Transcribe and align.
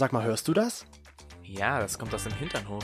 Sag 0.00 0.14
mal, 0.14 0.24
hörst 0.24 0.48
du 0.48 0.54
das? 0.54 0.86
Ja, 1.44 1.78
das 1.78 1.98
kommt 1.98 2.14
aus 2.14 2.24
dem 2.24 2.32
Hinternhof. 2.32 2.82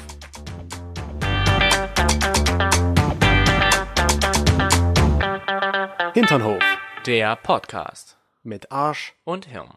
Hinternhof 6.14 6.62
Der 7.06 7.36
Podcast. 7.36 8.16
mit 8.42 8.70
Arsch. 8.70 9.14
Und 9.24 9.46
Hirn. 9.46 9.68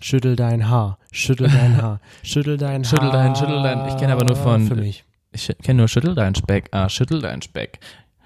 Schüttel 0.00 0.36
dein 0.36 0.68
Haar, 0.68 0.98
schüttel 1.12 1.48
dein 1.48 1.80
Haar, 1.80 2.00
schüttel 2.22 2.56
dein 2.58 2.82
Haar. 2.82 2.84
Schüttel 2.88 3.10
dein, 3.10 3.34
schüttel 3.34 3.62
dein. 3.62 3.88
Ich 3.88 3.96
kenne 3.96 4.12
aber 4.12 4.24
nur 4.24 4.36
von- 4.36 4.66
Für 4.66 4.74
mich. 4.74 5.04
Ich 5.32 5.48
kenne 5.62 5.78
nur 5.78 5.88
Schüttel 5.88 6.14
dein 6.14 6.34
Speck. 6.34 6.68
Ah, 6.72 6.88
Schüttel 6.88 7.20
dein 7.20 7.42
Speck. 7.42 7.78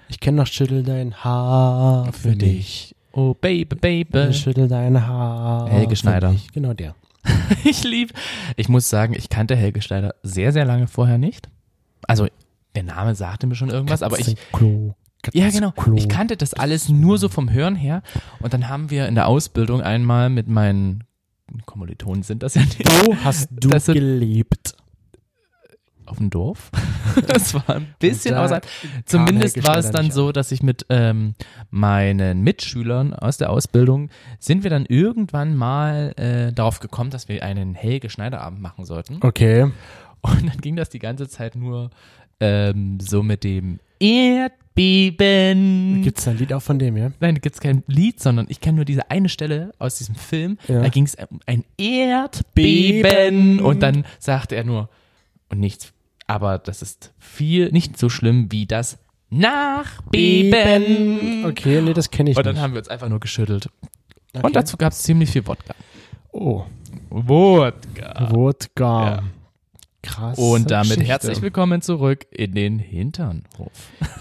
Ich 0.08 0.18
kenne 0.20 0.38
noch 0.38 0.46
Schüttel 0.46 0.82
dein 0.82 1.14
Haar 1.24 2.12
für 2.12 2.34
dich. 2.36 2.94
Oh, 3.12 3.34
Baby, 3.34 3.74
Baby. 3.76 4.32
Schüttel 4.32 4.68
dein 4.68 5.06
Haar. 5.06 5.68
Helge 5.68 5.90
für 5.90 5.96
Schneider. 5.96 6.30
dich. 6.30 6.50
Genau 6.52 6.72
der. 6.74 6.94
Ich 7.64 7.84
lieb. 7.84 8.12
Ich 8.56 8.68
muss 8.68 8.88
sagen, 8.88 9.14
ich 9.14 9.28
kannte 9.28 9.56
Helge 9.56 9.82
Schneider 9.82 10.14
sehr, 10.22 10.52
sehr 10.52 10.64
lange 10.64 10.86
vorher 10.86 11.18
nicht. 11.18 11.48
Also, 12.06 12.28
der 12.74 12.84
Name 12.84 13.14
sagte 13.14 13.46
mir 13.46 13.54
schon 13.54 13.70
irgendwas, 13.70 14.02
aber 14.02 14.18
ich, 14.18 14.36
Klo. 14.52 14.94
Ja, 15.32 15.50
genau. 15.50 15.72
Ich 15.96 16.08
kannte 16.08 16.36
das 16.36 16.54
alles 16.54 16.88
nur 16.88 17.18
so 17.18 17.28
vom 17.28 17.50
Hören 17.50 17.76
her. 17.76 18.02
Und 18.40 18.54
dann 18.54 18.68
haben 18.68 18.90
wir 18.90 19.06
in 19.06 19.14
der 19.14 19.26
Ausbildung 19.26 19.82
einmal 19.82 20.30
mit 20.30 20.48
meinen 20.48 21.04
Kommilitonen 21.66 22.22
sind 22.22 22.42
das 22.42 22.54
ja 22.54 22.62
nicht. 22.62 23.06
Wo 23.06 23.16
hast 23.16 23.48
du 23.50 23.68
Das 23.68 23.86
gelebt? 23.86 24.74
Auf 26.06 26.18
dem 26.18 26.30
Dorf. 26.30 26.70
Das 27.26 27.54
war 27.54 27.76
ein 27.76 27.94
bisschen 27.98 28.34
außerhalb. 28.34 28.66
Zumindest 29.04 29.66
war 29.66 29.78
es 29.78 29.90
dann 29.90 30.10
so, 30.10 30.32
dass 30.32 30.52
ich 30.52 30.62
mit 30.62 30.86
ähm, 30.88 31.34
meinen 31.70 32.42
Mitschülern 32.42 33.14
aus 33.14 33.36
der 33.36 33.50
Ausbildung 33.50 34.10
sind 34.38 34.62
wir 34.62 34.70
dann 34.70 34.86
irgendwann 34.86 35.56
mal 35.56 36.12
äh, 36.16 36.52
darauf 36.52 36.80
gekommen, 36.80 37.10
dass 37.10 37.28
wir 37.28 37.42
einen 37.42 37.74
Helge 37.74 38.10
Schneiderabend 38.10 38.60
machen 38.60 38.84
sollten. 38.84 39.18
Okay. 39.20 39.70
Und 40.22 40.48
dann 40.48 40.60
ging 40.60 40.76
das 40.76 40.90
die 40.90 40.98
ganze 40.98 41.28
Zeit 41.28 41.56
nur 41.56 41.90
ähm, 42.40 42.98
so 43.00 43.22
mit 43.22 43.44
dem 43.44 43.78
Erdbeben. 44.00 46.02
Gibt's 46.02 46.24
da 46.24 46.32
ein 46.32 46.38
Lied 46.38 46.52
auch 46.52 46.62
von 46.62 46.78
dem, 46.78 46.96
ja? 46.96 47.12
Nein, 47.20 47.34
da 47.34 47.40
gibt 47.40 47.54
es 47.54 47.60
kein 47.60 47.84
Lied, 47.86 48.20
sondern 48.20 48.46
ich 48.48 48.60
kenne 48.60 48.76
nur 48.76 48.86
diese 48.86 49.10
eine 49.10 49.28
Stelle 49.28 49.72
aus 49.78 49.98
diesem 49.98 50.14
Film. 50.14 50.56
Ja. 50.66 50.80
Da 50.80 50.88
ging 50.88 51.04
es 51.04 51.14
um 51.14 51.40
ein 51.46 51.64
Erdbeben. 51.76 53.02
Beben. 53.02 53.60
Und 53.60 53.82
dann 53.82 54.06
sagte 54.18 54.56
er 54.56 54.64
nur, 54.64 54.88
und 55.50 55.60
nichts, 55.60 55.92
aber 56.30 56.58
das 56.58 56.80
ist 56.80 57.12
viel, 57.18 57.72
nicht 57.72 57.98
so 57.98 58.08
schlimm 58.08 58.52
wie 58.52 58.64
das 58.64 58.98
Nachbeben. 59.30 61.44
Okay, 61.44 61.82
nee, 61.82 61.92
das 61.92 62.12
kenne 62.12 62.30
ich 62.30 62.36
Und 62.36 62.46
dann 62.46 62.54
nicht. 62.54 62.62
haben 62.62 62.72
wir 62.72 62.78
uns 62.78 62.86
einfach 62.88 63.08
nur 63.08 63.18
geschüttelt. 63.18 63.68
Okay. 64.32 64.46
Und 64.46 64.54
dazu 64.54 64.76
gab 64.76 64.92
es 64.92 65.02
ziemlich 65.02 65.28
viel 65.30 65.44
Wodka. 65.46 65.74
Oh, 66.30 66.62
Wodka. 67.10 68.28
Wodka. 68.30 69.10
Ja. 69.10 69.22
Krass. 70.02 70.38
Und 70.38 70.70
damit 70.70 71.02
herzlich 71.02 71.42
willkommen 71.42 71.82
zurück 71.82 72.26
in 72.30 72.54
den 72.54 72.78
Hinternhof. 72.78 73.72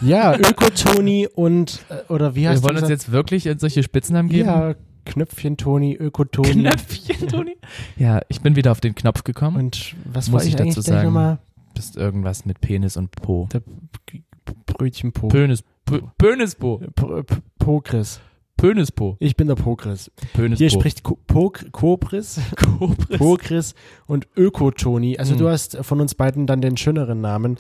Ja, 0.02 0.36
Öko-Toni 0.36 1.28
und, 1.28 1.80
äh, 1.90 2.12
oder 2.12 2.34
wie 2.36 2.50
heißt 2.50 2.64
Wir 2.64 2.68
wollen 2.68 2.80
uns 2.82 2.90
jetzt 2.90 3.12
wirklich 3.12 3.48
solche 3.60 3.84
Spitznamen 3.84 4.30
geben? 4.30 4.50
Ja, 4.50 4.74
Knöpfchen-Toni, 5.06 5.96
Öko-Toni. 5.96 6.52
Knöpfchen, 6.52 7.28
Toni. 7.30 7.56
Ja, 7.98 8.22
ich 8.30 8.42
bin 8.42 8.56
wieder 8.56 8.72
auf 8.72 8.82
den 8.82 8.96
Knopf 8.96 9.24
gekommen. 9.24 9.58
Und 9.58 9.96
was 10.06 10.30
Muss 10.30 10.44
ich 10.44 10.50
ich 10.50 10.56
dazu 10.56 10.82
sagen? 10.82 11.38
Bist 11.80 11.96
irgendwas 11.96 12.46
mit 12.46 12.60
Penis 12.60 12.98
und 12.98 13.10
Po. 13.12 13.48
Der 13.54 13.62
Brötchenpo. 14.66 15.30
Pönis, 15.30 15.64
Pö, 15.86 16.02
Pönispo. 16.18 16.82
Pokris. 17.58 18.20
Pönispo. 18.58 19.16
Ich 19.20 19.38
bin 19.38 19.48
der 19.48 19.56
Pokris. 19.56 20.12
Pönispo. 20.34 20.58
Hier 20.58 20.70
spricht 20.70 21.04
Ko- 21.04 21.18
Pok 21.28 21.72
Kopris, 21.72 22.42
Kobris. 22.58 23.18
Pokris 23.18 23.76
und 24.08 24.28
Öko-Toni. 24.36 25.18
Also 25.18 25.32
Hm. 25.32 25.38
du 25.40 25.48
hast 25.50 25.78
von 25.78 26.02
uns 26.02 26.16
beiden 26.16 26.48
dann 26.48 26.60
den 26.60 26.76
schöneren 26.76 27.22
Namen. 27.22 27.58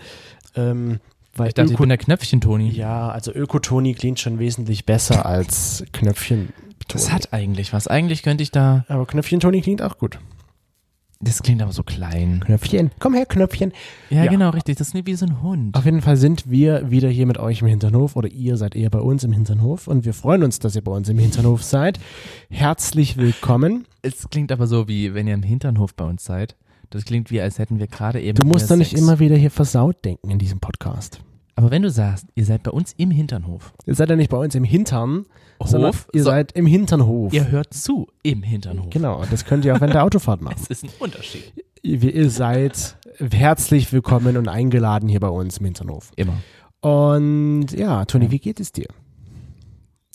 Ähm, 0.55 0.99
weil 1.37 1.47
Ich 1.47 1.53
dachte, 1.53 1.67
ich 1.69 1.75
Öko 1.75 1.83
bin 1.83 1.89
der 1.89 1.97
Knöpfchen-Toni. 1.97 2.71
ja, 2.71 3.07
also 3.09 3.31
Öko-Toni 3.33 3.93
klingt 3.93 4.19
schon 4.19 4.37
wesentlich 4.39 4.85
besser 4.85 5.25
als 5.25 5.85
Knöpfchen. 5.93 6.49
Das 6.89 7.13
hat 7.13 7.31
eigentlich 7.31 7.71
was. 7.71 7.87
Eigentlich 7.87 8.21
könnte 8.23 8.43
ich 8.43 8.51
da. 8.51 8.83
Aber 8.89 9.05
Knöpfchen-Toni 9.05 9.61
klingt 9.61 9.81
auch 9.81 9.97
gut. 9.97 10.19
Das 11.21 11.43
klingt 11.43 11.61
aber 11.61 11.73
so 11.73 11.83
klein. 11.83 12.39
Knöpfchen. 12.45 12.91
Komm 12.97 13.13
her, 13.13 13.25
Knöpfchen. 13.25 13.73
Ja, 14.09 14.23
Ja. 14.23 14.31
genau, 14.31 14.51
richtig. 14.51 14.77
Das 14.77 14.93
ist 14.93 15.05
wie 15.05 15.15
so 15.15 15.25
ein 15.25 15.41
Hund. 15.41 15.75
Auf 15.75 15.83
jeden 15.83 16.01
Fall 16.01 16.15
sind 16.15 16.49
wir 16.49 16.89
wieder 16.91 17.09
hier 17.09 17.25
mit 17.25 17.37
euch 17.37 17.61
im 17.61 17.67
Hinternhof 17.67 18.15
oder 18.15 18.29
ihr 18.29 18.55
seid 18.55 18.73
eher 18.73 18.89
bei 18.89 18.99
uns 19.01 19.25
im 19.25 19.33
Hinternhof 19.33 19.89
und 19.89 20.05
wir 20.05 20.13
freuen 20.13 20.43
uns, 20.43 20.59
dass 20.59 20.77
ihr 20.77 20.81
bei 20.81 20.93
uns 20.93 21.09
im 21.09 21.17
Hinternhof 21.19 21.61
seid. 21.61 21.99
Herzlich 22.49 23.17
willkommen. 23.17 23.85
Es 24.01 24.29
klingt 24.29 24.49
aber 24.53 24.65
so, 24.65 24.87
wie 24.87 25.13
wenn 25.13 25.27
ihr 25.27 25.33
im 25.33 25.43
Hinternhof 25.43 25.93
bei 25.93 26.05
uns 26.05 26.23
seid. 26.23 26.55
Das 26.89 27.03
klingt 27.03 27.31
wie, 27.31 27.41
als 27.41 27.59
hätten 27.59 27.79
wir 27.79 27.87
gerade 27.87 28.21
eben. 28.21 28.37
Du 28.39 28.47
musst 28.47 28.71
doch 28.71 28.77
nicht 28.77 28.93
immer 28.93 29.19
wieder 29.19 29.35
hier 29.35 29.51
versaut 29.51 30.05
denken 30.05 30.31
in 30.31 30.39
diesem 30.39 30.61
Podcast. 30.61 31.19
Aber 31.59 31.71
wenn 31.71 31.81
du 31.81 31.89
sagst, 31.89 32.25
ihr 32.35 32.45
seid 32.45 32.63
bei 32.63 32.71
uns 32.71 32.93
im 32.95 33.11
Hinternhof. 33.11 33.73
Ihr 33.85 33.93
seid 33.93 34.09
ja 34.09 34.15
nicht 34.15 34.29
bei 34.29 34.37
uns 34.37 34.55
im 34.55 34.63
Hintern, 34.63 35.25
sondern 35.61 35.89
Hof? 35.91 36.07
ihr 36.13 36.23
So- 36.23 36.29
seid 36.29 36.53
im 36.53 36.65
Hinternhof. 36.65 37.33
Ihr 37.33 37.51
hört 37.51 37.73
zu 37.73 38.07
im 38.23 38.43
Hinternhof. 38.43 38.89
Genau, 38.91 39.25
das 39.29 39.43
könnt 39.43 39.65
ihr 39.65 39.75
auch 39.75 39.81
während 39.81 39.93
der 39.93 40.05
Autofahrt 40.05 40.41
machen. 40.41 40.55
Es 40.61 40.67
ist 40.69 40.85
ein 40.85 40.89
Unterschied. 40.99 41.51
Ihr, 41.81 42.01
ihr 42.01 42.29
seid 42.29 42.95
herzlich 43.19 43.91
willkommen 43.91 44.37
und 44.37 44.47
eingeladen 44.47 45.09
hier 45.09 45.19
bei 45.19 45.27
uns 45.27 45.57
im 45.57 45.65
Hinternhof. 45.65 46.11
Immer. 46.15 46.35
Und 46.79 47.67
ja, 47.73 48.05
Toni, 48.05 48.31
wie 48.31 48.39
geht 48.39 48.61
es 48.61 48.71
dir? 48.71 48.87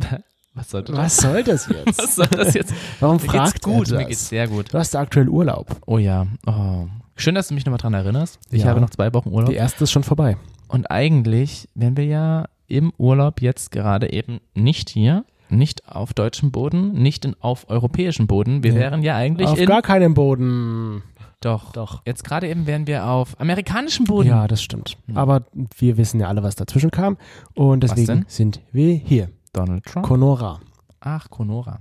Was 0.54 0.70
sollte 0.70 0.92
das? 0.92 0.98
Was 0.98 1.16
soll 1.18 1.42
das 1.42 1.68
jetzt? 1.68 1.98
Was 1.98 2.14
soll 2.16 2.26
das 2.28 2.54
jetzt? 2.54 2.72
Warum 3.00 3.16
Mir 3.16 3.22
geht's 3.22 3.32
fragt 3.34 3.62
gut, 3.62 3.88
er 3.90 3.96
mir 3.96 4.00
das? 4.04 4.08
geht's 4.08 4.28
sehr 4.30 4.48
gut. 4.48 4.72
Du 4.72 4.78
hast 4.78 4.96
aktuell 4.96 5.28
Urlaub. 5.28 5.76
Oh 5.86 5.98
ja. 5.98 6.26
Oh. 6.46 6.86
Schön, 7.16 7.34
dass 7.34 7.48
du 7.48 7.54
mich 7.54 7.66
nochmal 7.66 7.78
dran 7.78 7.92
erinnerst. 7.92 8.38
Ich 8.50 8.62
Ja. 8.62 8.68
habe 8.70 8.80
noch 8.80 8.88
zwei 8.90 9.12
Wochen 9.12 9.28
Urlaub. 9.28 9.50
Die 9.50 9.56
erste 9.56 9.84
ist 9.84 9.92
schon 9.92 10.04
vorbei. 10.04 10.38
Und 10.68 10.90
eigentlich 10.90 11.68
wären 11.74 11.96
wir 11.96 12.04
ja 12.04 12.44
im 12.66 12.92
Urlaub 12.98 13.40
jetzt 13.40 13.70
gerade 13.70 14.12
eben 14.12 14.40
nicht 14.54 14.88
hier, 14.90 15.24
nicht 15.50 15.86
auf 15.88 16.14
deutschem 16.14 16.50
Boden, 16.50 16.92
nicht 16.94 17.24
in, 17.24 17.36
auf 17.40 17.68
europäischem 17.68 18.26
Boden. 18.26 18.62
Wir 18.62 18.72
Nee. 18.72 18.78
wären 18.80 19.02
ja 19.02 19.16
eigentlich 19.16 19.48
Auf 19.48 19.58
in. 19.58 19.66
gar 19.66 19.82
keinem 19.82 20.14
Boden. 20.14 21.02
doch, 21.40 21.72
Doch. 21.72 22.00
Jetzt 22.06 22.24
gerade 22.24 22.48
eben 22.48 22.66
wären 22.66 22.86
wir 22.86 23.06
auf 23.06 23.38
amerikanischem 23.38 24.06
Boden. 24.06 24.28
Ja, 24.30 24.48
das 24.48 24.62
stimmt. 24.62 24.96
Hm. 25.06 25.16
Aber 25.18 25.44
wir 25.76 25.96
wissen 25.98 26.18
ja 26.20 26.28
alle, 26.28 26.42
was 26.42 26.56
dazwischen 26.56 26.90
kam. 26.90 27.18
Und 27.54 27.82
deswegen 27.84 28.24
sind 28.28 28.60
wir 28.72 28.94
hier. 28.94 29.28
Donald 29.52 29.84
Trump. 29.84 30.06
Conora. 30.06 30.60
Ach, 31.00 31.28
Conora. 31.28 31.80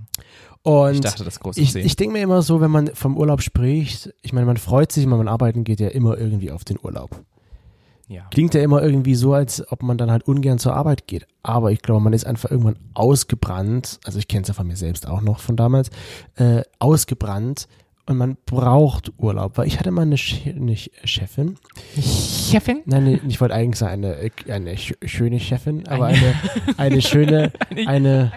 Und 0.62 0.94
Ich 0.94 1.00
dachte, 1.00 1.24
das 1.24 1.40
große 1.40 1.60
ich, 1.60 1.74
ich 1.74 1.96
denke 1.96 2.12
mir 2.12 2.22
immer 2.22 2.42
so, 2.42 2.60
wenn 2.60 2.70
man 2.70 2.88
vom 2.94 3.16
Urlaub 3.16 3.40
spricht, 3.42 4.14
ich 4.22 4.32
meine, 4.34 4.46
man 4.46 4.58
freut 4.58 4.92
sich, 4.92 5.04
wenn 5.04 5.16
man 5.16 5.28
arbeiten 5.28 5.64
geht, 5.64 5.80
ja 5.80 5.88
immer 5.88 6.16
irgendwie 6.18 6.50
auf 6.52 6.64
den 6.64 6.78
Urlaub. 6.82 7.10
Ja. 8.08 8.22
Klingt 8.30 8.54
ja 8.54 8.62
immer 8.62 8.82
irgendwie 8.82 9.14
so, 9.14 9.32
als 9.32 9.70
ob 9.72 9.82
man 9.82 9.96
dann 9.98 10.10
halt 10.10 10.26
ungern 10.28 10.58
zur 10.58 10.74
Arbeit 10.74 11.06
geht. 11.06 11.26
Aber 11.42 11.72
ich 11.72 11.80
glaube, 11.82 12.00
man 12.02 12.12
ist 12.12 12.26
einfach 12.26 12.50
irgendwann 12.50 12.76
ausgebrannt. 12.94 13.98
Also 14.04 14.18
ich 14.18 14.28
kenne 14.28 14.42
es 14.42 14.48
ja 14.48 14.54
von 14.54 14.66
mir 14.66 14.76
selbst 14.76 15.06
auch 15.08 15.20
noch 15.20 15.38
von 15.40 15.56
damals. 15.56 15.90
Äh, 16.36 16.62
ausgebrannt. 16.78 17.66
Und 18.06 18.18
man 18.18 18.36
braucht 18.44 19.12
Urlaub. 19.16 19.56
Weil 19.56 19.66
ich 19.66 19.78
hatte 19.78 19.90
mal 19.90 20.02
eine, 20.02 20.16
Che 20.16 20.50
eine 20.54 20.76
Chefin. 20.76 21.56
Chefin? 21.98 22.82
Nein, 22.84 23.04
nee, 23.04 23.20
ich 23.26 23.40
wollte 23.40 23.54
eigentlich 23.54 23.78
sagen, 23.78 24.04
eine, 24.04 24.30
eine 24.48 24.74
sch- 24.74 24.96
schöne 25.08 25.40
Chefin, 25.40 25.86
aber 25.88 26.06
Eine- 26.06 26.18
eine, 26.18 26.78
eine 26.78 27.02
schöne, 27.02 27.52
eine, 27.86 28.32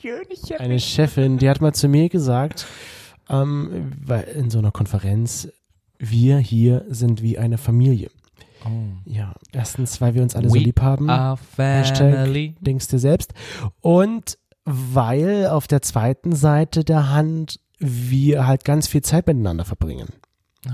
Schöne 0.00 0.24
Chefin. 0.34 0.56
eine 0.58 0.80
Chefin, 0.80 1.38
die 1.38 1.48
hat 1.48 1.60
mal 1.60 1.72
zu 1.72 1.86
mir 1.88 2.08
gesagt, 2.08 2.66
ähm, 3.28 3.92
weil 4.04 4.24
in 4.24 4.50
so 4.50 4.58
einer 4.58 4.72
Konferenz, 4.72 5.48
wir 5.98 6.38
hier 6.38 6.84
sind 6.88 7.22
wie 7.22 7.38
eine 7.38 7.58
Familie. 7.58 8.10
Oh. 8.64 8.70
Ja, 9.04 9.34
erstens, 9.52 10.00
weil 10.00 10.14
wir 10.14 10.22
uns 10.22 10.36
alle 10.36 10.48
so 10.48 10.54
We 10.54 10.58
lieb 10.60 10.80
haben. 10.80 11.08
Hashtag 11.56 12.28
denkst 12.60 12.88
dir 12.88 12.98
selbst. 12.98 13.32
Und 13.80 14.38
weil 14.64 15.46
auf 15.48 15.66
der 15.66 15.82
zweiten 15.82 16.34
Seite 16.34 16.84
der 16.84 17.10
Hand 17.10 17.58
wir 17.78 18.46
halt 18.46 18.64
ganz 18.64 18.86
viel 18.88 19.02
Zeit 19.02 19.26
miteinander 19.26 19.64
verbringen. 19.64 20.08
Oh. 20.68 20.70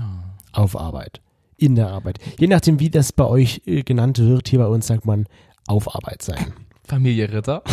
Auf 0.51 0.75
Arbeit. 0.77 1.21
In 1.55 1.75
der 1.75 1.87
Arbeit. 1.89 2.19
Je 2.37 2.47
nachdem, 2.47 2.79
wie 2.79 2.89
das 2.89 3.11
bei 3.13 3.25
euch 3.25 3.61
äh, 3.65 3.83
genannt 3.83 4.19
wird, 4.19 4.47
hier 4.49 4.59
bei 4.59 4.67
uns 4.67 4.87
sagt 4.87 5.05
man 5.05 5.25
auf 5.67 5.93
Arbeit 5.95 6.21
sein. 6.21 6.53
Familie 6.83 7.31
Ritter. 7.31 7.63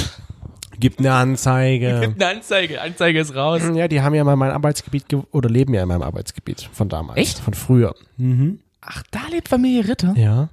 Gibt 0.78 1.00
eine 1.00 1.12
Anzeige. 1.12 2.00
Gibt 2.02 2.22
eine 2.22 2.36
Anzeige. 2.38 2.80
Anzeige 2.80 3.20
ist 3.20 3.34
raus. 3.34 3.62
Ja, 3.74 3.86
die 3.88 4.00
haben 4.00 4.14
ja 4.14 4.24
mal 4.24 4.36
mein 4.36 4.50
Arbeitsgebiet 4.52 5.08
ge- 5.08 5.22
oder 5.32 5.48
leben 5.50 5.74
ja 5.74 5.82
in 5.82 5.88
meinem 5.88 6.02
Arbeitsgebiet 6.02 6.68
von 6.72 6.88
damals. 6.88 7.18
Echt? 7.18 7.38
Von 7.38 7.54
früher. 7.54 7.94
Mhm. 8.16 8.60
Ach, 8.84 9.02
da 9.10 9.20
lebt 9.30 9.48
Familie 9.48 9.88
Ritter? 9.88 10.14
Ja. 10.16 10.48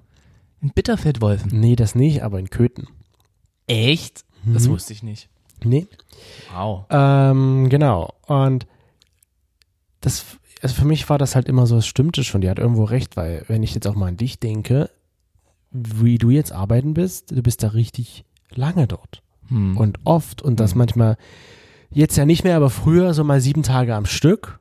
In 0.62 0.70
Bitterfeldwolfen. 0.72 1.60
Nee, 1.60 1.76
das 1.76 1.96
nicht, 1.96 2.24
aber 2.24 2.40
in 2.40 2.50
Köthen. 2.50 2.88
Echt? 3.68 4.24
Das 4.46 4.68
Mhm. 4.68 4.72
wusste 4.72 4.94
ich 4.94 5.04
nicht. 5.04 5.30
Nee. 5.64 5.88
Wow. 6.54 6.86
Ähm, 6.90 7.70
genau. 7.70 8.14
Und 8.26 8.66
das, 10.02 10.26
also 10.62 10.76
für 10.76 10.86
mich 10.86 11.08
war 11.10 11.18
das 11.18 11.36
halt 11.36 11.48
immer 11.48 11.68
so, 11.68 11.78
es 11.78 11.88
stimmte 11.88 12.24
schon, 12.24 12.42
die 12.42 12.50
hat 12.50 12.60
irgendwo 12.60 12.84
recht, 12.84 13.18
weil 13.18 13.44
wenn 13.48 13.64
ich 13.64 13.74
jetzt 13.76 13.88
auch 13.88 13.96
mal 13.96 14.08
an 14.08 14.18
dich 14.18 14.40
denke, 14.40 14.90
wie 15.72 16.18
du 16.18 16.30
jetzt 16.32 16.52
arbeiten 16.52 16.94
bist, 16.94 17.32
du 17.32 17.42
bist 17.44 17.64
da 17.64 17.70
richtig 17.70 18.26
lange 18.50 18.88
dort. 18.88 19.22
Hm. 19.50 19.78
Und 19.78 20.00
oft 20.04 20.42
und 20.42 20.60
das 20.60 20.72
Hm. 20.72 20.80
manchmal, 20.80 21.18
jetzt 21.92 22.18
ja 22.18 22.26
nicht 22.26 22.44
mehr, 22.44 22.58
aber 22.58 22.70
früher 22.70 23.14
so 23.14 23.24
mal 23.24 23.42
sieben 23.42 23.64
Tage 23.64 23.96
am 23.96 24.06
Stück. 24.06 24.60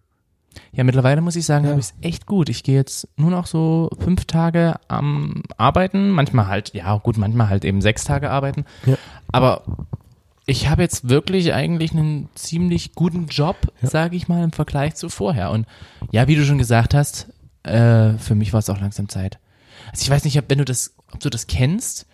Ja, 0.72 0.84
mittlerweile 0.84 1.20
muss 1.20 1.36
ich 1.36 1.46
sagen, 1.46 1.64
Ja. 1.64 1.70
habe 1.70 1.80
ich 1.80 1.86
es 1.86 1.94
echt 2.00 2.26
gut. 2.26 2.48
Ich 2.48 2.62
gehe 2.62 2.74
jetzt 2.76 3.08
nur 3.16 3.30
noch 3.30 3.46
so 3.46 3.90
fünf 3.98 4.24
Tage 4.24 4.76
am 4.88 5.42
Arbeiten, 5.56 6.10
manchmal 6.10 6.46
halt, 6.48 6.74
ja 6.74 6.96
gut, 6.96 7.16
manchmal 7.16 7.48
halt 7.48 7.64
eben 7.64 7.80
sechs 7.80 8.04
Tage 8.04 8.30
arbeiten. 8.30 8.64
Ja. 8.86 8.96
Aber 9.32 9.62
ich 10.46 10.68
habe 10.68 10.82
jetzt 10.82 11.08
wirklich 11.08 11.52
eigentlich 11.54 11.92
einen 11.92 12.28
ziemlich 12.34 12.94
guten 12.94 13.26
Job, 13.28 13.56
Ja. 13.82 13.88
sage 13.88 14.16
ich 14.16 14.26
mal, 14.28 14.42
im 14.42 14.52
Vergleich 14.52 14.94
zu 14.96 15.08
vorher. 15.08 15.50
Und 15.50 15.66
ja, 16.10 16.26
wie 16.26 16.34
du 16.36 16.44
schon 16.44 16.58
gesagt 16.58 16.94
hast, 16.94 17.28
äh, 17.62 18.14
für 18.14 18.34
mich 18.34 18.52
war 18.52 18.58
es 18.58 18.70
auch 18.70 18.80
langsam 18.80 19.08
Zeit. 19.08 19.38
Also 19.90 20.02
ich 20.02 20.10
weiß 20.10 20.24
nicht, 20.24 20.38
ob, 20.38 20.44
wenn 20.48 20.58
du 20.58 20.64
das, 20.64 20.94
ob 21.12 21.20
du 21.20 21.30
das 21.30 21.46
kennst, 21.46 22.06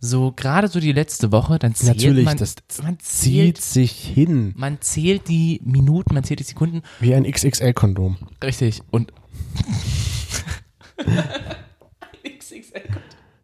so 0.00 0.32
gerade 0.32 0.68
so 0.68 0.80
die 0.80 0.92
letzte 0.92 1.32
Woche, 1.32 1.58
dann 1.58 1.74
zählt 1.74 1.96
Natürlich, 1.96 2.24
man, 2.24 2.36
das 2.36 2.56
man 2.82 2.98
Zieht 2.98 3.58
zählt, 3.58 3.60
sich 3.60 3.92
hin 3.92 4.52
man 4.56 4.80
zählt 4.80 5.28
die 5.28 5.60
Minuten, 5.64 6.14
man 6.14 6.24
zählt 6.24 6.40
die 6.40 6.44
Sekunden 6.44 6.82
wie 6.98 7.14
ein 7.14 7.24
XXL-Kondom. 7.30 8.16
Richtig. 8.42 8.82
Und 8.90 9.12
XXL. 12.24 12.82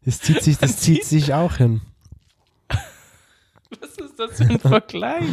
Das 0.04 0.20
zieht 0.20 0.40
sich, 0.40 0.56
das 0.58 0.76
zieht 0.80 1.04
sich 1.04 1.34
auch 1.34 1.56
hin. 1.56 1.80
Was 3.80 3.90
ist 3.98 4.16
das 4.18 4.36
für 4.36 4.44
ein 4.44 4.60
Vergleich? 4.60 5.24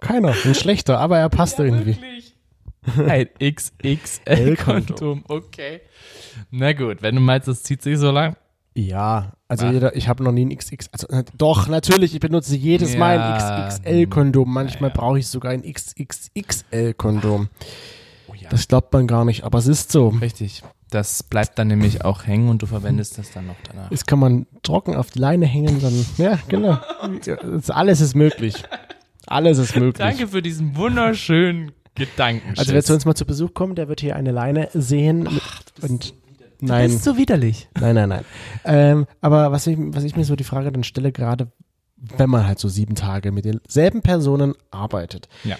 Keiner, 0.00 0.34
ein 0.44 0.54
schlechter, 0.54 1.00
aber 1.00 1.18
er 1.18 1.28
passt 1.28 1.58
irgendwie. 1.58 1.96
Wirklich. 1.96 2.19
Ein 2.96 3.28
XXL-Kondom, 3.40 5.24
okay. 5.28 5.80
Na 6.50 6.72
gut, 6.72 7.02
wenn 7.02 7.14
du 7.14 7.20
meinst, 7.20 7.48
das 7.48 7.62
zieht 7.62 7.82
sich 7.82 7.98
so 7.98 8.10
lang. 8.10 8.36
Ja, 8.74 9.32
also 9.48 9.66
Ach. 9.66 9.72
jeder, 9.72 9.96
ich 9.96 10.08
habe 10.08 10.22
noch 10.22 10.32
nie 10.32 10.46
ein 10.46 10.56
XX, 10.56 10.88
also 10.92 11.08
äh, 11.08 11.24
doch, 11.36 11.66
natürlich, 11.66 12.14
ich 12.14 12.20
benutze 12.20 12.56
jedes 12.56 12.96
Mal 12.96 13.16
Ja, 13.16 13.34
ein 13.34 13.68
XXL-Kondom. 13.68 14.52
Manchmal 14.52 14.90
ja. 14.90 14.96
brauche 14.96 15.18
ich 15.18 15.26
sogar 15.26 15.52
ein 15.52 15.62
XXXL-Kondom. 15.62 17.48
Oh 18.28 18.34
ja. 18.34 18.48
Das 18.48 18.68
glaubt 18.68 18.92
man 18.92 19.06
gar 19.06 19.24
nicht, 19.24 19.42
aber 19.44 19.58
es 19.58 19.66
ist 19.66 19.90
so. 19.90 20.08
Richtig. 20.08 20.62
Das 20.88 21.22
bleibt 21.22 21.58
dann 21.58 21.68
nämlich 21.68 22.04
auch 22.04 22.26
hängen 22.26 22.48
und 22.48 22.62
du 22.62 22.66
verwendest 22.66 23.18
das 23.18 23.30
dann 23.32 23.46
noch 23.46 23.56
danach. 23.68 23.90
Das 23.90 24.06
kann 24.06 24.18
man 24.18 24.46
trocken 24.62 24.96
auf 24.96 25.10
die 25.10 25.18
Leine 25.18 25.46
hängen, 25.46 25.80
dann, 25.80 26.06
ja, 26.16 26.38
genau. 26.48 26.78
Alles 27.68 28.00
ist 28.00 28.14
möglich. 28.14 28.54
Alles 29.26 29.58
ist 29.58 29.76
möglich. 29.76 29.98
Danke 29.98 30.28
für 30.28 30.42
diesen 30.42 30.76
wunderschönen 30.76 31.72
Gedanken. 32.00 32.54
Also 32.56 32.72
wer 32.72 32.82
zu 32.82 32.94
uns 32.94 33.04
mal 33.04 33.14
zu 33.14 33.24
Besuch 33.24 33.54
kommt, 33.54 33.78
der 33.78 33.88
wird 33.88 34.00
hier 34.00 34.16
eine 34.16 34.32
Leine 34.32 34.68
sehen. 34.74 35.22
mit, 35.24 35.42
und 35.82 36.14
Das 36.60 36.68
nein, 36.68 36.90
ist 36.90 37.04
so 37.04 37.16
widerlich. 37.16 37.68
nein, 37.80 37.94
nein, 37.94 38.08
nein. 38.08 38.24
Ähm, 38.64 39.06
aber 39.20 39.52
was 39.52 39.66
ich, 39.66 39.76
was 39.78 40.02
ich 40.04 40.16
mir 40.16 40.24
so 40.24 40.34
die 40.36 40.44
Frage 40.44 40.72
dann 40.72 40.82
stelle, 40.84 41.12
gerade 41.12 41.48
wenn 42.16 42.30
man 42.30 42.46
halt 42.46 42.58
so 42.58 42.68
sieben 42.68 42.94
Tage 42.94 43.30
mit 43.30 43.44
denselben 43.44 44.00
Personen 44.02 44.54
arbeitet, 44.70 45.28
Ja. 45.44 45.56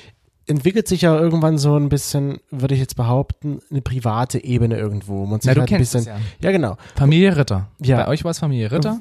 entwickelt 0.46 0.88
sich 0.88 1.02
ja 1.02 1.14
irgendwann 1.18 1.58
so 1.58 1.76
ein 1.76 1.88
bisschen, 1.90 2.38
würde 2.50 2.74
ich 2.74 2.80
jetzt 2.80 2.96
behaupten, 2.96 3.60
eine 3.70 3.82
private 3.82 4.42
Ebene 4.42 4.78
irgendwo. 4.78 5.20
wo 5.20 5.26
Man 5.26 5.40
sich 5.40 5.48
Na, 5.48 5.54
du 5.54 5.60
halt 5.60 5.70
ein 5.70 5.76
kennst 5.76 5.92
bisschen, 5.92 6.12
ja. 6.14 6.18
ja 6.40 6.50
genau. 6.50 6.76
Familie 6.96 7.36
Ritter. 7.36 7.68
Ja. 7.80 7.98
Bei 7.98 8.08
euch 8.08 8.24
war 8.24 8.30
es 8.30 8.38
Familie 8.38 8.72
Ritter. 8.72 8.98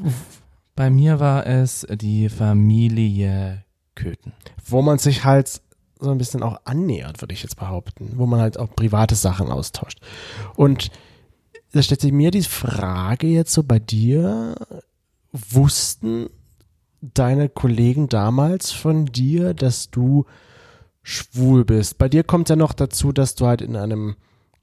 Bei 0.76 0.90
mir 0.90 1.20
war 1.20 1.46
es 1.48 1.88
die 1.90 2.30
Familie 2.30 3.64
Köthen. 3.96 4.32
wo 4.66 4.82
man 4.82 4.98
sich 4.98 5.24
halt 5.26 5.62
so 6.00 6.10
ein 6.12 6.18
bisschen 6.18 6.44
auch 6.44 6.62
annähert, 6.66 7.22
würde 7.22 7.34
ich 7.34 7.44
jetzt 7.44 7.58
behaupten, 7.58 8.14
wo 8.16 8.26
man 8.26 8.40
halt 8.40 8.58
auch 8.58 8.74
private 8.76 9.16
Sachen 9.16 9.52
austauscht. 9.52 10.00
Und 10.56 10.92
da 11.74 11.82
stellt 11.84 12.02
sich 12.02 12.12
mir 12.12 12.32
die 12.32 12.42
Frage 12.44 13.28
jetzt 13.28 13.54
so 13.54 13.64
bei 13.64 13.80
dir, 13.80 14.56
wussten 15.32 16.30
deine 17.02 17.50
Kollegen 17.50 18.08
damals 18.10 18.72
von 18.72 19.06
dir, 19.06 19.54
dass 19.54 19.90
du 19.92 20.26
schwul 21.04 21.66
bist? 21.66 21.98
Bei 21.98 22.10
dir 22.10 22.24
kommt 22.24 22.50
ja 22.50 22.56
noch 22.56 22.74
dazu, 22.74 23.12
dass 23.12 23.36
du 23.36 23.46
halt 23.46 23.62
in 23.62 23.76
einem 23.76 24.16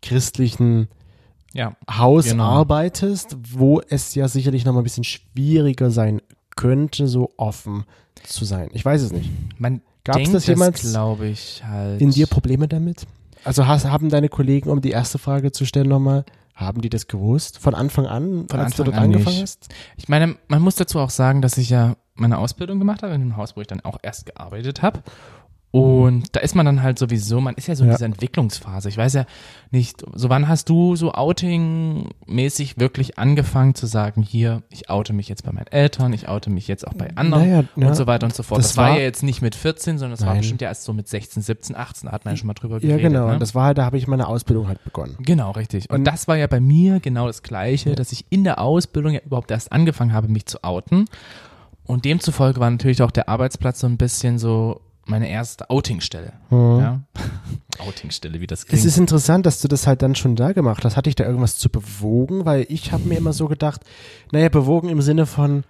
christlichen 0.02 0.88
Ja. 1.52 1.74
Haus 1.90 2.26
Genau. 2.26 2.44
arbeitest, 2.44 3.36
wo 3.52 3.80
es 3.88 4.14
ja 4.14 4.28
sicherlich 4.28 4.64
noch 4.64 4.72
mal 4.74 4.80
ein 4.80 4.84
bisschen 4.84 5.04
schwieriger 5.04 5.90
sein 5.90 6.20
könnte, 6.56 7.06
so 7.06 7.30
offen 7.36 7.84
zu 8.24 8.44
sein. 8.44 8.70
Ich 8.72 8.84
weiß 8.84 9.02
es 9.02 9.12
nicht. 9.12 9.30
Man 9.58 9.82
Gab's 10.04 10.18
denkt 10.18 10.34
das 10.34 10.46
jemals 10.46 10.80
glaube 10.82 11.28
ich, 11.28 11.62
halt. 11.64 12.00
in 12.00 12.10
dir 12.10 12.26
Probleme 12.26 12.68
damit? 12.68 13.06
Also 13.44 13.66
hast, 13.66 13.84
haben 13.84 14.08
deine 14.08 14.28
Kollegen, 14.28 14.70
um 14.70 14.80
die 14.80 14.90
erste 14.90 15.18
Frage 15.18 15.52
zu 15.52 15.64
stellen 15.64 15.88
nochmal, 15.88 16.24
haben 16.54 16.80
die 16.80 16.88
das 16.88 17.06
gewusst? 17.06 17.58
Von 17.58 17.74
Anfang 17.74 18.06
an, 18.06 18.46
Von 18.48 18.60
als 18.60 18.72
Anfang 18.72 18.76
du 18.76 18.84
dort 18.84 18.96
an 18.96 19.04
angefangen 19.04 19.36
nicht. 19.36 19.42
hast? 19.42 19.68
Ich 19.96 20.08
meine, 20.08 20.36
man 20.48 20.62
muss 20.62 20.74
dazu 20.74 20.98
auch 20.98 21.10
sagen, 21.10 21.42
dass 21.42 21.58
ich 21.58 21.70
ja 21.70 21.96
meine 22.14 22.38
Ausbildung 22.38 22.78
gemacht 22.78 23.02
habe 23.02 23.14
in 23.14 23.20
dem 23.20 23.36
Haus, 23.36 23.56
wo 23.56 23.60
ich 23.60 23.66
dann 23.66 23.80
auch 23.80 23.98
erst 24.02 24.26
gearbeitet 24.26 24.82
habe. 24.82 25.02
Und 25.72 26.34
da 26.34 26.40
ist 26.40 26.54
man 26.54 26.64
dann 26.64 26.82
halt 26.82 26.98
sowieso, 26.98 27.40
man 27.42 27.54
ist 27.56 27.66
ja 27.68 27.74
so 27.74 27.84
in 27.84 27.90
Ja. 27.90 27.96
dieser 27.96 28.06
Entwicklungsphase. 28.06 28.88
Ich 28.88 28.96
weiß 28.96 29.12
ja 29.12 29.26
nicht, 29.72 30.02
so 30.14 30.30
wann 30.30 30.48
hast 30.48 30.70
du 30.70 30.96
so 30.96 31.12
outing-mäßig 31.12 32.78
wirklich 32.78 33.18
angefangen 33.18 33.74
zu 33.74 33.86
sagen, 33.86 34.22
hier, 34.22 34.62
ich 34.70 34.88
oute 34.88 35.12
mich 35.12 35.28
jetzt 35.28 35.44
bei 35.44 35.52
meinen 35.52 35.66
Eltern, 35.66 36.12
ich 36.14 36.28
oute 36.28 36.48
mich 36.50 36.66
jetzt 36.68 36.86
auch 36.86 36.94
bei 36.94 37.10
anderen 37.16 37.48
Naja, 37.50 37.64
ja. 37.76 37.88
und 37.88 37.94
so 37.94 38.06
weiter 38.06 38.24
und 38.26 38.34
so 38.34 38.42
fort. 38.42 38.58
Das 38.60 38.68
Das, 38.68 38.76
war, 38.78 38.90
war- 38.90 38.96
ja 38.96 39.02
jetzt 39.02 39.22
nicht 39.22 39.42
mit 39.42 39.54
14, 39.54 39.98
sondern 39.98 40.12
das 40.12 40.20
war 40.24 40.28
Nein. 40.32 40.38
bestimmt 40.38 40.62
ja 40.62 40.68
erst 40.68 40.84
so 40.84 40.92
mit 40.94 41.08
16, 41.08 41.42
17, 41.42 41.76
18, 41.76 42.06
da 42.06 42.12
hat 42.12 42.24
man 42.24 42.34
ja 42.34 42.38
schon 42.38 42.46
mal 42.46 42.54
drüber 42.54 42.76
Ja, 42.76 42.80
geredet. 42.96 43.02
genau. 43.02 43.26
Ne? 43.26 43.34
Und 43.34 43.40
das 43.40 43.54
war 43.54 43.64
halt, 43.66 43.78
da 43.78 43.84
habe 43.84 43.98
ich 43.98 44.06
meine 44.06 44.28
Ausbildung 44.28 44.68
halt 44.68 44.82
begonnen. 44.84 45.16
Genau, 45.20 45.50
richtig. 45.50 45.90
Und, 45.90 45.96
Und- 45.98 46.04
das 46.04 46.26
war 46.28 46.36
ja 46.36 46.46
bei 46.46 46.60
mir 46.60 47.00
genau 47.00 47.26
das 47.26 47.42
Gleiche, 47.42 47.94
dass 47.94 48.12
ich 48.12 48.24
in 48.30 48.44
der 48.44 48.60
Ausbildung 48.60 49.12
ja 49.12 49.20
überhaupt 49.20 49.50
erst 49.50 49.72
angefangen 49.72 50.12
habe, 50.12 50.28
mich 50.28 50.46
zu 50.46 50.64
outen. 50.64 51.04
Und 51.84 52.04
demzufolge 52.04 52.58
war 52.60 52.70
natürlich 52.70 53.02
auch 53.02 53.10
der 53.12 53.28
Arbeitsplatz 53.28 53.80
so 53.80 53.86
ein 53.86 53.96
bisschen 53.98 54.38
so 54.38 54.80
meine 55.06 55.28
erste 55.28 55.70
Outingstelle. 55.70 56.32
Ja? 56.50 57.00
Outingstelle, 57.78 58.40
wie 58.40 58.46
das 58.46 58.66
klingt. 58.66 58.80
Es 58.80 58.86
ist 58.86 58.98
interessant, 58.98 59.46
dass 59.46 59.60
du 59.60 59.68
das 59.68 59.86
halt 59.86 60.02
dann 60.02 60.14
schon 60.14 60.36
da 60.36 60.52
gemacht 60.52 60.84
hast. 60.84 60.96
Hatte 60.96 61.08
ich 61.08 61.14
da 61.16 61.24
irgendwas 61.24 61.58
zu 61.58 61.68
bewogen? 61.70 62.44
Weil 62.44 62.66
ich 62.68 62.92
habe 62.92 63.08
mir 63.08 63.16
immer 63.16 63.32
so 63.32 63.48
gedacht, 63.48 63.82
naja, 64.32 64.48
bewogen 64.48 64.88
im 64.88 65.00
Sinne 65.02 65.26
von, 65.26 65.64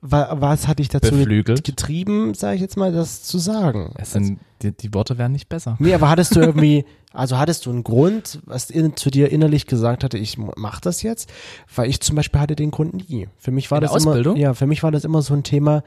wa 0.00 0.36
was 0.38 0.68
hat 0.68 0.80
dich 0.80 0.88
dazu 0.88 1.10
Beflügelt. 1.12 1.64
getrieben, 1.64 2.34
sage 2.34 2.56
ich 2.56 2.60
jetzt 2.60 2.76
mal, 2.76 2.92
das 2.92 3.22
zu 3.22 3.38
sagen? 3.38 3.94
es 3.96 4.12
sind, 4.12 4.38
die, 4.62 4.72
die 4.72 4.92
Worte 4.92 5.16
werden 5.16 5.32
nicht 5.32 5.48
besser. 5.48 5.76
Nee, 5.78 5.94
aber 5.94 6.10
hattest 6.10 6.36
du 6.36 6.40
irgendwie, 6.42 6.84
also 7.12 7.38
hattest 7.38 7.64
du 7.66 7.70
einen 7.70 7.84
Grund, 7.84 8.40
was 8.44 8.68
in, 8.68 8.96
zu 8.96 9.10
dir 9.10 9.30
innerlich 9.32 9.66
gesagt 9.66 10.04
hatte, 10.04 10.18
ich 10.18 10.36
mach 10.36 10.80
das 10.80 11.02
jetzt? 11.02 11.32
Weil 11.74 11.88
ich 11.88 12.00
zum 12.00 12.16
Beispiel 12.16 12.40
hatte 12.40 12.56
den 12.56 12.70
Grund 12.70 13.08
nie. 13.08 13.28
Für 13.38 13.50
mich 13.52 13.70
war 13.70 13.78
In 13.78 13.82
das 13.82 13.92
immer, 13.92 14.10
Ausbildung? 14.10 14.36
ja, 14.36 14.52
für 14.52 14.66
mich 14.66 14.82
war 14.82 14.90
das 14.90 15.04
immer 15.04 15.22
so 15.22 15.32
ein 15.32 15.42
Thema, 15.42 15.82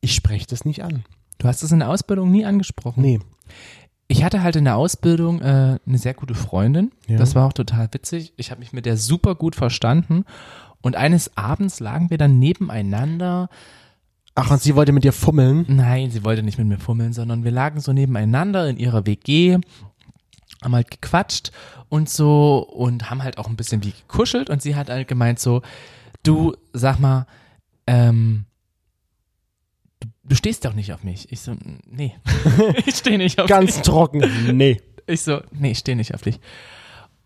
ich 0.00 0.14
spreche 0.14 0.46
das 0.46 0.64
nicht 0.64 0.82
an. 0.84 1.04
Du 1.38 1.48
hast 1.48 1.62
es 1.62 1.72
in 1.72 1.80
der 1.80 1.90
Ausbildung 1.90 2.30
nie 2.30 2.44
angesprochen. 2.44 3.02
Nee. 3.02 3.20
Ich 4.08 4.22
hatte 4.22 4.42
halt 4.42 4.56
in 4.56 4.64
der 4.64 4.76
Ausbildung 4.76 5.40
äh, 5.40 5.78
eine 5.84 5.98
sehr 5.98 6.14
gute 6.14 6.34
Freundin. 6.34 6.92
Ja. 7.08 7.18
Das 7.18 7.34
war 7.34 7.46
auch 7.46 7.52
total 7.52 7.88
witzig. 7.92 8.32
Ich 8.36 8.50
habe 8.50 8.60
mich 8.60 8.72
mit 8.72 8.86
der 8.86 8.96
super 8.96 9.34
gut 9.34 9.56
verstanden. 9.56 10.24
Und 10.80 10.96
eines 10.96 11.36
Abends 11.36 11.80
lagen 11.80 12.10
wir 12.10 12.18
dann 12.18 12.38
nebeneinander 12.38 13.48
Ach, 14.38 14.50
und 14.50 14.60
sie 14.60 14.76
wollte 14.76 14.92
mit 14.92 15.02
dir 15.02 15.14
fummeln? 15.14 15.64
Nein, 15.66 16.10
sie 16.10 16.22
wollte 16.22 16.42
nicht 16.42 16.58
mit 16.58 16.66
mir 16.66 16.78
fummeln, 16.78 17.14
sondern 17.14 17.42
wir 17.42 17.50
lagen 17.50 17.80
so 17.80 17.94
nebeneinander 17.94 18.68
in 18.68 18.76
ihrer 18.76 19.06
WG, 19.06 19.58
haben 20.62 20.74
halt 20.74 20.90
gequatscht 20.90 21.52
und 21.88 22.10
so 22.10 22.58
und 22.58 23.10
haben 23.10 23.22
halt 23.22 23.38
auch 23.38 23.48
ein 23.48 23.56
bisschen 23.56 23.82
wie 23.82 23.92
gekuschelt 23.92 24.50
und 24.50 24.60
sie 24.60 24.76
hat 24.76 24.90
halt 24.90 25.08
gemeint 25.08 25.38
so, 25.38 25.62
du, 26.22 26.54
sag 26.74 27.00
mal, 27.00 27.26
ähm, 27.86 28.44
du, 30.24 30.34
stehst 30.34 30.64
doch 30.64 30.74
nicht 30.74 30.92
auf 30.92 31.04
mich. 31.04 31.30
Ich 31.32 31.40
so, 31.40 31.54
nee, 31.90 32.14
ich 32.86 32.96
stehe 32.96 33.18
nicht 33.18 33.40
auf 33.40 33.48
Ganz 33.48 33.82
trocken. 33.82 34.22
Nee. 34.56 34.80
ich 35.06 35.22
so, 35.22 35.40
nee, 35.52 35.72
ich 35.72 35.78
stehe 35.78 35.96
nicht 35.96 36.14
auf 36.14 36.22
dich. 36.22 36.40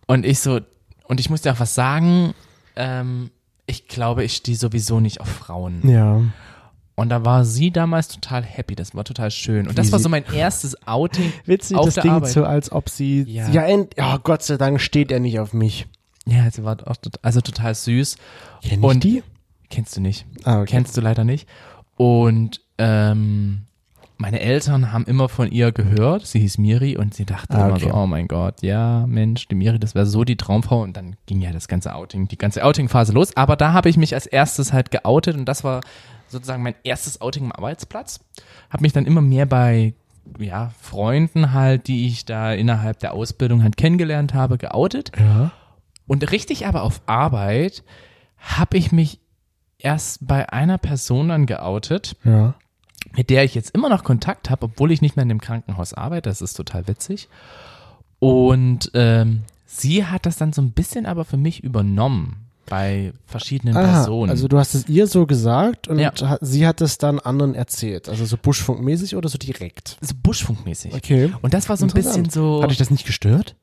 Und 0.07 0.27
ich 0.27 0.39
so, 0.41 0.61
und 1.05 1.21
ich 1.21 1.31
muss 1.31 1.43
dir 1.43 1.53
auch 1.53 1.61
was 1.61 1.75
sagen, 1.75 2.35
ähm, 2.77 3.31
ich 3.67 3.89
glaube, 3.89 4.25
ich 4.25 4.35
stehe 4.35 4.57
sowieso 4.57 5.01
nicht 5.01 5.21
auf 5.21 5.29
Frauen. 5.29 5.89
Ja. 5.89 6.21
Und 6.97 7.09
da 7.09 7.25
war 7.25 7.45
sie 7.45 7.71
damals 7.71 8.09
total 8.09 8.43
happy, 8.43 8.75
das 8.75 8.95
war 8.95 9.05
total 9.05 9.31
schön. 9.31 9.67
Und 9.69 9.79
das 9.79 9.87
Wie 9.89 9.93
war 9.93 9.99
sie- 10.01 10.03
so 10.05 10.09
mein 10.09 10.25
erstes 10.35 10.87
Outing. 10.87 11.33
Witzig, 11.47 11.77
Auf 11.77 11.87
das 11.87 11.95
der 11.95 12.03
klingt 12.03 12.17
Arbeit. 12.17 12.31
so, 12.33 12.45
als 12.45 12.71
ob 12.73 12.89
sie, 12.91 13.23
Ja. 13.23 13.49
ja, 13.51 13.63
end, 13.63 13.95
oh, 13.99 14.19
Gott 14.23 14.43
sei 14.43 14.57
Dank 14.59 14.81
steht 14.81 15.11
er 15.11 15.21
nicht 15.21 15.39
auf 15.41 15.53
mich. 15.55 15.87
Ja, 16.27 16.51
sie 16.51 16.63
war 16.65 16.77
auch 16.87 16.97
also 17.23 17.41
total 17.41 17.75
süß. 17.75 18.17
Kenn 18.63 18.83
Und- 18.85 19.03
die? 19.05 19.23
Kennst 19.71 19.97
du 19.97 20.01
nicht. 20.01 20.27
Ah, 20.45 20.61
okay. 20.61 20.67
Kennst 20.73 20.97
du 20.97 21.01
leider 21.01 21.23
nicht. 21.25 21.49
Und 21.97 22.61
ähm, 22.81 23.63
meine 24.17 24.41
Eltern 24.41 24.93
haben 24.93 25.05
immer 25.05 25.29
von 25.29 25.51
ihr 25.51 25.73
gehört. 25.73 26.27
Sie 26.27 26.41
hieß 26.41 26.59
Miri 26.59 26.97
und 26.97 27.15
sie 27.15 27.25
dachten 27.25 27.55
Ah, 27.55 27.67
immer 27.67 27.77
okay. 27.77 27.89
so, 27.89 27.95
oh 27.95 28.07
mein 28.07 28.29
Gott, 28.29 28.61
ja, 28.63 29.07
Mensch, 29.07 29.49
die 29.49 29.55
Miri, 29.55 29.79
das 29.79 29.95
wäre 29.95 30.07
so 30.07 30.25
die 30.25 30.37
Traumfrau. 30.37 30.83
Und 30.83 30.97
dann 30.97 31.17
ging 31.27 31.41
ja 31.41 31.53
das 31.53 31.69
ganze 31.69 31.95
Outing, 31.95 32.29
die 32.29 32.37
ganze 32.37 32.65
Outing-Phase 32.65 33.13
los. 33.13 33.37
Aber 33.37 33.57
da 33.57 33.73
habe 33.73 33.89
ich 33.89 33.97
mich 33.97 34.15
als 34.15 34.27
erstes 34.27 34.73
halt 34.73 34.91
geoutet 34.91 35.37
und 35.37 35.47
das 35.47 35.65
war 35.65 35.81
sozusagen 36.29 36.63
mein 36.63 36.75
erstes 36.85 37.21
Outing 37.21 37.45
am 37.47 37.53
Arbeitsplatz. 37.53 38.21
Habe 38.69 38.83
mich 38.83 38.93
dann 38.93 39.07
immer 39.07 39.21
mehr 39.23 39.47
bei 39.47 39.95
ja, 40.39 40.71
Freunden 40.81 41.53
halt, 41.55 41.87
die 41.89 42.07
ich 42.07 42.25
da 42.27 42.53
innerhalb 42.53 42.99
der 43.01 43.15
Ausbildung 43.15 43.63
halt 43.63 43.77
kennengelernt 43.79 44.35
habe, 44.35 44.59
geoutet. 44.59 45.13
Ja. 45.19 45.51
Und 46.07 46.31
richtig 46.31 46.67
aber 46.67 46.83
auf 46.83 47.01
Arbeit 47.07 47.83
habe 48.37 48.77
ich 48.77 48.93
mich 48.93 49.19
erst 49.79 50.27
bei 50.27 50.53
einer 50.53 50.77
Person 50.77 51.29
dann 51.31 51.47
geoutet, 51.47 52.17
Ja. 52.25 52.55
Mit 53.17 53.31
der 53.31 53.45
ich 53.45 53.55
jetzt 53.55 53.75
immer 53.75 53.89
noch 53.89 54.05
Kontakt 54.05 54.51
habe, 54.51 54.67
obwohl 54.67 54.93
ich 54.93 55.03
nicht 55.03 55.17
mehr 55.17 55.25
in 55.25 55.29
dem 55.29 55.41
Krankenhaus 55.41 55.95
arbeite. 55.95 56.29
Das 56.29 56.41
ist 56.43 56.55
total 56.55 56.87
witzig. 56.89 57.29
Und 58.19 58.91
ähm, 58.95 59.43
sie 59.67 60.05
hat 60.07 60.27
das 60.27 60.37
dann 60.37 60.53
so 60.53 60.63
ein 60.63 60.73
bisschen 60.73 61.07
aber 61.07 61.25
für 61.25 61.37
mich 61.37 61.65
übernommen 61.65 62.47
bei 62.67 63.13
verschiedenen 63.27 63.77
Aha, 63.77 63.83
Personen. 64.05 64.31
also 64.31 64.47
du 64.47 64.57
hast 64.59 64.75
es 64.75 64.89
ihr 64.89 65.09
so 65.09 65.27
gesagt 65.27 65.89
und 65.89 65.99
Ja. 65.99 66.13
sie 66.41 66.67
hat 66.69 66.81
es 66.81 66.99
dann 66.99 67.19
anderen 67.19 67.55
erzählt. 67.57 68.09
Also 68.09 68.25
so 68.25 68.37
Buschfunkmäßig 68.37 69.17
oder 69.17 69.29
so 69.29 69.39
direkt? 69.39 69.99
so 70.01 70.15
Buschfunkmäßig. 70.23 70.95
Okay. 70.95 71.33
Und 71.43 71.53
das 71.53 71.69
war 71.69 71.77
so 71.77 71.85
ein 71.87 71.93
bisschen 71.93 72.31
so. 72.31 72.63
Hat 72.63 72.71
dich 72.71 72.79
das 72.79 72.91
nicht 72.91 73.07
gestört? 73.07 73.57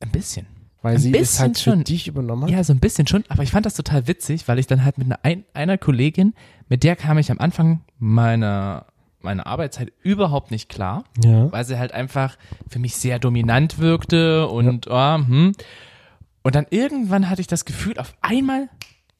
ein 0.00 0.10
bisschen. 0.10 0.46
Weil 0.80 0.94
Ein 0.94 1.00
sie 1.00 1.10
es 1.12 1.18
bisschen 1.18 1.40
halt 1.40 1.58
für 1.58 1.70
schon. 1.72 1.82
dich 1.84 2.06
übernommen 2.06 2.44
hat? 2.44 2.50
Ja, 2.50 2.62
so 2.62 2.72
ein 2.72 2.78
bisschen 2.78 3.08
schon, 3.08 3.24
aber 3.28 3.42
ich 3.42 3.50
fand 3.50 3.66
das 3.66 3.74
total 3.74 4.06
witzig, 4.06 4.46
weil 4.46 4.60
ich 4.60 4.68
dann 4.68 4.84
halt 4.84 4.96
mit 4.96 5.08
einer, 5.08 5.18
ein, 5.24 5.44
einer 5.52 5.76
Kollegin, 5.76 6.34
mit 6.68 6.82
der 6.84 6.96
kam 6.96 7.18
ich 7.18 7.30
am 7.30 7.38
Anfang 7.38 7.80
meiner, 7.98 8.86
meiner 9.20 9.46
Arbeitszeit 9.46 9.92
überhaupt 10.02 10.50
nicht 10.50 10.68
klar, 10.68 11.04
Ja. 11.24 11.50
weil 11.52 11.64
sie 11.64 11.78
halt 11.78 11.92
einfach 11.92 12.36
für 12.68 12.78
mich 12.78 12.96
sehr 12.96 13.18
dominant 13.18 13.78
wirkte 13.78 14.46
und, 14.48 14.86
oh, 14.88 15.14
hm. 15.16 15.52
und 16.42 16.54
dann 16.54 16.66
irgendwann 16.70 17.28
hatte 17.28 17.40
ich 17.40 17.46
das 17.46 17.64
Gefühl, 17.64 17.98
auf 17.98 18.14
einmal, 18.20 18.68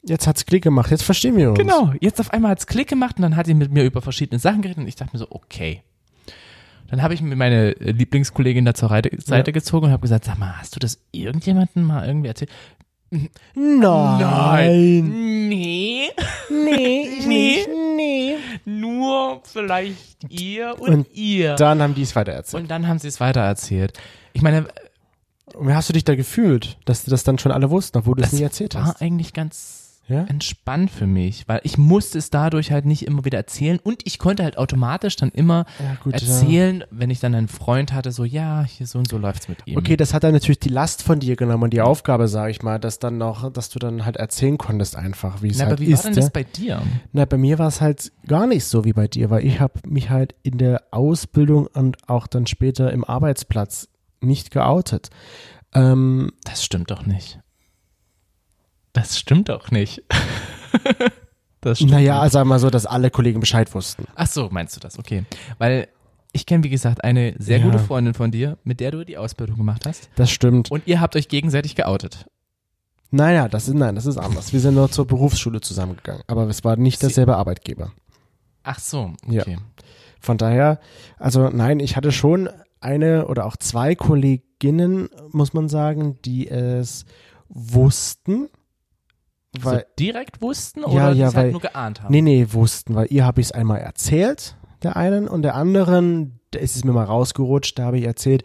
Jetzt 0.01 0.27
hat's 0.27 0.45
Klick 0.45 0.63
gemacht, 0.63 0.91
jetzt 0.91 1.03
verstehen 1.03 1.35
wir 1.35 1.49
uns. 1.49 1.59
genau, 1.59 1.91
jetzt 1.99 2.21
auf 2.21 2.31
einmal 2.31 2.51
hat's 2.51 2.67
Klick 2.67 2.87
gemacht 2.87 3.17
und 3.17 3.23
dann 3.23 3.35
hat 3.35 3.47
sie 3.47 3.53
mit 3.53 3.71
mir 3.71 3.83
über 3.83 4.01
verschiedene 4.01 4.39
Sachen 4.39 4.61
geredet 4.61 4.77
und 4.81 4.87
ich 4.87 4.95
dachte 4.95 5.11
mir 5.13 5.19
so, 5.19 5.27
okay. 5.29 5.81
Dann 6.87 7.03
habe 7.03 7.13
ich 7.13 7.21
mir 7.21 7.35
meine 7.35 7.71
Lieblingskollegin 7.73 8.65
da 8.65 8.73
zur 8.73 8.89
Seite 8.89 9.51
gezogen 9.51 9.87
und 9.87 9.91
habe 9.91 10.01
gesagt, 10.01 10.25
sag 10.25 10.39
mal, 10.39 10.57
hast 10.57 10.75
du 10.75 10.79
das 10.79 10.99
irgendjemandem 11.11 11.83
mal 11.83 12.07
irgendwie 12.07 12.29
erzählt? 12.29 12.49
Nein. 13.55 15.47
Nee. 15.49 16.09
Nee, 16.49 17.09
ich 17.19 17.25
Nee. 17.25 17.55
nicht. 17.55 17.69
Nee. 17.95 18.35
Nur 18.65 19.41
vielleicht 19.43 20.17
ihr 20.29 20.75
und, 20.79 20.89
Und 20.89 21.07
ihr. 21.15 21.55
Dann 21.55 21.81
haben 21.81 21.95
die 21.95 22.03
es 22.03 22.15
weitererzählt. 22.15 22.63
und 22.63 22.69
dann 22.71 22.87
haben 22.87 22.99
sie 22.99 23.07
es 23.07 23.19
weitererzählt. 23.19 23.93
Ich 24.33 24.41
meine, 24.41 24.67
wie 25.59 25.73
hast 25.73 25.89
du 25.89 25.93
dich 25.93 26.03
da 26.05 26.15
gefühlt, 26.15 26.77
dass 26.85 27.03
du 27.03 27.11
das 27.11 27.23
dann 27.23 27.39
schon 27.39 27.51
alle 27.51 27.69
wussten, 27.71 27.97
obwohl 27.97 28.15
du 28.15 28.21
es 28.23 28.29
das 28.31 28.39
nie 28.39 28.43
erzählt 28.45 28.75
war 28.75 28.85
hast? 28.85 29.01
eigentlich 29.01 29.33
ganz 29.33 29.78
Ja? 30.09 30.23
entspannt 30.25 30.89
für 30.91 31.07
mich, 31.07 31.47
weil 31.47 31.61
ich 31.63 31.77
musste 31.77 32.17
es 32.17 32.29
dadurch 32.29 32.71
halt 32.71 32.85
nicht 32.85 33.05
immer 33.05 33.25
wieder 33.25 33.37
erzählen 33.37 33.79
und 33.81 34.01
ich 34.05 34.17
konnte 34.19 34.43
halt 34.43 34.57
automatisch 34.57 35.15
dann 35.15 35.29
immer 35.29 35.65
Ja, 35.79 35.95
gut, 36.03 36.13
erzählen, 36.13 36.83
wenn 36.91 37.09
ich 37.09 37.19
dann 37.19 37.35
einen 37.35 37.47
Freund 37.47 37.93
hatte, 37.93 38.11
so 38.11 38.25
ja, 38.25 38.63
hier 38.63 38.87
so 38.87 38.97
und 38.99 39.07
so 39.07 39.17
läuft's 39.17 39.47
mit 39.47 39.59
ihm. 39.67 39.77
Okay, 39.77 39.95
das 39.97 40.13
hat 40.13 40.23
dann 40.23 40.33
natürlich 40.33 40.59
die 40.59 40.69
Last 40.69 41.03
von 41.03 41.19
dir 41.19 41.35
genommen 41.35 41.63
und 41.63 41.73
die 41.73 41.81
Aufgabe, 41.81 42.27
sage 42.27 42.51
ich 42.51 42.61
mal, 42.63 42.79
dass 42.79 42.99
dann 42.99 43.17
noch, 43.17 43.51
dass 43.53 43.69
du 43.69 43.79
dann 43.79 44.03
halt 44.05 44.17
erzählen 44.17 44.57
konntest 44.57 44.95
einfach, 44.95 45.41
wie 45.41 45.49
es 45.49 45.57
Na, 45.59 45.65
halt 45.65 45.73
aber 45.73 45.81
wie 45.81 45.91
ist. 45.91 46.03
war 46.03 46.11
denn 46.11 46.13
ja? 46.19 46.21
das 46.21 46.31
bei 46.31 46.43
dir? 46.43 46.81
Na, 47.13 47.25
bei 47.25 47.37
mir 47.37 47.59
war 47.59 47.67
es 47.67 47.79
halt 47.79 48.11
gar 48.27 48.47
nicht 48.47 48.65
so 48.65 48.85
wie 48.85 48.93
bei 48.93 49.07
dir, 49.07 49.29
weil 49.29 49.45
ich 49.45 49.59
habe 49.59 49.73
mich 49.87 50.09
halt 50.09 50.33
in 50.43 50.57
der 50.57 50.83
Ausbildung 50.91 51.67
und 51.67 51.97
auch 52.09 52.27
dann 52.27 52.47
später 52.47 52.91
im 52.91 53.03
Arbeitsplatz 53.03 53.87
nicht 54.21 54.51
geoutet. 54.51 55.09
Ähm, 55.73 56.31
Das 56.45 56.63
stimmt 56.63 56.89
doch 56.91 57.05
nicht. 57.05 57.39
Das 58.93 59.17
stimmt 59.19 59.49
doch 59.49 59.71
nicht. 59.71 60.03
das 61.61 61.77
stimmt 61.79 61.91
naja, 61.91 62.23
nicht. 62.23 62.33
sag 62.33 62.45
mal 62.45 62.59
so, 62.59 62.69
dass 62.69 62.85
alle 62.85 63.09
Kollegen 63.11 63.39
Bescheid 63.39 63.73
wussten. 63.73 64.05
Ach 64.15 64.27
so, 64.27 64.49
meinst 64.51 64.75
du 64.75 64.79
das? 64.79 64.97
Okay. 64.97 65.25
Weil 65.57 65.87
ich 66.31 66.45
kenne, 66.45 66.63
wie 66.63 66.69
gesagt, 66.69 67.03
eine 67.03 67.35
sehr 67.39 67.57
Ja. 67.59 67.65
gute 67.65 67.79
Freundin 67.79 68.13
von 68.13 68.31
dir, 68.31 68.57
mit 68.63 68.79
der 68.79 68.91
du 68.91 69.03
die 69.03 69.17
Ausbildung 69.17 69.57
gemacht 69.57 69.85
hast. 69.85 70.09
Das 70.15 70.29
stimmt. 70.31 70.71
Und 70.71 70.87
ihr 70.87 71.01
habt 71.01 71.15
euch 71.15 71.27
gegenseitig 71.27 71.75
geoutet. 71.75 72.25
Naja, 73.11 73.47
das 73.47 73.67
ist, 73.67 73.73
nein, 73.73 73.95
das 73.95 74.05
ist 74.05 74.17
anders. 74.17 74.53
Wir 74.53 74.59
sind 74.59 74.75
nur 74.75 74.91
zur 74.91 75.07
Berufsschule 75.07 75.61
zusammengegangen, 75.61 76.21
aber 76.27 76.47
es 76.47 76.63
war 76.63 76.75
nicht 76.75 77.01
derselbe 77.01 77.35
Arbeitgeber. 77.37 77.91
Ach 78.61 78.77
so, 78.79 79.13
Ja. 79.27 79.41
okay. 79.41 79.57
Von 80.21 80.37
daher, 80.37 80.79
also 81.17 81.49
nein, 81.49 81.79
ich 81.79 81.95
hatte 81.95 82.11
schon 82.11 82.49
eine 82.81 83.27
oder 83.27 83.45
auch 83.45 83.57
zwei 83.57 83.95
Kolleginnen, 83.95 85.09
muss 85.31 85.53
man 85.53 85.69
sagen, 85.69 86.19
die 86.23 86.47
es 86.49 87.05
wussten. 87.47 88.49
Weil, 89.59 89.79
so 89.79 89.83
direkt 89.99 90.41
wussten 90.41 90.81
Ja, 90.81 90.87
oder 90.87 91.11
ja, 91.11 91.13
die 91.13 91.35
weil- 91.35 91.43
halt 91.43 91.51
nur 91.53 91.61
geahnt 91.61 92.03
haben? 92.03 92.11
nee, 92.11 92.21
nee, 92.21 92.47
wussten, 92.51 92.95
weil 92.95 93.07
ihr 93.09 93.25
habe 93.25 93.41
ich 93.41 93.47
es 93.47 93.51
einmal 93.51 93.79
erzählt, 93.79 94.55
der 94.83 94.95
einen, 94.95 95.27
und 95.27 95.41
der 95.41 95.55
anderen, 95.55 96.39
da 96.51 96.59
ist 96.59 96.75
es 96.75 96.83
mir 96.83 96.93
mal 96.93 97.03
rausgerutscht, 97.05 97.77
da 97.79 97.83
habe 97.85 97.97
ich 97.97 98.05
erzählt, 98.05 98.43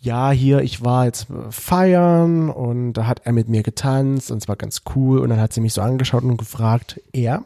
ja, 0.00 0.30
hier, 0.30 0.60
ich 0.60 0.84
war 0.84 1.04
jetzt 1.06 1.26
feiern 1.50 2.48
und 2.50 2.92
da 2.94 3.06
hat 3.06 3.22
er 3.26 3.32
mit 3.32 3.48
mir 3.48 3.62
getanzt 3.62 4.30
und 4.30 4.38
es 4.42 4.48
war 4.48 4.56
ganz 4.56 4.82
cool 4.94 5.18
und 5.18 5.30
dann 5.30 5.40
hat 5.40 5.52
sie 5.52 5.60
mich 5.60 5.72
so 5.74 5.82
angeschaut 5.82 6.22
und 6.22 6.36
gefragt, 6.36 7.00
er? 7.12 7.42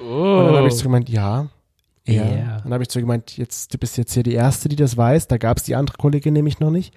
Oh. 0.00 0.04
Und 0.38 0.46
dann 0.46 0.56
habe 0.56 0.68
ich 0.68 0.74
so 0.74 0.84
gemeint, 0.84 1.08
ja. 1.08 1.48
Er. 2.06 2.22
Und 2.24 2.64
dann 2.64 2.72
habe 2.72 2.82
ich 2.84 2.90
so 2.90 3.00
gemeint, 3.00 3.36
jetzt, 3.36 3.74
du 3.74 3.78
bist 3.78 3.98
jetzt 3.98 4.14
hier 4.14 4.22
die 4.22 4.32
Erste, 4.32 4.70
die 4.70 4.76
das 4.76 4.96
weiß. 4.96 5.28
Da 5.28 5.36
gab 5.36 5.58
es 5.58 5.64
die 5.64 5.74
andere 5.74 5.98
Kollegin 5.98 6.32
nämlich 6.32 6.58
noch 6.58 6.70
nicht. 6.70 6.94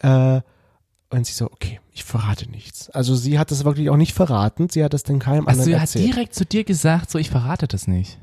Äh, 0.00 0.42
und 1.10 1.26
sie 1.26 1.32
so, 1.32 1.46
okay, 1.46 1.80
ich 1.92 2.04
verrate 2.04 2.48
nichts. 2.48 2.88
Also 2.90 3.14
sie 3.16 3.38
hat 3.38 3.50
das 3.50 3.64
wirklich 3.64 3.90
auch 3.90 3.96
nicht 3.96 4.14
verraten. 4.14 4.68
Sie 4.68 4.84
hat 4.84 4.94
es 4.94 5.02
dann 5.02 5.18
keinem 5.18 5.46
also 5.46 5.60
anderen 5.60 5.72
er 5.72 5.80
hat 5.80 5.88
erzählt. 5.88 6.06
direkt 6.06 6.34
zu 6.34 6.46
dir 6.46 6.64
gesagt, 6.64 7.10
so 7.10 7.18
ich 7.18 7.30
verrate 7.30 7.66
das 7.66 7.86
nicht. 7.88 8.18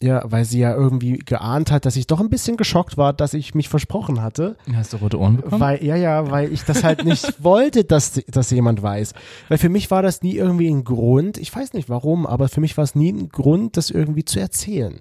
Ja, 0.00 0.22
weil 0.24 0.44
sie 0.44 0.58
ja 0.58 0.74
irgendwie 0.74 1.18
geahnt 1.18 1.70
hat, 1.70 1.86
dass 1.86 1.96
ich 1.96 2.06
doch 2.06 2.20
ein 2.20 2.28
bisschen 2.28 2.56
geschockt 2.56 2.96
war, 2.96 3.12
dass 3.12 3.34
ich 3.34 3.54
mich 3.54 3.68
versprochen 3.68 4.20
hatte. 4.22 4.56
Hast 4.74 4.92
du 4.92 4.98
rote 4.98 5.18
Ohren 5.18 5.36
bekommen? 5.36 5.60
Weil, 5.60 5.82
ja, 5.82 5.96
ja, 5.96 6.30
weil 6.30 6.52
ich 6.52 6.64
das 6.64 6.84
halt 6.84 7.04
nicht 7.04 7.42
wollte, 7.42 7.84
dass 7.84 8.20
das 8.26 8.50
jemand 8.50 8.82
weiß. 8.82 9.14
Weil 9.48 9.58
für 9.58 9.68
mich 9.68 9.90
war 9.90 10.02
das 10.02 10.22
nie 10.22 10.34
irgendwie 10.34 10.68
ein 10.68 10.84
Grund, 10.84 11.38
ich 11.38 11.54
weiß 11.54 11.72
nicht 11.72 11.88
warum, 11.88 12.26
aber 12.26 12.48
für 12.48 12.60
mich 12.60 12.76
war 12.76 12.84
es 12.84 12.94
nie 12.94 13.12
ein 13.12 13.28
Grund, 13.30 13.76
das 13.76 13.90
irgendwie 13.90 14.24
zu 14.24 14.38
erzählen. 14.38 15.00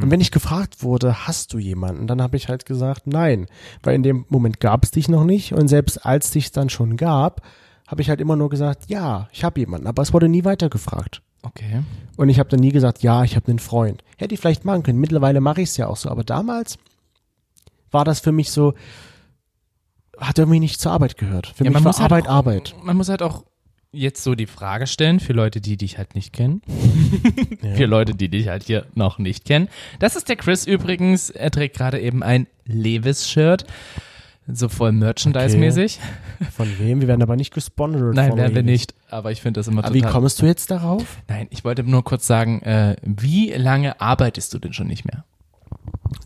Und 0.00 0.10
wenn 0.10 0.20
ich 0.20 0.30
gefragt 0.30 0.82
wurde, 0.82 1.26
hast 1.26 1.52
du 1.52 1.58
jemanden, 1.58 2.06
dann 2.06 2.22
habe 2.22 2.36
ich 2.36 2.48
halt 2.48 2.64
gesagt, 2.64 3.06
nein. 3.06 3.46
Weil 3.82 3.94
in 3.94 4.02
dem 4.02 4.24
Moment 4.28 4.58
gab 4.58 4.82
es 4.82 4.90
dich 4.90 5.08
noch 5.08 5.24
nicht 5.24 5.52
und 5.52 5.68
selbst 5.68 6.06
als 6.06 6.30
dich 6.30 6.52
dann 6.52 6.70
schon 6.70 6.96
gab, 6.96 7.42
habe 7.86 8.00
ich 8.00 8.08
halt 8.08 8.20
immer 8.20 8.36
nur 8.36 8.48
gesagt, 8.48 8.84
ja, 8.88 9.28
ich 9.32 9.44
habe 9.44 9.60
jemanden, 9.60 9.86
aber 9.86 10.02
es 10.02 10.12
wurde 10.12 10.28
nie 10.28 10.44
weitergefragt. 10.44 11.22
Okay. 11.44 11.82
Und 12.16 12.28
ich 12.28 12.38
habe 12.38 12.48
dann 12.48 12.60
nie 12.60 12.72
gesagt, 12.72 13.02
ja, 13.02 13.22
ich 13.24 13.36
habe 13.36 13.48
einen 13.48 13.58
Freund. 13.58 14.02
Hätte 14.16 14.34
ich 14.34 14.40
vielleicht 14.40 14.64
machen 14.64 14.82
können. 14.82 14.98
Mittlerweile 15.00 15.40
mache 15.40 15.60
ich 15.62 15.68
es 15.70 15.76
ja 15.76 15.86
auch 15.86 15.96
so. 15.96 16.08
Aber 16.10 16.24
damals 16.24 16.78
war 17.90 18.04
das 18.04 18.20
für 18.20 18.32
mich 18.32 18.50
so, 18.50 18.74
hat 20.18 20.38
irgendwie 20.38 20.60
nicht 20.60 20.80
zur 20.80 20.92
Arbeit 20.92 21.16
gehört. 21.16 21.48
Für 21.48 21.64
Ja, 21.64 21.70
mich 21.70 21.74
man 21.74 21.84
war 21.84 21.90
muss 21.90 22.00
halt 22.00 22.12
Arbeit 22.12 22.26
auch- 22.28 22.32
Arbeit. 22.34 22.74
Man 22.82 22.96
muss 22.96 23.08
halt 23.08 23.22
auch 23.22 23.44
jetzt 23.92 24.22
so 24.24 24.34
die 24.34 24.46
Frage 24.46 24.86
stellen 24.88 25.20
für 25.20 25.32
Leute, 25.32 25.60
die 25.60 25.76
dich 25.76 25.98
halt 25.98 26.14
nicht 26.16 26.32
kennen. 26.32 26.62
Für 27.76 27.86
Leute, 27.86 28.14
die 28.14 28.28
dich 28.28 28.48
halt 28.48 28.64
hier 28.64 28.86
noch 28.94 29.18
nicht 29.18 29.44
kennen. 29.44 29.68
Das 30.00 30.16
ist 30.16 30.28
der 30.28 30.34
Chris 30.36 30.66
übrigens. 30.66 31.30
Er 31.30 31.50
trägt 31.52 31.76
gerade 31.76 32.00
eben 32.00 32.22
ein 32.24 32.46
Levis-Shirt. 32.66 33.64
So 34.46 34.68
voll 34.68 34.92
Merchandise-mäßig. 34.92 35.98
Von 36.54 36.68
wem? 36.78 37.00
Wir 37.00 37.08
werden 37.08 37.22
aber 37.22 37.36
nicht 37.36 37.54
gesponsert. 37.54 38.14
Nein, 38.14 38.30
von 38.30 38.38
werden 38.38 38.54
wir 38.54 38.62
nicht. 38.62 38.94
Aber 39.08 39.32
ich 39.32 39.40
finde 39.40 39.60
das 39.60 39.68
immer 39.68 39.84
Aber 39.84 39.94
wie 39.94 40.00
total. 40.00 40.12
kommst 40.12 40.42
du 40.42 40.46
jetzt 40.46 40.70
darauf? 40.70 41.18
Nein, 41.28 41.46
ich 41.50 41.64
wollte 41.64 41.82
nur 41.82 42.04
kurz 42.04 42.26
sagen, 42.26 42.60
äh, 42.62 42.96
wie 43.02 43.52
lange 43.52 44.00
arbeitest 44.00 44.52
du 44.52 44.58
denn 44.58 44.72
schon 44.74 44.86
nicht 44.86 45.06
mehr? 45.06 45.24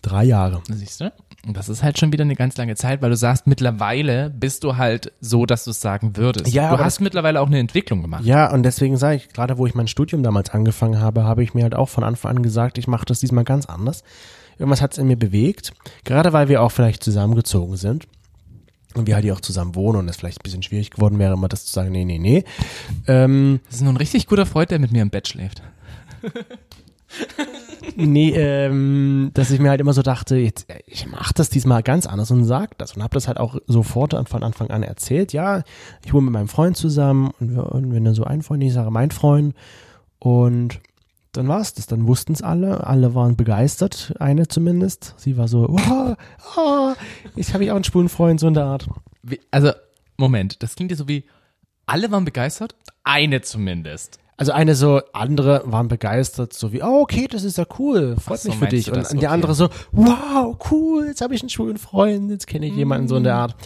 Drei 0.03 0.25
Jahre. 0.25 0.63
Siehst 0.69 1.01
du? 1.01 1.13
Und 1.47 1.57
das 1.57 1.69
ist 1.69 1.83
halt 1.83 1.99
schon 1.99 2.13
wieder 2.13 2.25
eine 2.25 2.35
ganz 2.35 2.57
lange 2.57 2.75
Zeit, 2.75 3.01
weil 3.01 3.11
du 3.11 3.17
sagst, 3.17 3.47
mittlerweile 3.47 4.29
bist 4.29 4.65
du 4.65 4.77
halt 4.77 5.13
so, 5.21 5.47
dass 5.47 5.65
du 5.65 5.71
es 5.71 5.81
sagen 5.81 6.17
würdest. 6.17 6.53
Ja, 6.53 6.77
du 6.77 6.85
hast 6.85 7.01
mittlerweile 7.01 7.41
auch 7.41 7.47
eine 7.47 7.59
Entwicklung 7.59 8.03
gemacht. 8.03 8.25
Ja, 8.25 8.53
und 8.53 8.65
deswegen 8.65 8.97
sage 8.97 9.17
ich, 9.17 9.29
gerade 9.31 9.57
wo 9.57 9.67
ich 9.67 9.75
mein 9.75 9.89
Studium 9.89 10.23
damals 10.23 10.51
angefangen 10.51 11.01
habe, 11.01 11.25
habe 11.25 11.43
ich 11.43 11.55
mir 11.55 11.63
halt 11.63 11.75
auch 11.75 11.89
von 11.89 12.05
Anfang 12.05 12.37
an 12.37 12.43
gesagt, 12.43 12.77
ich 12.77 12.87
mache 12.89 13.07
das 13.07 13.21
diesmal 13.21 13.45
ganz 13.45 13.67
anders. 13.67 14.03
Irgendwas 14.59 14.83
hat 14.83 14.93
es 14.93 14.99
in 14.99 15.07
mir 15.07 15.17
bewegt, 15.17 15.73
gerade 16.05 16.33
weil 16.33 16.49
wir 16.49 16.61
auch 16.63 16.73
vielleicht 16.73 17.03
zusammengezogen 17.05 17.77
sind 17.77 18.09
und 18.95 19.07
wir 19.07 19.15
halt 19.15 19.25
hier 19.25 19.35
auch 19.35 19.41
zusammen 19.41 19.75
wohnen 19.77 20.01
und 20.01 20.09
es 20.09 20.17
vielleicht 20.17 20.41
ein 20.41 20.43
bisschen 20.43 20.63
schwierig 20.65 20.91
geworden 20.91 21.19
wäre, 21.19 21.35
immer 21.35 21.49
das 21.49 21.65
zu 21.65 21.73
sagen, 21.73 21.93
nee, 21.93 22.05
nee, 22.05 22.19
nee. 22.19 22.45
Ähm, 23.07 23.61
Das 23.67 23.77
ist 23.77 23.83
nur 23.83 23.93
ein 23.93 23.97
richtig 23.99 24.27
guter 24.27 24.45
Freund, 24.47 24.71
der 24.73 24.81
mit 24.81 24.91
mir 24.91 25.03
im 25.03 25.11
Bett 25.11 25.29
schläft. 25.29 25.63
nee, 27.97 28.31
ähm, 28.31 29.31
dass 29.35 29.51
ich 29.51 29.61
mir 29.61 29.71
halt 29.71 29.81
immer 29.81 29.93
so 29.93 30.03
dachte, 30.03 30.37
jetzt, 30.37 30.69
äh, 30.71 30.81
ich 30.87 31.07
mache 31.07 31.35
das 31.35 31.51
diesmal 31.51 31.83
ganz 31.83 32.07
anders 32.07 32.31
und 32.31 32.45
sag 32.45 32.77
das 32.79 32.95
und 32.95 33.03
habe 33.03 33.15
das 33.15 33.29
halt 33.29 33.39
auch 33.39 33.57
sofort 33.67 34.15
von 34.29 34.43
Anfang 34.43 34.71
an 34.71 34.83
erzählt. 34.83 35.33
Ja, 35.33 35.63
ich 36.05 36.13
wohne 36.13 36.25
mit 36.25 36.33
meinem 36.33 36.49
Freund 36.49 36.77
zusammen 36.77 37.31
und, 37.41 37.55
wir, 37.55 37.73
und 37.73 37.93
wenn 37.93 38.05
dann 38.05 38.15
so 38.15 38.25
ein 38.25 38.43
Freund, 38.43 38.63
ich 38.63 38.73
sage 38.73 38.91
mein 38.91 39.11
Freund 39.11 39.55
und 40.19 40.81
dann 41.33 41.49
war 41.49 41.61
es 41.61 41.75
das. 41.75 41.87
Dann 41.87 42.07
wussten 42.07 42.33
es 42.33 42.43
alle. 42.43 42.87
Alle 42.87 43.15
waren 43.15 43.37
begeistert, 43.37 44.15
eine 44.19 44.49
zumindest. 44.49 45.15
Sie 45.19 45.37
war 45.37 45.49
so, 45.49 45.69
oh, 45.69 46.15
oh, 46.57 46.95
ich 47.37 47.55
habe 47.55 47.65
ich 47.65 47.71
auch 47.71 47.77
einen 47.77 47.85
schwulen 47.85 48.09
Freund, 48.09 48.41
so 48.41 48.49
in 48.49 48.55
der 48.55 48.65
Art. 48.65 48.89
Wie, 49.23 49.41
also, 49.51 49.73
Moment, 50.17 50.63
das 50.63 50.75
klingt 50.75 50.91
ja 50.91 50.97
so 50.97 51.07
wie, 51.07 51.25
alle 51.87 52.11
waren 52.11 52.25
begeistert, 52.25 52.75
eine 53.05 53.41
zumindest. 53.41 54.19
Also 54.39 54.53
eine 54.53 54.77
so, 54.77 55.01
andere 55.13 55.63
waren 55.67 55.89
begeistert, 55.89 56.53
so 56.53 56.73
wie, 56.73 56.81
oh, 56.81 57.01
okay, 57.03 57.27
das 57.27 57.43
ist 57.43 57.59
ja 57.59 57.67
cool, 57.81 58.17
freut 58.21 58.39
so, 58.39 58.49
mich 58.49 58.59
für 58.59 58.69
dich. 58.69 58.89
Und 58.89 58.99
das? 58.99 59.09
die 59.09 59.17
Okay. 59.17 59.27
andere 59.27 59.53
so, 59.55 59.69
wow, 59.91 60.57
cool, 60.71 61.07
jetzt 61.09 61.21
habe 61.21 61.35
ich 61.35 61.43
einen 61.43 61.51
schwulen 61.51 61.77
Freund, 61.77 62.31
jetzt 62.31 62.47
kenne 62.47 62.67
ich 62.67 62.75
jemanden 62.75 63.09
so 63.09 63.17
in 63.17 63.25
der 63.25 63.35
Art. 63.35 63.57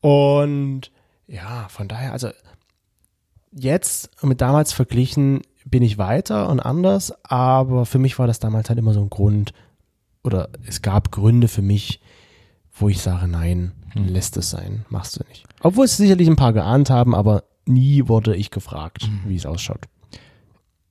Und 0.00 0.92
ja, 1.26 1.66
von 1.68 1.88
daher, 1.88 2.12
also 2.12 2.28
jetzt 3.50 4.10
mit 4.22 4.40
damals 4.40 4.72
verglichen 4.72 5.42
bin 5.64 5.82
ich 5.82 5.98
weiter 5.98 6.48
und 6.48 6.60
anders, 6.60 7.12
aber 7.24 7.84
für 7.84 7.98
mich 7.98 8.20
war 8.20 8.28
das 8.28 8.38
damals 8.38 8.68
halt 8.68 8.78
immer 8.78 8.94
so 8.94 9.00
ein 9.00 9.10
Grund, 9.10 9.52
oder 10.22 10.50
es 10.64 10.82
gab 10.82 11.10
Gründe 11.10 11.48
für 11.48 11.62
mich, 11.62 12.00
wo 12.72 12.88
ich 12.88 13.02
sage, 13.02 13.26
nein, 13.26 13.72
lässt 13.94 14.36
es 14.36 14.50
sein, 14.50 14.84
machst 14.88 15.18
du 15.18 15.24
nicht. 15.28 15.46
Obwohl 15.62 15.86
es 15.86 15.96
sicherlich 15.96 16.28
ein 16.28 16.36
paar 16.36 16.52
geahnt 16.52 16.90
haben, 16.90 17.12
aber 17.12 17.42
nie 17.66 18.06
wurde 18.06 18.36
ich 18.36 18.52
gefragt, 18.52 19.10
wie 19.26 19.34
es 19.34 19.46
ausschaut. 19.46 19.88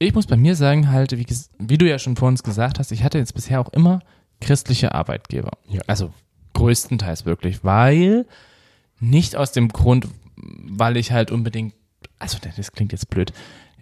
Ich 0.02 0.16
muss 0.16 0.26
bei 0.26 0.36
mir 0.36 0.56
sagen, 0.56 0.90
halt, 0.90 1.16
wie, 1.16 1.28
wie 1.60 1.78
du 1.78 1.88
ja 1.88 2.00
schon 2.00 2.16
vor 2.16 2.28
uns 2.28 2.42
gesagt 2.42 2.80
hast, 2.80 2.92
ich 2.92 3.04
hatte 3.04 3.20
jetzt 3.20 3.36
bisher 3.36 3.62
auch 3.62 3.70
immer 3.70 4.00
christliche 4.40 4.96
Arbeitgeber. 4.96 5.52
Ja. 5.68 5.82
Also 5.86 6.12
größtenteils 6.54 7.26
wirklich, 7.26 7.64
weil 7.64 8.26
nicht 9.00 9.36
aus 9.36 9.52
dem 9.52 9.68
Grund, 9.68 10.08
weil 10.36 10.98
ich 10.98 11.12
halt 11.12 11.30
unbedingt, 11.30 11.76
also 12.18 12.40
das 12.56 12.72
klingt 12.72 12.94
jetzt 12.94 13.12
blöd, 13.12 13.32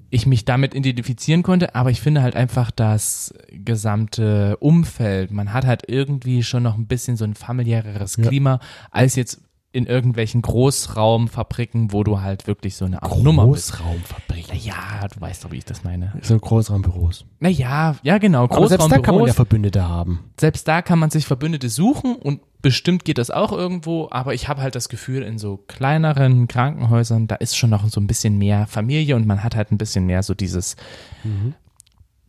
ich 0.09 0.25
mich 0.25 0.43
damit 0.43 0.75
identifizieren 0.75 1.41
konnte, 1.41 1.73
aber 1.73 1.89
ich 1.89 2.01
finde 2.01 2.21
halt 2.21 2.35
einfach 2.35 2.69
das 2.69 3.33
gesamte 3.51 4.57
Umfeld, 4.57 5.31
man 5.31 5.53
hat 5.53 5.65
halt 5.65 5.83
irgendwie 5.87 6.43
schon 6.43 6.63
noch 6.63 6.77
ein 6.77 6.87
bisschen 6.87 7.15
so 7.15 7.23
ein 7.23 7.35
familiäreres 7.35 8.17
Ja. 8.17 8.27
Klima 8.27 8.59
als 8.91 9.15
jetzt 9.15 9.39
in 9.71 9.85
irgendwelchen 9.85 10.41
Großraumfabriken, 10.41 11.93
wo 11.93 12.03
du 12.03 12.21
halt 12.21 12.47
wirklich 12.47 12.75
so 12.75 12.85
eine 12.85 13.03
Art 13.03 13.21
Nummer 13.21 13.45
bist. 13.47 13.73
Großraumfabrik. 13.73 14.65
Ja, 14.65 15.07
du 15.13 15.21
weißt 15.21 15.45
doch, 15.45 15.51
wie 15.51 15.57
ich 15.57 15.65
das 15.65 15.83
meine. 15.83 16.13
So 16.23 16.39
Großraumbüros. 16.39 17.25
Naja, 17.39 17.95
ja 18.01 18.17
genau, 18.17 18.45
Aber 18.45 18.67
selbst 18.67 18.91
da 18.91 18.97
kann 18.97 19.15
man 19.15 19.27
ja 19.27 19.33
Großraumbüros. 19.33 19.35
Verbündete 19.35 19.87
haben. 19.87 20.31
Selbst 20.39 20.67
da 20.67 20.81
kann 20.81 20.97
man 20.97 21.11
sich 21.11 21.25
Verbündete 21.25 21.69
suchen 21.69 22.15
und 22.15 22.41
bestimmt 22.61 23.05
geht 23.05 23.19
das 23.19 23.29
auch 23.29 23.51
irgendwo, 23.51 24.07
aber 24.11 24.33
ich 24.33 24.47
habe 24.47 24.61
halt 24.61 24.75
das 24.75 24.89
Gefühl, 24.89 25.21
in 25.21 25.37
so 25.37 25.57
kleineren 25.57 26.47
Krankenhäusern, 26.47 27.27
da 27.27 27.35
ist 27.35 27.55
schon 27.55 27.69
noch 27.69 27.87
so 27.89 28.01
ein 28.01 28.07
bisschen 28.07 28.37
mehr 28.37 28.65
Familie 28.65 29.15
und 29.15 29.27
man 29.27 29.43
hat 29.43 29.55
halt 29.55 29.71
ein 29.71 29.77
bisschen 29.77 30.05
mehr 30.05 30.23
so 30.23 30.33
dieses 30.33 30.77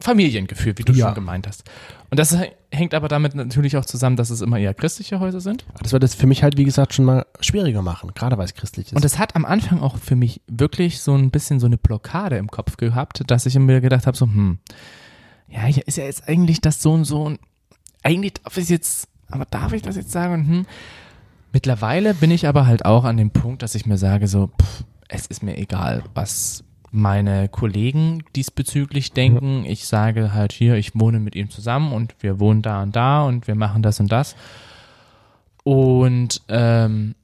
Familiengefühl, 0.00 0.76
wie 0.78 0.82
du 0.82 0.92
Ja. 0.92 1.06
schon 1.06 1.14
gemeint 1.14 1.46
hast. 1.46 1.64
Und 2.10 2.18
das 2.18 2.36
hängt 2.72 2.94
aber 2.94 3.08
damit 3.08 3.34
natürlich 3.34 3.76
auch 3.76 3.84
zusammen, 3.84 4.16
dass 4.16 4.30
es 4.30 4.40
immer 4.40 4.58
eher 4.58 4.74
christliche 4.74 5.20
Häuser 5.20 5.40
sind. 5.40 5.64
Das 5.82 5.92
wird 5.92 6.02
es 6.02 6.14
für 6.14 6.26
mich 6.26 6.42
halt, 6.42 6.56
wie 6.56 6.64
gesagt, 6.64 6.94
schon 6.94 7.04
mal 7.04 7.26
schwieriger 7.40 7.82
machen, 7.82 8.12
gerade 8.14 8.36
weil 8.38 8.44
es 8.46 8.54
christlich 8.54 8.86
ist. 8.88 8.94
Und 8.96 9.04
es 9.04 9.18
hat 9.18 9.36
am 9.36 9.44
Anfang 9.44 9.80
auch 9.80 9.96
für 9.98 10.16
mich 10.16 10.40
wirklich 10.48 11.00
so 11.00 11.14
ein 11.14 11.30
bisschen 11.30 11.60
so 11.60 11.66
eine 11.66 11.76
Blockade 11.78 12.36
im 12.36 12.48
Kopf 12.48 12.76
gehabt, 12.76 13.22
dass 13.26 13.46
ich 13.46 13.58
mir 13.58 13.80
gedacht 13.80 14.06
habe, 14.06 14.16
so, 14.16 14.26
hm, 14.26 14.58
ja, 15.48 15.64
hier 15.64 15.86
ist 15.86 15.96
ja 15.98 16.04
jetzt 16.04 16.28
eigentlich 16.28 16.60
das 16.60 16.80
so 16.82 16.92
und 16.92 17.04
so 17.04 17.22
und 17.24 17.38
eigentlich 18.02 18.34
darf 18.34 18.56
ich 18.56 18.68
jetzt, 18.68 19.08
aber 19.30 19.44
darf 19.44 19.72
ich 19.72 19.82
das 19.82 19.96
jetzt 19.96 20.10
sagen? 20.10 20.34
Und, 20.34 20.48
hm. 20.48 20.66
Mittlerweile 21.52 22.14
bin 22.14 22.30
ich 22.30 22.46
aber 22.46 22.66
halt 22.66 22.84
auch 22.84 23.04
an 23.04 23.16
dem 23.16 23.30
Punkt, 23.30 23.62
dass 23.62 23.74
ich 23.74 23.84
mir 23.84 23.98
sage, 23.98 24.28
so, 24.28 24.48
pff, 24.60 24.84
es 25.08 25.26
ist 25.26 25.42
mir 25.42 25.56
egal, 25.58 26.04
was 26.14 26.62
meine 26.90 27.48
Kollegen 27.48 28.24
diesbezüglich 28.34 29.12
denken. 29.12 29.64
Ich 29.64 29.86
sage 29.86 30.32
halt 30.34 30.52
hier, 30.52 30.74
ich 30.74 30.92
wohne 30.94 31.20
mit 31.20 31.36
ihm 31.36 31.50
zusammen 31.50 31.92
und 31.92 32.14
wir 32.20 32.40
wohnen 32.40 32.62
da 32.62 32.82
und 32.82 32.96
da 32.96 33.22
und 33.22 33.46
wir 33.46 33.54
machen 33.54 33.82
das 33.82 34.00
und 34.00 34.10
das. 34.10 34.34
Und 35.62 36.42
ähm, 36.48 37.14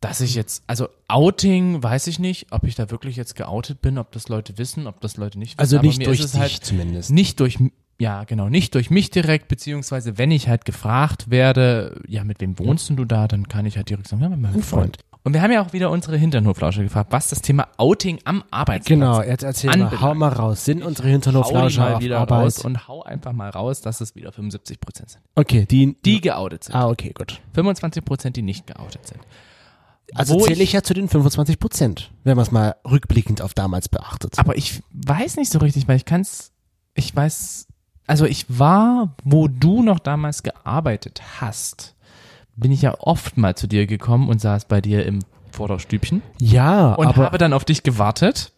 dass 0.00 0.20
ich 0.20 0.34
jetzt, 0.34 0.64
also 0.66 0.88
Outing, 1.08 1.82
weiß 1.82 2.08
ich 2.08 2.18
nicht, 2.18 2.48
ob 2.50 2.64
ich 2.64 2.74
da 2.74 2.90
wirklich 2.90 3.16
jetzt 3.16 3.36
geoutet 3.36 3.80
bin, 3.80 3.98
ob 3.98 4.10
das 4.12 4.28
Leute 4.28 4.58
wissen, 4.58 4.86
ob 4.86 5.00
das 5.00 5.16
Leute 5.16 5.38
nicht 5.38 5.52
wissen. 5.52 5.60
also 5.60 5.80
nicht 5.80 6.04
durch 6.04 6.20
es 6.20 6.32
dich 6.32 6.40
halt 6.40 6.52
zumindest. 6.52 7.10
nicht 7.10 7.38
durch, 7.38 7.58
ja 8.00 8.24
genau, 8.24 8.48
nicht 8.48 8.74
durch 8.74 8.90
mich 8.90 9.10
direkt, 9.10 9.48
beziehungsweise 9.48 10.18
wenn 10.18 10.32
ich 10.32 10.48
halt 10.48 10.64
gefragt 10.64 11.30
werde, 11.30 12.00
ja, 12.08 12.24
mit 12.24 12.40
wem 12.40 12.58
wohnst 12.58 12.88
denn 12.88 12.96
du 12.96 13.04
da, 13.04 13.28
dann 13.28 13.46
kann 13.46 13.64
ich 13.64 13.76
halt 13.76 13.88
direkt 13.88 14.08
sagen, 14.08 14.22
ja, 14.22 14.28
mit 14.28 14.40
meinem 14.40 14.56
Ein 14.56 14.62
Freund. 14.62 14.98
Und 15.24 15.34
wir 15.34 15.42
haben 15.42 15.52
ja 15.52 15.62
auch 15.64 15.72
wieder 15.72 15.90
unsere 15.90 16.16
Hinternhoflausche 16.16 16.82
gefragt, 16.82 17.12
was 17.12 17.28
das 17.28 17.42
Thema 17.42 17.68
Outing 17.76 18.18
am 18.24 18.42
Arbeitsplatz 18.50 18.88
Genau, 18.88 19.22
jetzt 19.22 19.44
erzähl 19.44 19.76
mal, 19.76 20.00
hau 20.00 20.14
mal 20.14 20.28
raus. 20.28 20.64
Sind 20.64 20.82
unsere 20.82 21.08
Hinternhoflauscher 21.08 21.80
mal 21.80 21.94
auf 21.94 22.00
wieder 22.02 22.18
Arbeit? 22.18 22.44
raus 22.44 22.58
und 22.64 22.88
hau 22.88 23.02
einfach 23.02 23.32
mal 23.32 23.50
raus, 23.50 23.82
dass 23.82 24.00
es 24.00 24.16
wieder 24.16 24.32
75 24.32 24.80
Prozent 24.80 25.10
sind. 25.10 25.22
Okay, 25.36 25.64
die, 25.64 25.96
Die 26.04 26.20
geoutet 26.20 26.64
sind. 26.64 26.74
Ah, 26.74 26.88
okay, 26.88 27.12
gut. 27.14 27.40
25 27.54 28.04
Prozent, 28.04 28.36
die 28.36 28.42
nicht 28.42 28.66
geoutet 28.66 29.06
sind. 29.06 29.20
Also 30.14 30.38
zähle 30.40 30.62
ich 30.62 30.72
ja 30.72 30.82
zu 30.82 30.92
den 30.92 31.08
25 31.08 31.58
Prozent, 31.58 32.10
wenn 32.24 32.36
man 32.36 32.42
es 32.42 32.50
mal 32.50 32.74
rückblickend 32.88 33.40
auf 33.40 33.54
damals 33.54 33.88
beachtet. 33.88 34.38
Aber 34.38 34.56
ich 34.56 34.82
weiß 34.92 35.36
nicht 35.36 35.50
so 35.50 35.58
richtig, 35.60 35.88
weil 35.88 35.96
ich 35.96 36.04
kann's, 36.04 36.52
ich 36.94 37.14
weiß, 37.14 37.68
also 38.06 38.26
ich 38.26 38.46
war, 38.48 39.14
wo 39.24 39.48
du 39.48 39.82
noch 39.82 40.00
damals 40.00 40.42
gearbeitet 40.42 41.22
hast, 41.40 41.94
bin 42.56 42.70
ich 42.72 42.82
ja 42.82 42.94
oft 42.98 43.36
mal 43.36 43.54
zu 43.56 43.66
dir 43.66 43.86
gekommen 43.86 44.28
und 44.28 44.40
saß 44.40 44.66
bei 44.66 44.80
dir 44.80 45.04
im 45.06 45.20
Vorderstübchen 45.50 46.22
ja, 46.40 46.94
und 46.94 47.06
aber 47.06 47.24
habe 47.24 47.38
dann 47.38 47.52
auf 47.52 47.64
dich 47.64 47.82
gewartet. 47.82 48.52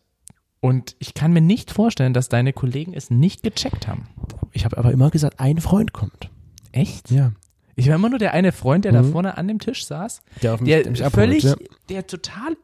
Und 0.61 0.97
ich 0.99 1.13
kann 1.13 1.33
mir 1.33 1.41
nicht 1.43 1.71
vorstellen, 1.71 2.15
dass 2.15 2.29
deine 2.31 2.53
Kollegen 2.55 2.95
es 2.95 3.11
nicht 3.11 3.43
gecheckt 3.43 3.87
haben. 3.87 4.09
ich 4.53 4.65
habe 4.65 4.79
aber 4.79 4.93
immer 4.93 5.11
gesagt, 5.11 5.39
ein 5.41 5.59
Freund 5.59 5.93
kommt. 5.93 6.31
Echt? 6.73 7.11
Ja. 7.11 7.33
Ich 7.77 7.89
war 7.89 7.97
immer 7.97 8.09
nur 8.09 8.19
der 8.21 8.33
eine 8.33 8.53
Freund, 8.53 8.85
der 8.85 8.93
da 8.93 9.03
Mhm. 9.03 9.13
vorne 9.13 9.37
an 9.37 9.49
dem 9.49 9.59
Tisch 9.59 9.85
saß, 9.85 10.23
Der 10.43 10.55
auf 10.55 10.61
mich, 10.61 10.71
der 10.71 10.91
mich 10.91 11.05
abholt, 11.05 11.13
völlig, 11.27 11.43
ja. 11.45 11.55
der 11.89 12.07
total 12.07 12.57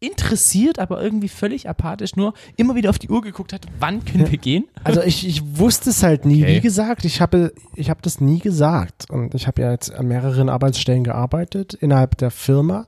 interessiert, 0.00 0.78
aber 0.78 1.02
irgendwie 1.02 1.28
völlig 1.28 1.68
apathisch 1.68 2.14
nur 2.14 2.32
immer 2.56 2.76
wieder 2.76 2.90
auf 2.90 2.98
die 3.00 3.08
Uhr 3.08 3.20
geguckt 3.20 3.52
hat, 3.52 3.66
wann 3.80 4.04
können 4.04 4.24
Ja. 4.26 4.30
wir 4.30 4.38
gehen? 4.38 4.64
Also 4.84 5.02
ich, 5.02 5.26
ich 5.26 5.58
wusste 5.58 5.90
es 5.90 6.02
halt 6.04 6.24
nie. 6.24 6.44
Okay. 6.44 6.56
Wie 6.56 6.60
gesagt, 6.60 7.04
ich 7.04 7.20
habe 7.20 7.52
ich 7.74 7.90
habe 7.90 8.00
das 8.02 8.20
nie 8.20 8.38
gesagt. 8.38 9.10
Und 9.10 9.34
ich 9.34 9.46
habe 9.48 9.62
ja 9.62 9.72
jetzt 9.72 9.92
an 9.92 10.06
mehreren 10.06 10.48
Arbeitsstellen 10.48 11.02
gearbeitet, 11.02 11.74
innerhalb 11.74 12.16
der 12.18 12.30
Firma, 12.30 12.86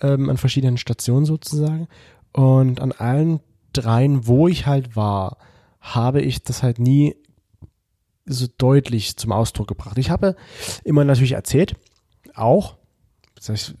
ähm, 0.00 0.30
an 0.30 0.36
verschiedenen 0.36 0.76
Stationen 0.76 1.24
sozusagen. 1.26 1.88
Und 2.32 2.80
an 2.80 2.92
allen 2.92 3.40
dreien, 3.72 4.26
wo 4.28 4.46
ich 4.46 4.66
halt 4.66 4.94
war, 4.94 5.38
habe 5.80 6.20
ich 6.20 6.42
das 6.42 6.62
halt 6.62 6.78
nie 6.78 7.16
so 8.26 8.46
deutlich 8.58 9.16
zum 9.16 9.32
Ausdruck 9.32 9.66
gebracht. 9.68 9.98
Ich 9.98 10.10
habe 10.10 10.36
immer 10.84 11.04
natürlich 11.04 11.32
erzählt, 11.32 11.74
auch, 12.34 12.76
das 13.34 13.48
heißt, 13.48 13.74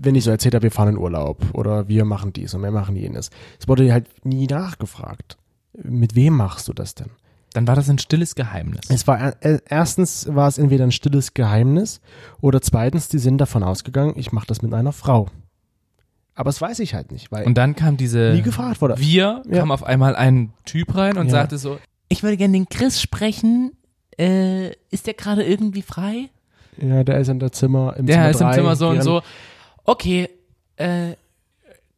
wenn 0.00 0.14
ich 0.14 0.24
so 0.24 0.30
erzählt 0.30 0.54
habe, 0.54 0.64
wir 0.64 0.70
fahren 0.70 0.90
in 0.90 0.98
Urlaub 0.98 1.42
oder 1.54 1.88
wir 1.88 2.04
machen 2.04 2.32
dies 2.32 2.54
und 2.54 2.62
wir 2.62 2.70
machen 2.70 2.96
jenes. 2.96 3.30
Es 3.60 3.68
wurde 3.68 3.92
halt 3.92 4.06
nie 4.24 4.46
nachgefragt. 4.46 5.36
Mit 5.82 6.14
wem 6.14 6.34
machst 6.34 6.68
du 6.68 6.72
das 6.72 6.94
denn? 6.94 7.10
Dann 7.52 7.66
war 7.66 7.74
das 7.76 7.88
ein 7.88 7.98
stilles 7.98 8.34
Geheimnis. 8.34 8.82
Es 8.90 9.06
war 9.06 9.34
äh, 9.42 9.58
erstens 9.68 10.26
war 10.34 10.48
es 10.48 10.58
entweder 10.58 10.84
ein 10.84 10.92
stilles 10.92 11.32
Geheimnis 11.34 12.00
oder 12.40 12.60
zweitens, 12.60 13.08
die 13.08 13.18
sind 13.18 13.38
davon 13.38 13.62
ausgegangen, 13.62 14.12
ich 14.16 14.32
mache 14.32 14.46
das 14.46 14.60
mit 14.62 14.74
einer 14.74 14.92
Frau. 14.92 15.28
Aber 16.34 16.48
das 16.50 16.60
weiß 16.60 16.80
ich 16.80 16.94
halt 16.94 17.12
nicht, 17.12 17.32
weil 17.32 17.46
Und 17.46 17.54
dann 17.56 17.74
kam 17.74 17.96
diese 17.96 18.32
nie 18.34 18.42
gefragt 18.42 18.82
wurde. 18.82 18.98
Wir 18.98 19.42
Ja. 19.50 19.60
kam 19.60 19.70
auf 19.70 19.84
einmal 19.84 20.14
ein 20.16 20.52
Typ 20.66 20.94
rein 20.94 21.16
und 21.16 21.26
Ja. 21.26 21.32
sagte 21.32 21.56
so, 21.56 21.78
ich 22.08 22.22
würde 22.22 22.36
gerne 22.36 22.52
den 22.52 22.68
Chris 22.68 23.00
sprechen. 23.00 23.72
Äh, 24.18 24.72
ist 24.90 25.06
der 25.06 25.14
gerade 25.14 25.42
irgendwie 25.44 25.82
frei? 25.82 26.28
Ja, 26.76 27.04
der 27.04 27.18
ist 27.20 27.28
in 27.28 27.38
der 27.38 27.52
Zimmer 27.52 27.96
im 27.96 28.04
Der 28.06 28.16
Zimmer 28.16 28.30
ist 28.30 28.40
im 28.40 28.46
drei, 28.48 28.54
Zimmer 28.54 28.76
so 28.76 28.88
und 28.90 29.02
so. 29.02 29.22
Okay, 29.86 30.28
äh, 30.76 31.14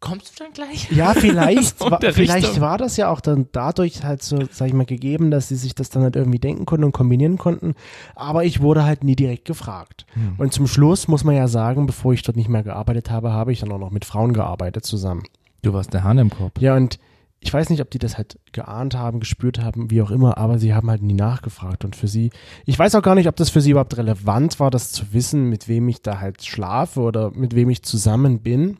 kommst 0.00 0.38
du 0.38 0.44
dann 0.44 0.52
gleich? 0.52 0.90
Ja, 0.92 1.14
vielleicht, 1.14 1.80
der 2.02 2.12
vielleicht 2.12 2.60
war 2.60 2.78
das 2.78 2.96
ja 2.96 3.10
auch 3.10 3.20
dann 3.20 3.48
dadurch 3.52 4.04
halt 4.04 4.22
so, 4.22 4.38
sag 4.50 4.68
ich 4.68 4.74
mal, 4.74 4.86
gegeben, 4.86 5.30
dass 5.30 5.48
sie 5.48 5.56
sich 5.56 5.74
das 5.74 5.90
dann 5.90 6.02
halt 6.02 6.16
irgendwie 6.16 6.38
denken 6.38 6.66
konnten 6.66 6.84
und 6.84 6.92
kombinieren 6.92 7.38
konnten. 7.38 7.74
Aber 8.14 8.44
ich 8.44 8.60
wurde 8.60 8.84
halt 8.84 9.04
nie 9.04 9.16
direkt 9.16 9.44
gefragt. 9.44 10.06
Hm. 10.12 10.34
Und 10.38 10.52
zum 10.52 10.66
Schluss 10.66 11.08
muss 11.08 11.24
man 11.24 11.34
ja 11.34 11.48
sagen, 11.48 11.86
bevor 11.86 12.12
ich 12.12 12.22
dort 12.22 12.36
nicht 12.36 12.48
mehr 12.48 12.62
gearbeitet 12.62 13.10
habe, 13.10 13.32
habe 13.32 13.52
ich 13.52 13.60
dann 13.60 13.72
auch 13.72 13.78
noch 13.78 13.90
mit 13.90 14.04
Frauen 14.04 14.32
gearbeitet 14.32 14.84
zusammen. 14.84 15.24
Du 15.62 15.72
warst 15.72 15.92
der 15.92 16.04
Hahn 16.04 16.18
im 16.18 16.30
Korb. 16.30 16.60
Ja, 16.60 16.76
und 16.76 16.98
ich 17.40 17.54
weiß 17.54 17.70
nicht, 17.70 17.80
ob 17.80 17.90
die 17.90 17.98
das 17.98 18.16
halt 18.18 18.38
geahnt 18.52 18.94
haben, 18.96 19.20
gespürt 19.20 19.60
haben, 19.60 19.90
wie 19.90 20.02
auch 20.02 20.10
immer, 20.10 20.38
aber 20.38 20.58
sie 20.58 20.74
haben 20.74 20.90
halt 20.90 21.02
nie 21.02 21.14
nachgefragt. 21.14 21.84
Und 21.84 21.94
für 21.94 22.08
sie, 22.08 22.30
ich 22.66 22.76
weiß 22.78 22.94
auch 22.96 23.02
gar 23.02 23.14
nicht, 23.14 23.28
ob 23.28 23.36
das 23.36 23.50
für 23.50 23.60
sie 23.60 23.70
überhaupt 23.70 23.96
relevant 23.96 24.58
war, 24.58 24.70
das 24.70 24.90
zu 24.90 25.12
wissen, 25.12 25.48
mit 25.48 25.68
wem 25.68 25.88
ich 25.88 26.02
da 26.02 26.18
halt 26.20 26.44
schlafe 26.44 27.00
oder 27.00 27.30
mit 27.30 27.54
wem 27.54 27.70
ich 27.70 27.82
zusammen 27.82 28.40
bin. 28.40 28.78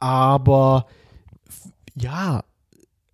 Aber 0.00 0.86
ja, 1.94 2.44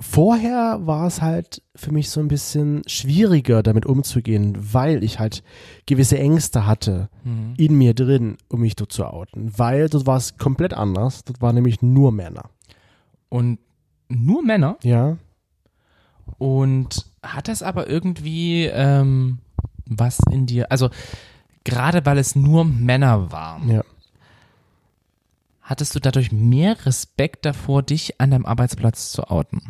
vorher 0.01 0.81
war 0.83 1.07
es 1.07 1.23
halt 1.23 1.63
für 1.75 1.93
mich 1.93 2.11
so 2.11 2.21
ein 2.21 2.29
bisschen 2.29 2.83
schwieriger, 2.87 3.63
damit 3.63 3.87
umzugehen, 3.87 4.57
weil 4.73 5.03
ich 5.05 5.19
halt 5.19 5.43
gewisse 5.87 6.19
Ängste 6.19 6.67
hatte 6.67 7.09
Mhm. 7.25 7.55
in 7.57 7.75
mir 7.79 7.95
drin, 7.95 8.37
um 8.49 8.61
mich 8.61 8.77
dort 8.77 8.93
zu 8.93 9.07
outen. 9.07 9.53
Weil 9.57 9.89
dort 9.89 10.07
war 10.07 10.17
es 10.17 10.37
komplett 10.37 10.75
anders. 10.75 11.25
Dort 11.25 11.41
waren 11.41 11.55
nämlich 11.55 11.81
nur 11.81 12.13
Männer. 12.13 12.51
Und 13.29 13.59
nur 14.09 14.43
Männer. 14.43 14.77
Ja. 14.83 15.17
Und 16.39 17.07
hat 17.23 17.49
das 17.49 17.63
aber 17.63 17.89
irgendwie 17.89 18.65
ähm, 18.67 19.39
was 19.87 20.19
in 20.31 20.47
dir, 20.47 20.71
also 20.73 20.91
gerade 21.65 22.05
weil 22.07 22.19
es 22.19 22.35
nur 22.37 22.65
Männer 22.65 23.31
waren, 23.33 23.71
Ja. 23.71 23.83
hattest 25.63 25.95
du 25.95 26.01
dadurch 26.01 26.33
mehr 26.33 26.85
Respekt 26.87 27.45
davor, 27.45 27.83
dich 27.83 28.21
an 28.21 28.31
deinem 28.31 28.47
Arbeitsplatz 28.47 29.11
zu 29.13 29.31
outen? 29.31 29.63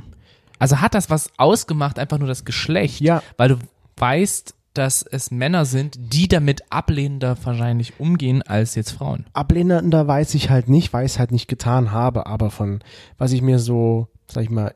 Also 0.59 0.81
hat 0.81 0.95
das 0.95 1.11
was 1.11 1.31
ausgemacht, 1.37 1.99
einfach 1.99 2.19
nur 2.19 2.29
das 2.29 2.45
Geschlecht? 2.45 3.01
Ja. 3.01 3.23
Weil 3.37 3.49
du 3.51 3.59
weißt, 3.97 4.55
dass 4.73 5.03
es 5.03 5.31
Männer 5.31 5.65
sind, 5.67 5.97
die 6.13 6.27
damit 6.27 6.73
ablehnender 6.73 7.37
wahrscheinlich 7.45 8.01
umgehen 8.01 8.43
als 8.43 8.75
jetzt 8.75 8.91
Frauen. 8.93 9.27
Ablehnender 9.33 10.07
weiß 10.09 10.35
ich 10.35 10.51
halt 10.51 10.69
nicht, 10.69 10.93
weil 10.93 11.07
ich 11.07 11.13
es 11.13 11.19
halt 11.21 11.31
nicht 11.31 11.47
getan 11.47 11.93
habe, 11.93 12.27
aber 12.27 12.51
von 12.51 12.81
was 13.19 13.31
ich 13.33 13.41
mir 13.43 13.61
so, 13.61 14.09
sag 14.35 14.45
ich 14.45 14.51
mal, 14.51 14.75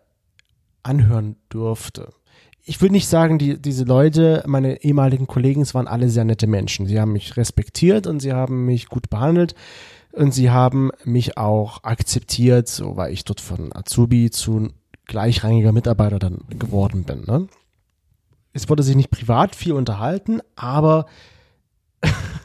anhören 0.82 1.36
durfte. 1.48 2.12
ich 2.62 2.80
will 2.80 2.90
nicht 2.90 3.08
sagen, 3.08 3.38
die, 3.38 3.60
diese 3.60 3.84
Leute, 3.84 4.44
meine 4.46 4.82
ehemaligen 4.82 5.26
Kollegen, 5.26 5.62
es 5.62 5.74
waren 5.74 5.88
alle 5.88 6.08
sehr 6.10 6.24
nette 6.24 6.46
Menschen. 6.46 6.86
Sie 6.86 7.00
haben 7.00 7.12
mich 7.12 7.36
respektiert 7.36 8.06
und 8.06 8.20
sie 8.20 8.32
haben 8.32 8.66
mich 8.66 8.88
gut 8.88 9.10
behandelt 9.10 9.54
und 10.12 10.32
sie 10.32 10.50
haben 10.50 10.90
mich 11.04 11.38
auch 11.38 11.82
akzeptiert, 11.82 12.68
so 12.68 12.96
weil 12.96 13.12
ich 13.12 13.24
dort 13.24 13.40
von 13.40 13.74
Azubi 13.74 14.30
zu 14.30 14.68
gleichrangiger 15.06 15.72
Mitarbeiter 15.72 16.18
dann 16.18 16.40
geworden 16.50 17.04
bin. 17.04 17.24
Ne? 17.26 17.48
Es 18.52 18.68
wurde 18.68 18.82
sich 18.82 18.96
nicht 18.96 19.10
privat 19.10 19.56
viel 19.56 19.72
unterhalten, 19.72 20.40
aber 20.54 21.06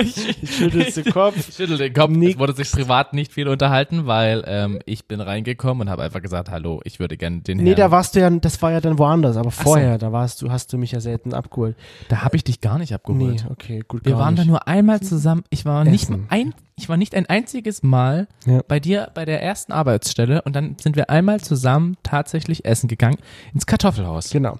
ich 0.00 0.56
schüttel 0.56 0.84
den 0.84 1.12
Kopf. 1.12 1.36
Ich 1.48 1.54
schüttel 1.54 1.78
den 1.78 1.92
Kopf. 1.92 2.10
Es 2.10 2.38
wurde 2.38 2.52
sich 2.54 2.70
privat 2.70 3.12
nicht 3.12 3.32
viel 3.32 3.48
unterhalten, 3.48 4.06
weil 4.06 4.44
ähm, 4.46 4.78
ich 4.86 5.06
bin 5.06 5.20
reingekommen 5.20 5.82
und 5.82 5.90
habe 5.90 6.02
einfach 6.02 6.22
gesagt, 6.22 6.50
hallo, 6.50 6.80
ich 6.84 7.00
würde 7.00 7.16
gerne 7.16 7.40
den 7.40 7.58
Nee, 7.58 7.70
Herrn. 7.70 7.76
da 7.76 7.90
warst 7.90 8.14
du 8.14 8.20
ja, 8.20 8.30
das 8.30 8.60
war 8.62 8.72
ja 8.72 8.80
dann 8.80 8.98
woanders, 8.98 9.36
aber 9.36 9.50
vorher, 9.50 9.92
so. 9.92 9.98
da 9.98 10.12
warst 10.12 10.42
du, 10.42 10.50
hast 10.50 10.72
du 10.72 10.78
mich 10.78 10.92
ja 10.92 11.00
selten 11.00 11.34
abgeholt. 11.34 11.76
Da 12.08 12.22
habe 12.22 12.36
ich 12.36 12.44
dich 12.44 12.60
gar 12.60 12.78
nicht 12.78 12.94
abgeholt. 12.94 13.44
Nee, 13.44 13.50
okay, 13.50 13.82
gut. 13.86 14.04
Wir 14.04 14.16
waren 14.16 14.36
da 14.36 14.44
nur 14.44 14.66
einmal 14.68 15.00
zusammen. 15.00 15.44
Ich 15.50 15.64
war 15.64 15.82
Essen. 15.82 15.90
nicht 15.90 16.10
ein, 16.30 16.54
ich 16.76 16.88
war 16.88 16.96
nicht 16.96 17.14
ein 17.14 17.26
einziges 17.26 17.82
Mal 17.82 18.28
ja. 18.46 18.62
bei 18.66 18.80
dir 18.80 19.10
bei 19.14 19.24
der 19.24 19.42
ersten 19.42 19.72
Arbeitsstelle 19.72 20.42
und 20.42 20.56
dann 20.56 20.76
sind 20.80 20.96
wir 20.96 21.10
einmal 21.10 21.40
zusammen 21.40 21.96
tatsächlich 22.02 22.64
essen 22.64 22.88
gegangen 22.88 23.18
ins 23.52 23.66
Kartoffelhaus. 23.66 24.30
Genau 24.30 24.58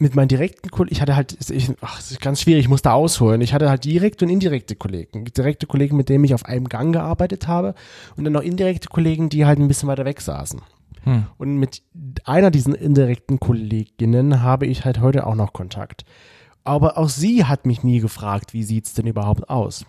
mit 0.00 0.16
meinen 0.16 0.28
direkten 0.28 0.70
Kollegen, 0.70 0.94
ich 0.94 1.02
hatte 1.02 1.14
halt, 1.14 1.36
ich, 1.50 1.70
ach, 1.82 1.96
das 1.96 2.10
ist 2.10 2.20
ganz 2.20 2.40
schwierig, 2.40 2.62
ich 2.62 2.68
musste 2.68 2.92
ausholen. 2.92 3.42
Ich 3.42 3.52
hatte 3.52 3.68
halt 3.68 3.84
direkte 3.84 4.24
und 4.24 4.30
indirekte 4.30 4.74
Kollegen. 4.74 5.26
Direkte 5.26 5.66
Kollegen, 5.66 5.96
mit 5.96 6.08
denen 6.08 6.24
ich 6.24 6.32
auf 6.32 6.46
einem 6.46 6.68
Gang 6.68 6.92
gearbeitet 6.92 7.46
habe 7.46 7.74
und 8.16 8.24
dann 8.24 8.32
noch 8.32 8.42
indirekte 8.42 8.88
Kollegen, 8.88 9.28
die 9.28 9.44
halt 9.44 9.58
ein 9.58 9.68
bisschen 9.68 9.88
weiter 9.88 10.06
weg 10.06 10.22
saßen. 10.22 10.62
Hm. 11.04 11.26
Und 11.36 11.56
mit 11.56 11.82
einer 12.24 12.50
dieser 12.50 12.78
indirekten 12.78 13.40
Kolleginnen 13.40 14.42
habe 14.42 14.66
ich 14.66 14.86
halt 14.86 15.00
heute 15.00 15.26
auch 15.26 15.34
noch 15.34 15.52
Kontakt. 15.52 16.04
Aber 16.64 16.96
auch 16.96 17.08
sie 17.08 17.44
hat 17.44 17.66
mich 17.66 17.84
nie 17.84 18.00
gefragt, 18.00 18.54
wie 18.54 18.64
sieht's 18.64 18.94
denn 18.94 19.06
überhaupt 19.06 19.50
aus? 19.50 19.84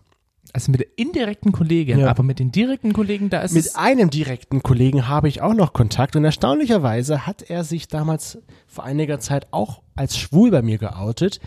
Also 0.54 0.72
mit 0.72 0.82
der 0.82 0.88
indirekten 0.98 1.52
Kollegin, 1.52 2.00
ja. 2.00 2.10
aber 2.10 2.24
mit 2.24 2.40
den 2.40 2.52
direkten 2.52 2.92
Kollegen, 2.94 3.30
da 3.30 3.42
ist 3.42 3.54
Mit 3.54 3.76
einem 3.76 4.10
direkten 4.10 4.62
Kollegen 4.62 5.08
habe 5.08 5.30
ich 5.30 5.42
auch 5.42 5.54
noch 5.54 5.72
Kontakt 5.72 6.16
und 6.16 6.26
erstaunlicherweise 6.26 7.26
hat 7.26 7.50
er 7.50 7.64
sich 7.64 7.88
damals 7.88 8.40
vor 8.68 8.84
einiger 8.84 9.20
Zeit 9.20 9.48
auch 9.52 9.82
als 9.96 10.18
schwul 10.18 10.52
bei 10.52 10.62
mir 10.62 10.78
geoutet, 10.78 11.40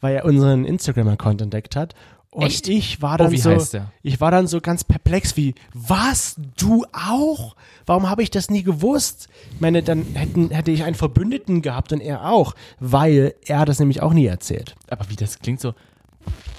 weil 0.00 0.16
er 0.16 0.24
unseren 0.26 0.64
Instagram-Account 0.66 1.40
entdeckt 1.40 1.74
hat. 1.74 1.94
Und 2.34 2.46
Echt? 2.46 2.68
ich 2.68 3.00
war 3.00 3.16
dann 3.16 3.32
oh, 3.32 3.58
so, 3.60 3.80
ich 4.02 4.20
war 4.20 4.32
dann 4.32 4.48
so 4.48 4.60
ganz 4.60 4.82
perplex 4.82 5.36
wie, 5.36 5.54
was, 5.72 6.34
du 6.56 6.84
auch? 6.92 7.54
Warum 7.86 8.10
habe 8.10 8.24
ich 8.24 8.30
das 8.30 8.50
nie 8.50 8.64
gewusst? 8.64 9.28
Ich 9.52 9.60
meine, 9.60 9.84
dann 9.84 10.04
hätten, 10.14 10.50
hätte 10.50 10.72
ich 10.72 10.82
einen 10.82 10.96
Verbündeten 10.96 11.62
gehabt 11.62 11.92
und 11.92 12.00
er 12.00 12.28
auch, 12.28 12.56
weil 12.80 13.34
er 13.46 13.64
das 13.64 13.78
nämlich 13.78 14.02
auch 14.02 14.12
nie 14.12 14.26
erzählt. 14.26 14.74
Aber 14.90 15.08
wie 15.10 15.16
das 15.16 15.38
klingt 15.38 15.60
so, 15.60 15.74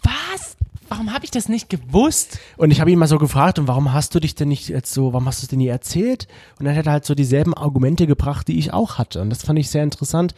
was? 0.02 0.55
Warum 0.90 1.14
habe 1.14 1.26
ich 1.26 1.32
das 1.32 1.50
nicht 1.50 1.70
gewusst? 1.70 2.40
Und 2.58 2.72
ich 2.72 2.82
habe 2.82 2.92
ihn 2.92 3.00
mal 3.00 3.08
so 3.08 3.18
gefragt, 3.18 3.60
und 3.60 3.68
warum 3.68 3.94
hast 3.94 4.16
du 4.16 4.20
dich 4.20 4.36
denn 4.36 4.50
nicht 4.50 4.70
jetzt 4.70 4.94
so, 4.94 5.14
warum 5.14 5.28
hast 5.28 5.42
du 5.42 5.46
es 5.46 5.50
denn 5.50 5.60
nie 5.60 5.68
erzählt? 5.68 6.28
Und 6.60 6.66
dann 6.66 6.76
hat 6.76 6.86
er 6.86 6.94
halt 6.94 7.06
so 7.06 7.16
dieselben 7.16 7.54
Argumente 7.54 8.08
gebracht, 8.08 8.48
die 8.48 8.58
ich 8.58 8.74
auch 8.74 8.98
hatte. 8.98 9.22
Und 9.22 9.30
das 9.30 9.44
fand 9.44 9.60
ich 9.60 9.70
sehr 9.70 9.84
interessant, 9.84 10.36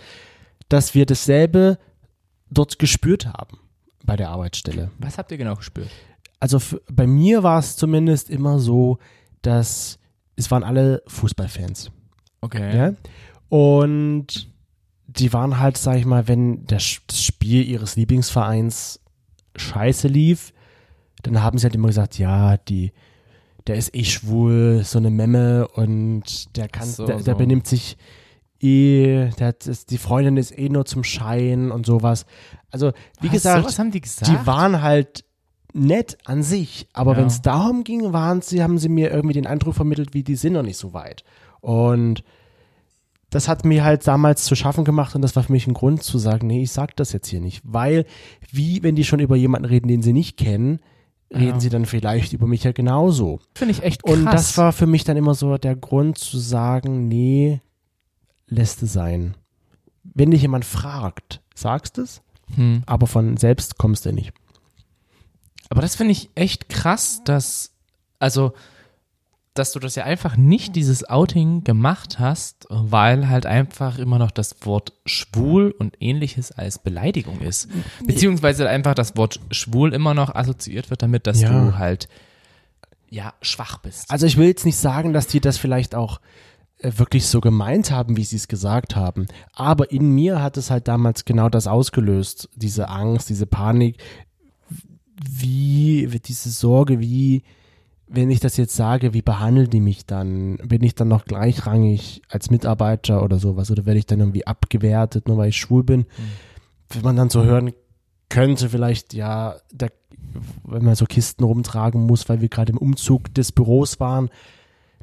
dass 0.70 0.96
wir 0.96 1.06
dasselbe 1.06 1.78
dort 2.50 2.80
gespürt 2.80 3.28
haben 3.28 3.60
bei 4.04 4.16
der 4.16 4.30
Arbeitsstelle. 4.30 4.92
Was 5.00 5.18
habt 5.18 5.32
ihr 5.32 5.38
genau 5.38 5.56
gespürt? 5.56 5.90
Also 6.40 6.60
für, 6.60 6.82
bei 6.92 7.08
mir 7.08 7.44
war 7.44 7.60
es 7.60 7.76
zumindest 7.76 8.30
immer 8.30 8.60
so, 8.60 9.00
dass 9.42 10.00
es 10.36 10.52
waren 10.52 10.64
alle 10.64 11.02
Fußballfans. 11.08 11.92
Okay. 12.42 12.78
Ja? 12.78 12.94
Und 13.50 14.50
die 15.08 15.34
waren 15.34 15.60
halt, 15.60 15.78
sag 15.78 15.98
ich 15.98 16.06
mal, 16.06 16.28
wenn 16.28 16.66
das, 16.66 17.00
das 17.08 17.22
Spiel 17.22 17.66
ihres 17.66 17.96
Lieblingsvereins 17.96 19.00
scheiße 19.58 20.08
lief, 20.08 20.54
dann 21.24 21.42
haben 21.42 21.58
sie 21.58 21.66
halt 21.66 21.76
immer 21.76 21.88
gesagt, 21.88 22.18
ja, 22.18 22.58
die, 22.58 22.92
der 23.66 23.76
ist 23.76 23.96
eh 23.96 24.04
schwul, 24.04 24.84
so 24.84 24.98
eine 24.98 25.10
Memme 25.10 25.68
und 25.68 26.56
der 26.56 26.68
kann, 26.68 26.88
so, 26.88 27.06
der, 27.06 27.18
der 27.18 27.34
so. 27.34 27.38
benimmt 27.38 27.68
sich 27.68 27.98
eh, 28.60 29.30
der 29.40 29.48
hat, 29.48 29.70
die 29.90 29.98
Freundin 29.98 30.38
ist 30.38 30.58
eh 30.58 30.70
nur 30.70 30.86
zum 30.86 31.04
Schein 31.04 31.72
und 31.72 31.86
sowas. 31.86 32.26
Also, 32.72 32.92
wie 33.22 33.28
Was, 33.28 33.34
gesagt, 33.34 33.80
haben 33.80 33.92
die, 33.92 34.02
gesagt? 34.02 34.32
die 34.32 34.48
waren 34.48 34.82
halt 34.82 35.26
nett 35.74 36.18
an 36.26 36.44
sich, 36.44 36.88
aber 36.94 37.14
ja. 37.14 37.20
wenn 37.20 37.28
es 37.28 37.42
darum 37.42 37.84
ging, 37.84 38.14
waren 38.14 38.42
sie, 38.42 38.64
haben 38.64 38.78
sie 38.78 38.90
mir 38.90 39.12
irgendwie 39.12 39.34
den 39.34 39.48
Eindruck 39.48 39.76
vermittelt, 39.76 40.14
wie 40.14 40.24
die 40.24 40.36
sind 40.36 40.54
noch 40.54 40.64
nicht 40.64 40.78
so 40.78 40.94
weit. 40.94 41.24
Und 41.62 42.24
das 43.30 43.48
hat 43.48 43.66
mir 43.66 43.84
halt 43.84 44.08
damals 44.08 44.46
zu 44.46 44.56
schaffen 44.56 44.86
gemacht 44.86 45.16
und 45.16 45.22
das 45.22 45.36
war 45.36 45.44
für 45.44 45.52
mich 45.52 45.68
ein 45.68 45.74
Grund 45.74 46.04
zu 46.04 46.18
sagen, 46.18 46.48
nee, 46.48 46.64
ich 46.64 46.72
sag 46.72 46.96
das 46.96 47.12
jetzt 47.12 47.28
hier 47.28 47.42
nicht, 47.42 47.62
weil 47.64 48.06
wie 48.52 48.84
wenn 48.84 48.96
die 48.96 49.04
schon 49.04 49.20
über 49.20 49.36
jemanden 49.36 49.66
reden, 49.66 49.88
den 49.88 50.02
sie 50.02 50.14
nicht 50.14 50.38
kennen, 50.38 50.80
reden 51.32 51.56
ja. 51.56 51.60
sie 51.60 51.70
dann 51.70 51.86
vielleicht 51.86 52.34
über 52.34 52.48
mich 52.48 52.64
ja 52.64 52.72
genauso. 52.72 53.40
Finde 53.56 53.74
ich 53.74 53.84
echt 53.84 54.04
krass. 54.04 54.14
Und 54.14 54.26
das 54.26 54.58
war 54.58 54.72
für 54.72 54.88
mich 54.88 55.04
dann 55.04 55.18
immer 55.18 55.34
so 55.34 55.58
der 55.58 55.76
Grund 55.76 56.18
zu 56.18 56.38
sagen, 56.38 57.08
nee, 57.08 57.62
lässt 58.48 58.82
es 58.82 58.94
sein. 58.94 59.36
Wenn 60.04 60.32
dich 60.32 60.42
jemand 60.42 60.64
fragt, 60.64 61.42
sagst 61.54 61.98
es, 61.98 62.22
hm. 62.56 62.84
aber 62.86 63.08
von 63.08 63.36
selbst 63.36 63.78
kommst 63.78 64.06
du 64.06 64.14
nicht. 64.14 64.32
Aber 65.70 65.82
das 65.82 65.96
finde 65.96 66.14
ich 66.14 66.30
echt 66.36 66.70
krass, 66.70 67.22
dass, 67.26 67.74
also 68.20 68.54
dass 69.58 69.72
du 69.72 69.80
das 69.80 69.96
ja 69.96 70.04
einfach 70.04 70.38
nicht 70.38 70.76
dieses 70.76 71.08
Outing 71.10 71.64
gemacht 71.64 72.20
hast, 72.20 72.68
weil 72.70 73.30
halt 73.30 73.46
einfach 73.46 73.98
immer 73.98 74.20
noch 74.20 74.32
das 74.32 74.56
Wort 74.66 74.94
schwul 75.06 75.74
und 75.78 75.96
ähnliches 76.00 76.52
als 76.52 76.80
Beleidigung 76.80 77.42
ist. 77.42 77.70
Beziehungsweise 78.06 78.68
einfach 78.70 78.94
das 78.94 79.16
Wort 79.18 79.40
schwul 79.52 79.94
immer 79.94 80.14
noch 80.14 80.34
assoziiert 80.36 80.90
wird 80.90 81.02
damit, 81.02 81.28
dass 81.28 81.42
ja. 81.42 81.50
du 81.50 81.78
halt 81.78 82.08
ja 83.10 83.34
schwach 83.42 83.78
bist. 83.80 84.10
Also 84.10 84.26
ich 84.26 84.38
will 84.38 84.48
jetzt 84.48 84.66
nicht 84.66 84.78
sagen, 84.78 85.14
dass 85.14 85.28
die 85.28 85.40
das 85.40 85.58
vielleicht 85.58 85.96
auch 85.96 86.20
äh, 86.80 86.92
wirklich 86.98 87.28
so 87.28 87.42
gemeint 87.42 87.92
haben, 87.92 88.18
wie 88.18 88.24
sie 88.24 88.36
es 88.36 88.48
gesagt 88.48 88.96
haben. 88.96 89.28
Aber 89.54 89.92
in 89.92 90.12
mir 90.12 90.42
hat 90.42 90.58
es 90.58 90.70
halt 90.70 90.88
damals 90.88 91.26
genau 91.26 91.50
das 91.50 91.68
ausgelöst, 91.68 92.50
diese 92.56 92.90
Angst, 92.90 93.30
diese 93.30 93.46
Panik, 93.46 93.98
wie, 95.20 96.08
diese 96.24 96.50
Sorge, 96.50 97.00
wie 97.00 97.44
wenn 98.08 98.30
ich 98.32 98.40
das 98.40 98.58
jetzt 98.58 98.76
sage, 98.76 99.14
wie 99.14 99.22
behandeln 99.22 99.70
die 99.70 99.82
mich 99.82 100.06
dann? 100.06 100.58
Bin 100.58 100.84
ich 100.84 100.96
dann 100.96 101.10
noch 101.10 101.26
gleichrangig 101.26 102.22
als 102.30 102.50
Mitarbeiter 102.50 103.22
oder 103.22 103.38
sowas? 103.38 103.70
Oder 103.70 103.86
werde 103.86 104.00
ich 104.00 104.06
dann 104.06 104.20
irgendwie 104.20 104.48
abgewertet, 104.48 105.28
nur 105.28 105.38
weil 105.38 105.50
ich 105.50 105.58
schwul 105.58 105.84
bin? 105.84 106.02
Mhm. 106.02 106.06
Wenn 106.90 107.02
man 107.02 107.16
dann 107.18 107.30
so 107.30 107.44
hören 107.44 107.74
könnte, 108.30 108.70
vielleicht, 108.70 109.14
ja, 109.14 109.56
der, 109.72 109.92
wenn 110.64 110.86
man 110.86 110.96
so 110.96 111.06
Kisten 111.06 111.44
rumtragen 111.44 112.06
muss, 112.06 112.30
weil 112.30 112.42
wir 112.42 112.50
gerade 112.50 112.72
im 112.72 112.78
Umzug 112.78 113.34
des 113.34 113.52
Büros 113.52 114.00
waren, 114.00 114.30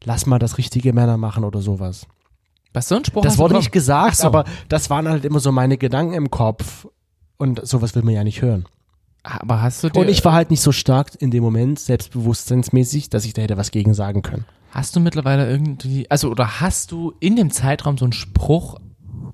lass 0.03 0.27
mal 0.27 0.39
das 0.39 0.57
richtige 0.57 0.93
Männer 0.93 1.19
machen 1.19 1.45
oder 1.45 1.61
sowas. 1.61 2.07
Was 2.73 2.89
so 2.89 2.97
ein 2.97 3.05
Spruch? 3.05 3.23
Das 3.23 3.39
wurde 3.39 3.55
nicht 3.55 3.71
gesagt, 3.71 4.17
so. 4.17 4.27
aber 4.27 4.45
das 4.69 4.91
waren 4.91 5.09
halt 5.09 5.25
immer 5.25 5.41
so 5.41 5.53
meine 5.53 5.79
Gedanken 5.79 6.15
im 6.15 6.31
Kopf. 6.31 6.89
Und 7.37 7.67
sowas 7.67 7.95
will 7.95 8.03
man 8.03 8.15
ja 8.15 8.25
nicht 8.25 8.43
hören. 8.43 8.65
Aber 9.25 9.63
hast 9.63 9.83
du 9.83 9.89
dir, 9.89 10.01
Und 10.01 10.09
ich 10.09 10.25
war 10.25 10.35
halt 10.35 10.51
nicht 10.51 10.61
so 10.61 10.71
stark 10.71 11.13
in 11.19 11.31
dem 11.31 11.43
Moment, 11.43 11.79
selbstbewusstseinsmäßig, 11.81 13.09
dass 13.09 13.25
ich 13.25 13.33
da 13.33 13.43
hätte 13.43 13.57
was 13.57 13.71
gegen 13.71 13.95
sagen 13.95 14.23
können. 14.23 14.45
Hast 14.71 14.95
du 14.95 15.01
mittlerweile 15.01 15.51
irgendwie, 15.51 16.11
also 16.11 16.31
oder 16.31 16.61
hast 16.61 16.93
du 16.93 17.15
in 17.21 17.35
dem 17.37 17.51
Zeitraum 17.51 17.97
so 17.97 18.05
einen 18.05 18.13
Spruch 18.13 18.77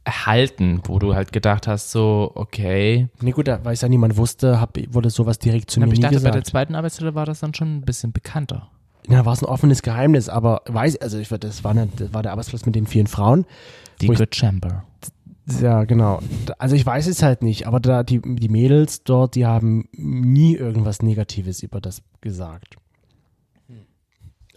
erhalten, 0.04 0.80
wo 0.84 0.98
du 0.98 1.14
halt 1.14 1.32
gedacht 1.32 1.66
hast, 1.66 1.90
so, 1.90 2.30
okay. 2.34 3.08
Nee, 3.20 3.32
gut, 3.32 3.48
weil 3.48 3.72
es 3.72 3.80
ja 3.80 3.88
niemand 3.88 4.16
wusste, 4.16 4.60
hab, 4.60 4.78
wurde 4.90 5.10
sowas 5.10 5.38
direkt 5.38 5.70
zu 5.70 5.80
Na, 5.80 5.86
mir 5.86 5.92
ich 5.92 6.00
dachte, 6.00 6.14
gesagt. 6.14 6.32
bei 6.32 6.38
der 6.38 6.44
zweiten 6.44 6.74
Arbeitsstelle 6.74 7.14
war 7.14 7.26
das 7.26 7.40
dann 7.40 7.54
schon 7.54 7.78
ein 7.78 7.80
bisschen 7.82 8.12
bekannter. 8.12 8.68
Ja, 9.08 9.24
war 9.24 9.32
es 9.32 9.42
ein 9.42 9.46
offenes 9.46 9.82
Geheimnis, 9.82 10.28
aber 10.28 10.62
weiß, 10.66 10.98
also 10.98 11.18
ich 11.18 11.28
das 11.28 11.64
war, 11.64 11.72
eine, 11.72 11.88
das 11.96 12.14
war 12.14 12.22
der 12.22 12.32
Arbeitsplatz 12.32 12.64
mit 12.64 12.74
den 12.74 12.86
vielen 12.86 13.06
Frauen. 13.06 13.44
Die 14.00 14.06
Good 14.06 14.34
Chamber. 14.34 14.84
Ja, 15.60 15.84
genau. 15.84 16.20
Also 16.58 16.76
ich 16.76 16.84
weiß 16.84 17.06
es 17.06 17.22
halt 17.22 17.42
nicht, 17.42 17.66
aber 17.66 17.80
da 17.80 18.02
die, 18.02 18.20
die 18.20 18.48
Mädels 18.48 19.02
dort, 19.04 19.34
die 19.34 19.46
haben 19.46 19.88
nie 19.92 20.54
irgendwas 20.54 21.02
Negatives 21.02 21.62
über 21.62 21.80
das 21.80 22.02
gesagt. 22.20 22.76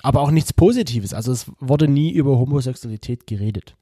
Aber 0.03 0.19
auch 0.19 0.31
nichts 0.31 0.51
Positives. 0.51 1.13
Also 1.13 1.31
es 1.31 1.49
wurde 1.59 1.87
nie 1.87 2.11
über 2.11 2.37
Homosexualität 2.37 3.25
geredet. 3.25 3.75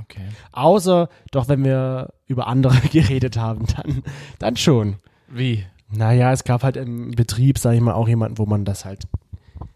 Okay. 0.00 0.28
Außer 0.52 1.08
doch, 1.30 1.48
wenn 1.48 1.64
wir 1.64 2.12
über 2.26 2.46
andere 2.46 2.76
geredet 2.92 3.36
haben, 3.36 3.66
dann, 3.76 4.02
dann 4.38 4.56
schon. 4.56 4.96
Wie? 5.28 5.64
Naja, 5.90 6.32
es 6.32 6.44
gab 6.44 6.62
halt 6.62 6.76
im 6.76 7.10
Betrieb, 7.12 7.58
sag 7.58 7.74
ich 7.74 7.80
mal, 7.80 7.94
auch 7.94 8.08
jemanden, 8.08 8.38
wo 8.38 8.46
man 8.46 8.64
das 8.64 8.84
halt, 8.84 9.06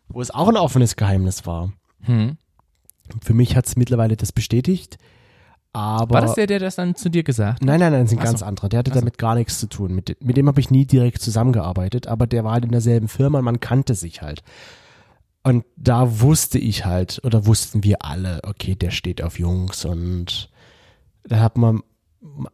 wo 0.08 0.20
es 0.20 0.30
auch 0.30 0.48
ein 0.48 0.56
offenes 0.56 0.96
Geheimnis 0.96 1.46
war. 1.46 1.72
Hm. 2.02 2.36
Für 3.22 3.34
mich 3.34 3.56
hat 3.56 3.66
es 3.66 3.76
mittlerweile 3.76 4.16
das 4.16 4.32
bestätigt. 4.32 4.98
Aber 5.76 6.14
War 6.14 6.22
das 6.22 6.36
der, 6.36 6.46
der 6.46 6.58
das 6.58 6.76
dann 6.76 6.94
zu 6.94 7.10
dir 7.10 7.22
gesagt 7.22 7.60
hat? 7.60 7.62
Nein, 7.62 7.80
nein, 7.80 7.92
nein, 7.92 8.04
das 8.04 8.12
ist 8.12 8.16
ein 8.16 8.22
Ach 8.22 8.24
ganz 8.24 8.40
so. 8.40 8.46
anderer. 8.46 8.70
Der 8.70 8.78
hatte 8.78 8.92
so. 8.92 8.98
damit 8.98 9.18
gar 9.18 9.34
nichts 9.34 9.58
zu 9.58 9.66
tun. 9.66 9.94
Mit, 9.94 10.16
mit 10.24 10.38
dem 10.38 10.48
habe 10.48 10.58
ich 10.58 10.70
nie 10.70 10.86
direkt 10.86 11.20
zusammengearbeitet, 11.20 12.06
aber 12.06 12.26
der 12.26 12.44
war 12.44 12.52
halt 12.52 12.64
in 12.64 12.70
derselben 12.70 13.08
Firma 13.08 13.40
und 13.40 13.44
man 13.44 13.60
kannte 13.60 13.94
sich 13.94 14.22
halt. 14.22 14.42
Und 15.42 15.66
da 15.76 16.22
wusste 16.22 16.58
ich 16.58 16.86
halt, 16.86 17.20
oder 17.24 17.44
wussten 17.44 17.84
wir 17.84 17.98
alle, 18.00 18.40
okay, 18.44 18.74
der 18.74 18.90
steht 18.90 19.22
auf 19.22 19.38
Jungs 19.38 19.84
und 19.84 20.48
da 21.24 21.40
hat 21.40 21.58
man 21.58 21.82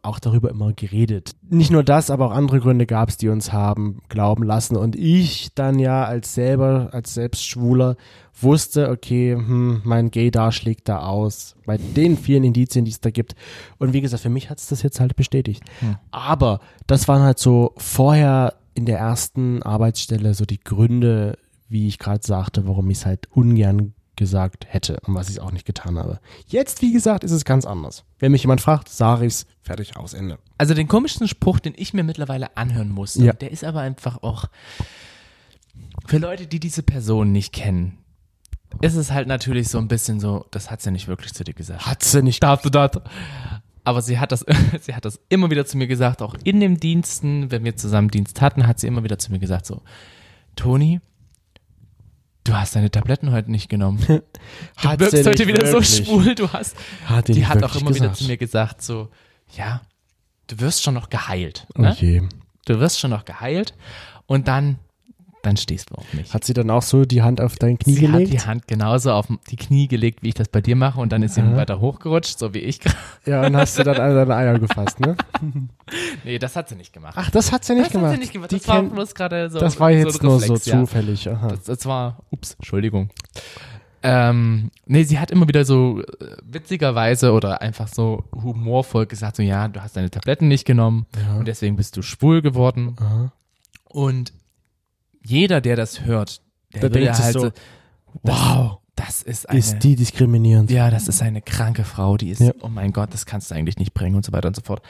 auch 0.01 0.19
darüber 0.19 0.49
immer 0.49 0.73
geredet. 0.73 1.31
Nicht 1.49 1.71
nur 1.71 1.83
das, 1.83 2.09
aber 2.09 2.27
auch 2.27 2.31
andere 2.31 2.59
Gründe 2.59 2.85
gab 2.85 3.09
es, 3.09 3.17
die 3.17 3.29
uns 3.29 3.51
haben 3.51 4.01
glauben 4.09 4.43
lassen. 4.43 4.75
Und 4.75 4.95
ich 4.95 5.53
dann 5.55 5.79
ja 5.79 6.03
als 6.05 6.33
selber, 6.33 6.89
als 6.91 7.13
Selbstschwuler 7.13 7.95
wusste, 8.39 8.89
okay, 8.89 9.33
hm, 9.33 9.81
mein 9.83 10.11
Gaydar 10.11 10.51
schlägt 10.51 10.89
da 10.89 10.99
aus. 10.99 11.55
Bei 11.65 11.77
den 11.77 12.17
vielen 12.17 12.43
Indizien, 12.43 12.85
die 12.85 12.91
es 12.91 13.01
da 13.01 13.09
gibt. 13.09 13.35
Und 13.77 13.93
wie 13.93 14.01
gesagt, 14.01 14.23
für 14.23 14.29
mich 14.29 14.49
hat 14.49 14.59
es 14.59 14.67
das 14.67 14.83
jetzt 14.83 14.99
halt 14.99 15.15
bestätigt. 15.15 15.63
Hm. 15.79 15.95
Aber 16.11 16.59
das 16.87 17.07
waren 17.07 17.21
halt 17.21 17.39
so 17.39 17.73
vorher 17.77 18.55
in 18.75 18.85
der 18.85 18.99
ersten 18.99 19.61
Arbeitsstelle 19.63 20.33
so 20.33 20.45
die 20.45 20.59
Gründe, 20.59 21.37
wie 21.69 21.87
ich 21.87 21.99
gerade 21.99 22.25
sagte, 22.25 22.67
warum 22.67 22.89
ich 22.89 22.99
es 22.99 23.05
halt 23.05 23.27
ungern 23.31 23.93
gesagt 24.15 24.65
hätte 24.69 24.99
und 25.05 25.15
was 25.15 25.29
ich 25.29 25.39
auch 25.39 25.51
nicht 25.51 25.65
getan 25.65 25.97
habe. 25.97 26.19
Jetzt, 26.47 26.81
wie 26.81 26.93
gesagt, 26.93 27.23
ist 27.23 27.31
es 27.31 27.45
ganz 27.45 27.65
anders. 27.65 28.03
Wenn 28.19 28.31
mich 28.31 28.43
jemand 28.43 28.61
fragt, 28.61 28.89
sage 28.89 29.25
ich's, 29.25 29.45
fertig, 29.61 29.97
aus, 29.97 30.13
Ende. 30.13 30.37
Also 30.57 30.73
den 30.73 30.87
komischsten 30.87 31.27
Spruch, 31.27 31.59
den 31.59 31.73
ich 31.75 31.93
mir 31.93 32.03
mittlerweile 32.03 32.55
anhören 32.57 32.89
musste, 32.89 33.23
Ja. 33.23 33.33
der 33.33 33.51
ist 33.51 33.63
aber 33.63 33.81
einfach 33.81 34.21
auch 34.21 34.45
für 36.07 36.17
Leute, 36.17 36.47
die 36.47 36.59
diese 36.59 36.83
Person 36.83 37.31
nicht 37.31 37.53
kennen, 37.53 37.97
ist 38.81 38.95
es 38.95 39.11
halt 39.11 39.27
natürlich 39.27 39.69
so 39.69 39.77
ein 39.77 39.87
bisschen 39.87 40.19
so, 40.19 40.45
das 40.51 40.69
hat 40.71 40.81
sie 40.81 40.91
nicht 40.91 41.07
wirklich 41.07 41.33
zu 41.33 41.43
dir 41.43 41.53
gesagt. 41.53 41.85
Hat 41.85 42.03
sie 42.03 42.21
nicht. 42.23 42.41
Darfst 42.41 42.65
du 42.65 42.69
das? 42.69 42.91
Aber 43.83 44.01
sie 44.01 44.19
hat 44.19 44.31
das, 44.31 44.45
sie 44.81 44.95
hat 44.95 45.05
das 45.05 45.19
immer 45.29 45.49
wieder 45.51 45.65
zu 45.65 45.77
mir 45.77 45.87
gesagt, 45.87 46.21
auch 46.21 46.35
in 46.43 46.59
den 46.59 46.79
Diensten, 46.79 47.51
wenn 47.51 47.63
wir 47.63 47.75
zusammen 47.75 48.09
Dienst 48.09 48.41
hatten, 48.41 48.67
hat 48.67 48.79
sie 48.79 48.87
immer 48.87 49.03
wieder 49.03 49.19
zu 49.19 49.31
mir 49.31 49.39
gesagt 49.39 49.65
so, 49.65 49.81
Toni, 50.55 51.01
du 52.43 52.53
hast 52.55 52.75
deine 52.75 52.91
Tabletten 52.91 53.31
heute 53.31 53.51
nicht 53.51 53.69
genommen. 53.69 53.99
Du 54.81 54.89
Hat 54.89 54.99
wirkst 54.99 55.25
heute 55.25 55.47
wieder 55.47 55.61
wirklich. 55.65 55.87
so 55.89 56.03
schwul, 56.03 56.35
du 56.35 56.51
hast. 56.51 56.75
Hat 57.05 57.27
Die 57.29 57.45
hat 57.47 57.63
auch 57.63 57.75
immer 57.75 57.89
wieder 57.91 58.07
gesagt. 58.09 58.17
zu 58.17 58.25
mir 58.25 58.37
gesagt 58.37 58.81
so, 58.81 59.09
ja, 59.55 59.81
du 60.47 60.59
wirst 60.59 60.83
schon 60.83 60.93
noch 60.93 61.09
geheilt. 61.09 61.65
Ne? 61.75 61.91
Okay. 61.91 62.27
Du 62.65 62.79
wirst 62.79 62.99
schon 62.99 63.11
noch 63.11 63.23
geheilt 63.25 63.73
und 64.25 64.47
dann, 64.47 64.79
dann 65.43 65.57
stehst 65.57 65.91
du 65.91 65.95
auf 65.95 66.13
mich. 66.13 66.33
Hat 66.33 66.43
sie 66.43 66.53
dann 66.53 66.69
auch 66.71 66.81
so 66.81 67.05
die 67.05 67.21
Hand 67.21 67.39
auf 67.41 67.55
dein 67.57 67.77
Knie 67.77 67.93
sie 67.93 68.01
gelegt? 68.07 68.31
hat 68.31 68.41
die 68.43 68.47
Hand 68.47 68.67
genauso 68.67 69.11
auf 69.11 69.27
die 69.51 69.55
Knie 69.55 69.87
gelegt, 69.87 70.23
wie 70.23 70.29
ich 70.29 70.33
das 70.33 70.47
bei 70.49 70.61
dir 70.61 70.75
mache 70.75 70.99
und 70.99 71.11
dann 71.11 71.21
ist 71.21 71.35
sie 71.35 71.41
Aha. 71.41 71.55
weiter 71.55 71.79
hochgerutscht, 71.79 72.39
so 72.39 72.53
wie 72.53 72.59
ich 72.59 72.79
gerade. 72.79 72.95
Ja, 73.25 73.45
und 73.45 73.55
hast 73.55 73.77
du 73.79 73.83
dann 73.83 73.97
alle 73.97 74.15
deine 74.15 74.35
Eier 74.35 74.59
gefasst, 74.59 74.99
ne? 74.99 75.15
Nee, 76.23 76.39
das 76.39 76.55
hat 76.55 76.69
sie 76.69 76.75
nicht 76.75 76.91
gemacht. 76.93 77.13
Ach, 77.17 77.29
das 77.29 77.51
hat 77.51 77.63
sie 77.65 77.73
nicht 77.73 77.85
das 77.87 77.91
gemacht. 77.91 78.07
hat 78.07 78.13
sie 78.15 78.19
nicht 78.21 78.33
gemacht. 78.33 78.51
Die 78.51 78.57
Das 78.57 78.67
war 78.67 78.81
bloß 78.83 79.13
gerade 79.15 79.49
so. 79.49 79.59
das 79.59 79.79
war 79.79 79.91
so 79.91 79.97
jetzt 79.97 80.21
ein 80.21 80.25
nur 80.25 80.41
Reflex, 80.41 80.63
so 80.65 80.71
ja. 80.71 80.79
zufällig. 80.79 81.29
Aha. 81.29 81.47
Das, 81.49 81.63
das 81.63 81.85
war, 81.85 82.17
ups, 82.31 82.53
Entschuldigung. 82.55 83.09
Ähm, 84.05 84.69
nee, 84.85 85.03
sie 85.03 85.17
hat 85.19 85.31
immer 85.31 85.47
wieder 85.47 85.63
so 85.63 86.01
äh, 86.01 86.05
witzigerweise 86.43 87.31
oder 87.31 87.61
einfach 87.61 87.87
so 87.87 88.25
humorvoll 88.33 89.05
gesagt, 89.05 89.37
so 89.37 89.43
ja, 89.43 89.67
du 89.69 89.81
hast 89.81 89.95
deine 89.95 90.09
Tabletten 90.11 90.47
nicht 90.49 90.65
genommen 90.65 91.05
Ja. 91.15 91.37
und 91.37 91.47
deswegen 91.47 91.77
bist 91.77 91.95
du 91.95 92.01
schwul 92.01 92.41
geworden. 92.41 92.95
Aha. 92.99 93.31
Und 93.85 94.33
jeder, 95.25 95.61
der 95.61 95.75
das 95.75 96.01
hört, 96.05 96.41
der 96.73 96.81
Da 96.81 96.89
denkt 96.89 97.17
halt 97.19 97.33
so, 97.33 97.51
wow, 98.23 98.77
das 98.95 99.21
ist 99.21 99.49
eine, 99.49 99.59
Ist 99.59 99.79
die 99.79 99.95
diskriminierend? 99.95 100.69
ja, 100.71 100.89
das 100.91 101.07
ist 101.07 101.21
eine 101.21 101.41
kranke 101.41 101.83
Frau, 101.83 102.17
die 102.17 102.29
ist, 102.29 102.41
Ja. 102.41 102.51
oh 102.61 102.67
mein 102.67 102.91
Gott, 102.93 103.13
das 103.13 103.25
kannst 103.25 103.49
du 103.51 103.55
eigentlich 103.55 103.77
nicht 103.77 103.93
bringen 103.93 104.15
und 104.15 104.25
so 104.25 104.31
weiter 104.31 104.47
und 104.47 104.55
so 104.55 104.61
fort. 104.61 104.81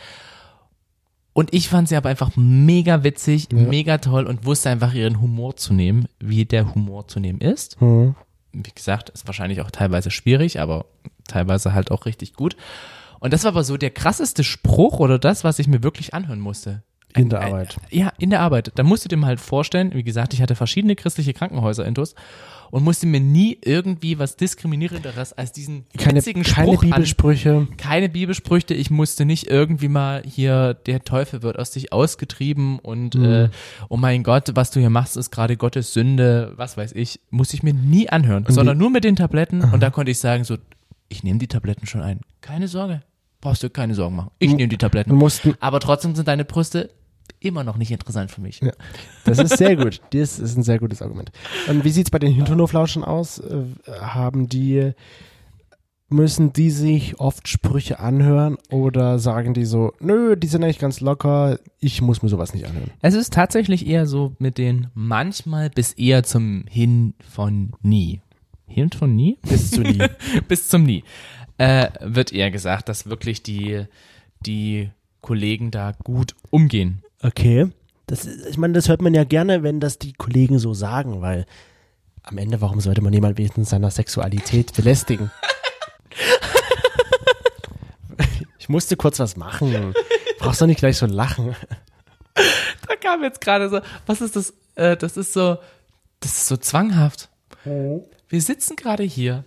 Und 1.36 1.52
ich 1.54 1.68
fand 1.68 1.90
sie 1.90 1.96
aber 1.96 2.10
einfach 2.10 2.32
mega 2.36 3.04
witzig, 3.04 3.48
Ja. 3.52 3.58
mega 3.60 3.98
toll 3.98 4.26
und 4.28 4.46
wusste 4.46 4.70
einfach 4.70 4.94
ihren 4.94 5.20
Humor 5.20 5.56
zu 5.56 5.74
nehmen, 5.74 6.08
wie 6.20 6.46
der 6.46 6.76
Humor 6.76 7.08
zu 7.08 7.20
nehmen 7.20 7.40
ist. 7.42 7.80
Hm. 7.80 8.16
Wie 8.52 8.72
gesagt, 8.74 9.10
ist 9.10 9.26
wahrscheinlich 9.26 9.62
auch 9.62 9.72
teilweise 9.72 10.12
schwierig, 10.12 10.60
aber 10.60 10.86
teilweise 11.28 11.74
halt 11.74 11.90
auch 11.90 12.06
richtig 12.06 12.34
gut. 12.34 12.56
Und 13.20 13.34
das 13.34 13.46
war 13.46 13.50
aber 13.54 13.64
so 13.64 13.78
der 13.78 13.90
krasseste 13.90 14.44
Spruch 14.44 15.00
oder 15.00 15.18
das, 15.18 15.44
was 15.44 15.58
ich 15.58 15.68
mir 15.68 15.82
wirklich 15.82 16.14
anhören 16.14 16.40
musste. 16.42 16.84
In 17.16 17.30
der 17.30 17.40
Ein- 17.42 17.48
Arbeit. 17.54 17.78
Ja, 17.92 18.12
in 18.20 18.30
der 18.30 18.42
Arbeit. 18.42 18.72
Da 18.76 18.84
musst 18.84 19.06
du 19.06 19.10
dir 19.10 19.18
mal 19.18 19.28
halt 19.28 19.40
vorstellen, 19.40 19.92
wie 19.94 20.04
gesagt, 20.04 20.34
ich 20.34 20.42
hatte 20.42 20.56
verschiedene 20.56 20.96
christliche 20.96 21.34
Krankenhäuser 21.34 21.86
intus 21.86 22.16
und 22.72 22.84
musste 22.84 23.06
mir 23.06 23.20
nie 23.20 23.60
irgendwie 23.64 24.18
was 24.18 24.36
diskriminierenderes 24.36 25.34
als 25.34 25.52
diesen 25.52 25.86
Keine, 25.98 26.16
witzigen 26.20 26.42
keine 26.44 26.68
Spruch 26.68 26.84
an, 26.84 26.90
Bibelsprüche. 26.90 27.68
keine 27.78 28.10
Bibelsprüche. 28.10 28.74
Ich 28.74 28.90
musste 28.90 29.26
nicht 29.26 29.48
irgendwie 29.48 29.90
mal 29.90 30.24
hier, 30.26 30.74
der 30.74 31.04
Teufel 31.04 31.44
wird 31.44 31.60
aus 31.60 31.72
dich 31.72 31.94
ausgetrieben 31.94 32.80
und 32.80 33.16
Mhm. 33.16 33.24
äh, 33.26 33.50
oh 33.90 33.98
mein 33.98 34.24
Gott, 34.24 34.52
was 34.56 34.72
du 34.72 34.80
hier 34.80 34.90
machst, 34.90 35.18
ist 35.18 35.30
gerade 35.30 35.56
Gottes 35.56 35.94
Sünde, 35.94 36.54
was 36.56 36.78
weiß 36.78 36.94
ich, 36.94 37.20
musste 37.30 37.56
ich 37.56 37.64
mir 37.64 37.74
nie 37.74 38.10
anhören, 38.10 38.46
sondern 38.48 38.78
nur 38.78 38.90
mit 38.90 39.04
den 39.04 39.16
Tabletten 39.16 39.62
und 39.62 39.82
da 39.82 39.90
konnte 39.92 40.10
ich 40.12 40.18
sagen 40.20 40.44
so, 40.44 40.58
ich 41.10 41.24
nehme 41.24 41.38
die 41.38 41.48
Tabletten 41.48 41.86
schon 41.86 42.02
ein. 42.02 42.22
Keine 42.42 42.68
Sorge, 42.68 43.04
brauchst 43.40 43.62
du 43.62 43.70
keine 43.70 43.94
Sorgen 43.94 44.16
machen. 44.16 44.32
Ich 44.40 44.52
nehme 44.54 44.70
die 44.70 44.78
Tabletten. 44.80 45.14
mussten, 45.14 45.54
Aber 45.60 45.80
trotzdem 45.80 46.16
sind 46.16 46.28
deine 46.28 46.44
Brüste 46.46 46.90
immer 47.44 47.64
noch 47.64 47.78
nicht 47.78 47.92
interessant 47.92 48.32
für 48.32 48.42
mich. 48.42 48.60
Ja. 48.62 48.72
das 49.26 49.40
ist 49.40 49.58
sehr 49.58 49.76
gut. 49.76 50.02
Das 50.12 50.40
ist 50.40 50.58
ein 50.58 50.64
sehr 50.64 50.80
gutes 50.80 51.02
Argument. 51.02 51.32
Und 51.68 51.84
wie 51.84 51.90
sieht's 51.90 52.12
bei 52.12 52.20
den 52.20 52.34
Hinternhoflauschen 52.34 53.04
aus? 53.04 53.40
Äh, 53.40 53.64
haben 54.02 54.48
die, 54.48 54.92
müssen 56.10 56.54
die 56.54 56.70
sich 56.70 57.20
oft 57.20 57.48
Sprüche 57.48 58.00
anhören 58.00 58.58
oder 58.70 59.20
sagen 59.20 59.54
die 59.54 59.66
so, 59.66 59.94
nö, 60.00 60.36
die 60.36 60.48
sind 60.48 60.64
eigentlich 60.64 60.80
ganz 60.80 61.02
locker, 61.02 61.60
ich 61.80 62.02
muss 62.02 62.22
mir 62.22 62.30
sowas 62.30 62.54
nicht 62.54 62.66
anhören? 62.66 62.92
Es 63.02 63.14
ist 63.14 63.34
tatsächlich 63.34 63.88
eher 63.88 64.06
so 64.06 64.34
mit 64.40 64.58
den 64.58 64.88
manchmal 64.94 65.70
bis 65.70 65.94
eher 65.94 66.24
zum 66.24 66.66
Hin 66.70 67.16
von 67.30 67.74
nie. 67.82 68.22
Hin 68.68 68.90
von 68.92 69.16
nie? 69.16 69.38
Bis 69.48 69.72
zu 69.72 69.82
nie. 69.82 70.02
bis 70.48 70.68
zum 70.68 70.84
Nie. 70.84 71.04
Äh, 71.58 71.90
wird 72.02 72.34
eher 72.34 72.50
gesagt, 72.50 72.90
dass 72.90 73.06
wirklich 73.06 73.44
die, 73.44 73.86
die 74.40 74.90
Kollegen 75.22 75.72
da 75.72 75.94
gut 76.04 76.36
umgehen. 76.50 77.04
Okay. 77.24 77.70
Das, 78.06 78.26
ich 78.26 78.58
meine, 78.58 78.74
das 78.74 78.90
hört 78.90 79.02
man 79.02 79.14
ja 79.14 79.24
gerne, 79.24 79.64
wenn 79.64 79.80
das 79.80 79.98
die 79.98 80.14
Kollegen 80.14 80.60
so 80.60 80.74
sagen, 80.74 81.22
weil 81.22 81.46
am 82.24 82.38
Ende, 82.38 82.62
warum 82.62 82.80
sollte 82.82 83.02
man 83.02 83.14
jemand 83.14 83.38
wegen 83.38 83.64
seiner 83.64 83.92
Sexualität 83.92 84.74
belästigen? 84.76 85.32
ich 88.60 88.70
musste 88.70 88.98
kurz 88.98 89.20
was 89.20 89.38
machen. 89.38 89.94
Brauchst 90.40 90.62
doch 90.62 90.68
nicht 90.68 90.80
gleich 90.80 90.98
so 90.98 91.06
lachen. 91.06 91.56
Da 92.88 92.96
kam 92.98 93.24
jetzt 93.24 93.42
gerade 93.42 93.70
so, 93.70 93.80
was 94.06 94.22
ist 94.22 94.36
das? 94.36 94.54
Äh, 94.76 94.98
das 94.98 95.18
ist 95.18 95.34
so, 95.34 95.58
das 96.20 96.34
ist 96.34 96.48
so 96.48 96.58
zwanghaft. 96.58 97.30
Wir 97.64 98.42
sitzen 98.42 98.76
gerade 98.76 99.04
hier, 99.04 99.46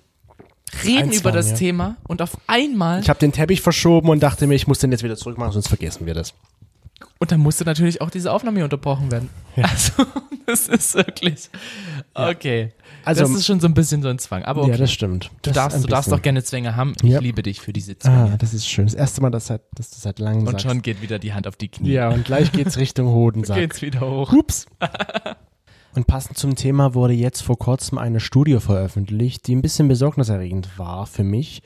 reden 0.84 1.10
Ein 1.10 1.12
über 1.12 1.32
das 1.32 1.50
ja. 1.50 1.56
Thema 1.56 1.96
und 2.08 2.22
auf 2.22 2.38
einmal, 2.46 3.00
Ich 3.00 3.10
habe 3.10 3.18
den 3.18 3.32
Teppich 3.32 3.60
verschoben 3.60 4.08
und 4.08 4.22
dachte 4.22 4.46
mir, 4.46 4.54
ich 4.54 4.66
muss 4.66 4.78
den 4.78 4.92
jetzt 4.92 5.02
wieder 5.02 5.16
zurückmachen, 5.16 5.52
sonst 5.52 5.68
vergessen 5.68 6.06
wir 6.06 6.14
das. 6.14 6.34
Und 7.18 7.30
dann 7.32 7.40
musste 7.40 7.64
natürlich 7.64 8.00
auch 8.00 8.10
diese 8.10 8.32
Aufnahme 8.32 8.56
hier 8.58 8.64
unterbrochen 8.64 9.10
werden. 9.10 9.28
Also, 9.56 10.04
das 10.46 10.68
ist 10.68 10.94
wirklich, 10.94 11.48
okay. 12.14 12.72
Also- 13.04 13.22
das 13.22 13.30
ist 13.30 13.46
schon 13.46 13.60
so 13.60 13.66
ein 13.68 13.74
bisschen 13.74 14.02
so 14.02 14.08
ein 14.08 14.18
Zwang. 14.18 14.44
Aber 14.44 14.62
okay. 14.62 14.72
Ja, 14.72 14.76
das 14.78 14.92
stimmt. 14.92 15.30
Du 15.42 15.50
darfst, 15.50 15.82
du 15.82 15.86
darfst 15.88 16.10
doch 16.10 16.20
gerne 16.22 16.42
Zwänge 16.42 16.74
haben. 16.76 16.94
Ich 17.02 17.10
Ja. 17.10 17.20
liebe 17.20 17.42
dich 17.42 17.60
für 17.60 17.72
diese 17.72 17.96
Zwänge. 17.98 18.32
Ah, 18.32 18.36
das 18.36 18.52
ist 18.52 18.68
schön. 18.68 18.86
Das 18.86 18.94
erste 18.94 19.20
Mal, 19.20 19.30
dass, 19.30 19.46
seit, 19.46 19.62
dass 19.74 19.90
du 19.90 19.96
seit 19.98 20.18
langem 20.18 20.40
und 20.46 20.52
sagst. 20.52 20.62
schon 20.66 20.82
geht 20.82 21.00
wieder 21.02 21.18
die 21.18 21.32
Hand 21.32 21.46
auf 21.46 21.56
die 21.56 21.68
Knie. 21.68 21.92
Ja, 21.92 22.08
und 22.08 22.24
gleich 22.24 22.50
geht's 22.52 22.76
Richtung 22.78 23.08
Hodensack. 23.08 23.56
Geht's 23.56 23.82
wieder 23.82 24.00
hoch. 24.00 24.32
Ups. 24.32 24.66
Und 25.94 26.06
passend 26.06 26.36
zum 26.36 26.56
Thema 26.56 26.92
wurde 26.92 27.14
jetzt 27.14 27.40
vor 27.40 27.58
kurzem 27.58 27.96
eine 27.96 28.20
Studie 28.20 28.58
veröffentlicht, 28.60 29.46
die 29.46 29.56
ein 29.56 29.62
bisschen 29.62 29.88
besorgniserregend 29.88 30.78
war 30.78 31.06
für 31.06 31.24
mich, 31.24 31.62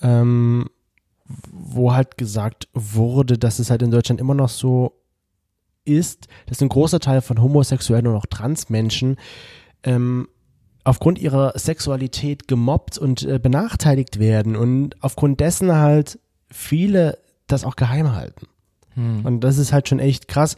ähm, 0.00 0.68
wo 1.28 1.92
halt 1.92 2.16
gesagt 2.16 2.68
wurde, 2.72 3.38
dass 3.38 3.58
es 3.58 3.70
halt 3.70 3.82
in 3.82 3.90
Deutschland 3.90 4.20
immer 4.20 4.34
noch 4.34 4.48
so 4.48 4.92
ist, 5.84 6.26
dass 6.46 6.60
ein 6.60 6.68
großer 6.68 7.00
Teil 7.00 7.20
von 7.20 7.40
homosexuellen 7.40 8.06
und 8.08 8.16
auch 8.16 8.26
Transmenschen 8.26 9.16
ähm, 9.82 10.28
aufgrund 10.84 11.18
ihrer 11.18 11.58
Sexualität 11.58 12.48
gemobbt 12.48 12.98
und 12.98 13.22
äh, 13.22 13.38
benachteiligt 13.38 14.18
werden 14.18 14.56
und 14.56 15.02
aufgrund 15.02 15.40
dessen 15.40 15.74
halt 15.74 16.18
viele 16.50 17.18
das 17.46 17.64
auch 17.64 17.76
geheim 17.76 18.14
halten. 18.14 18.46
Hm. 18.94 19.24
Und 19.24 19.40
das 19.40 19.58
ist 19.58 19.72
halt 19.72 19.88
schon 19.88 19.98
echt 19.98 20.28
krass, 20.28 20.56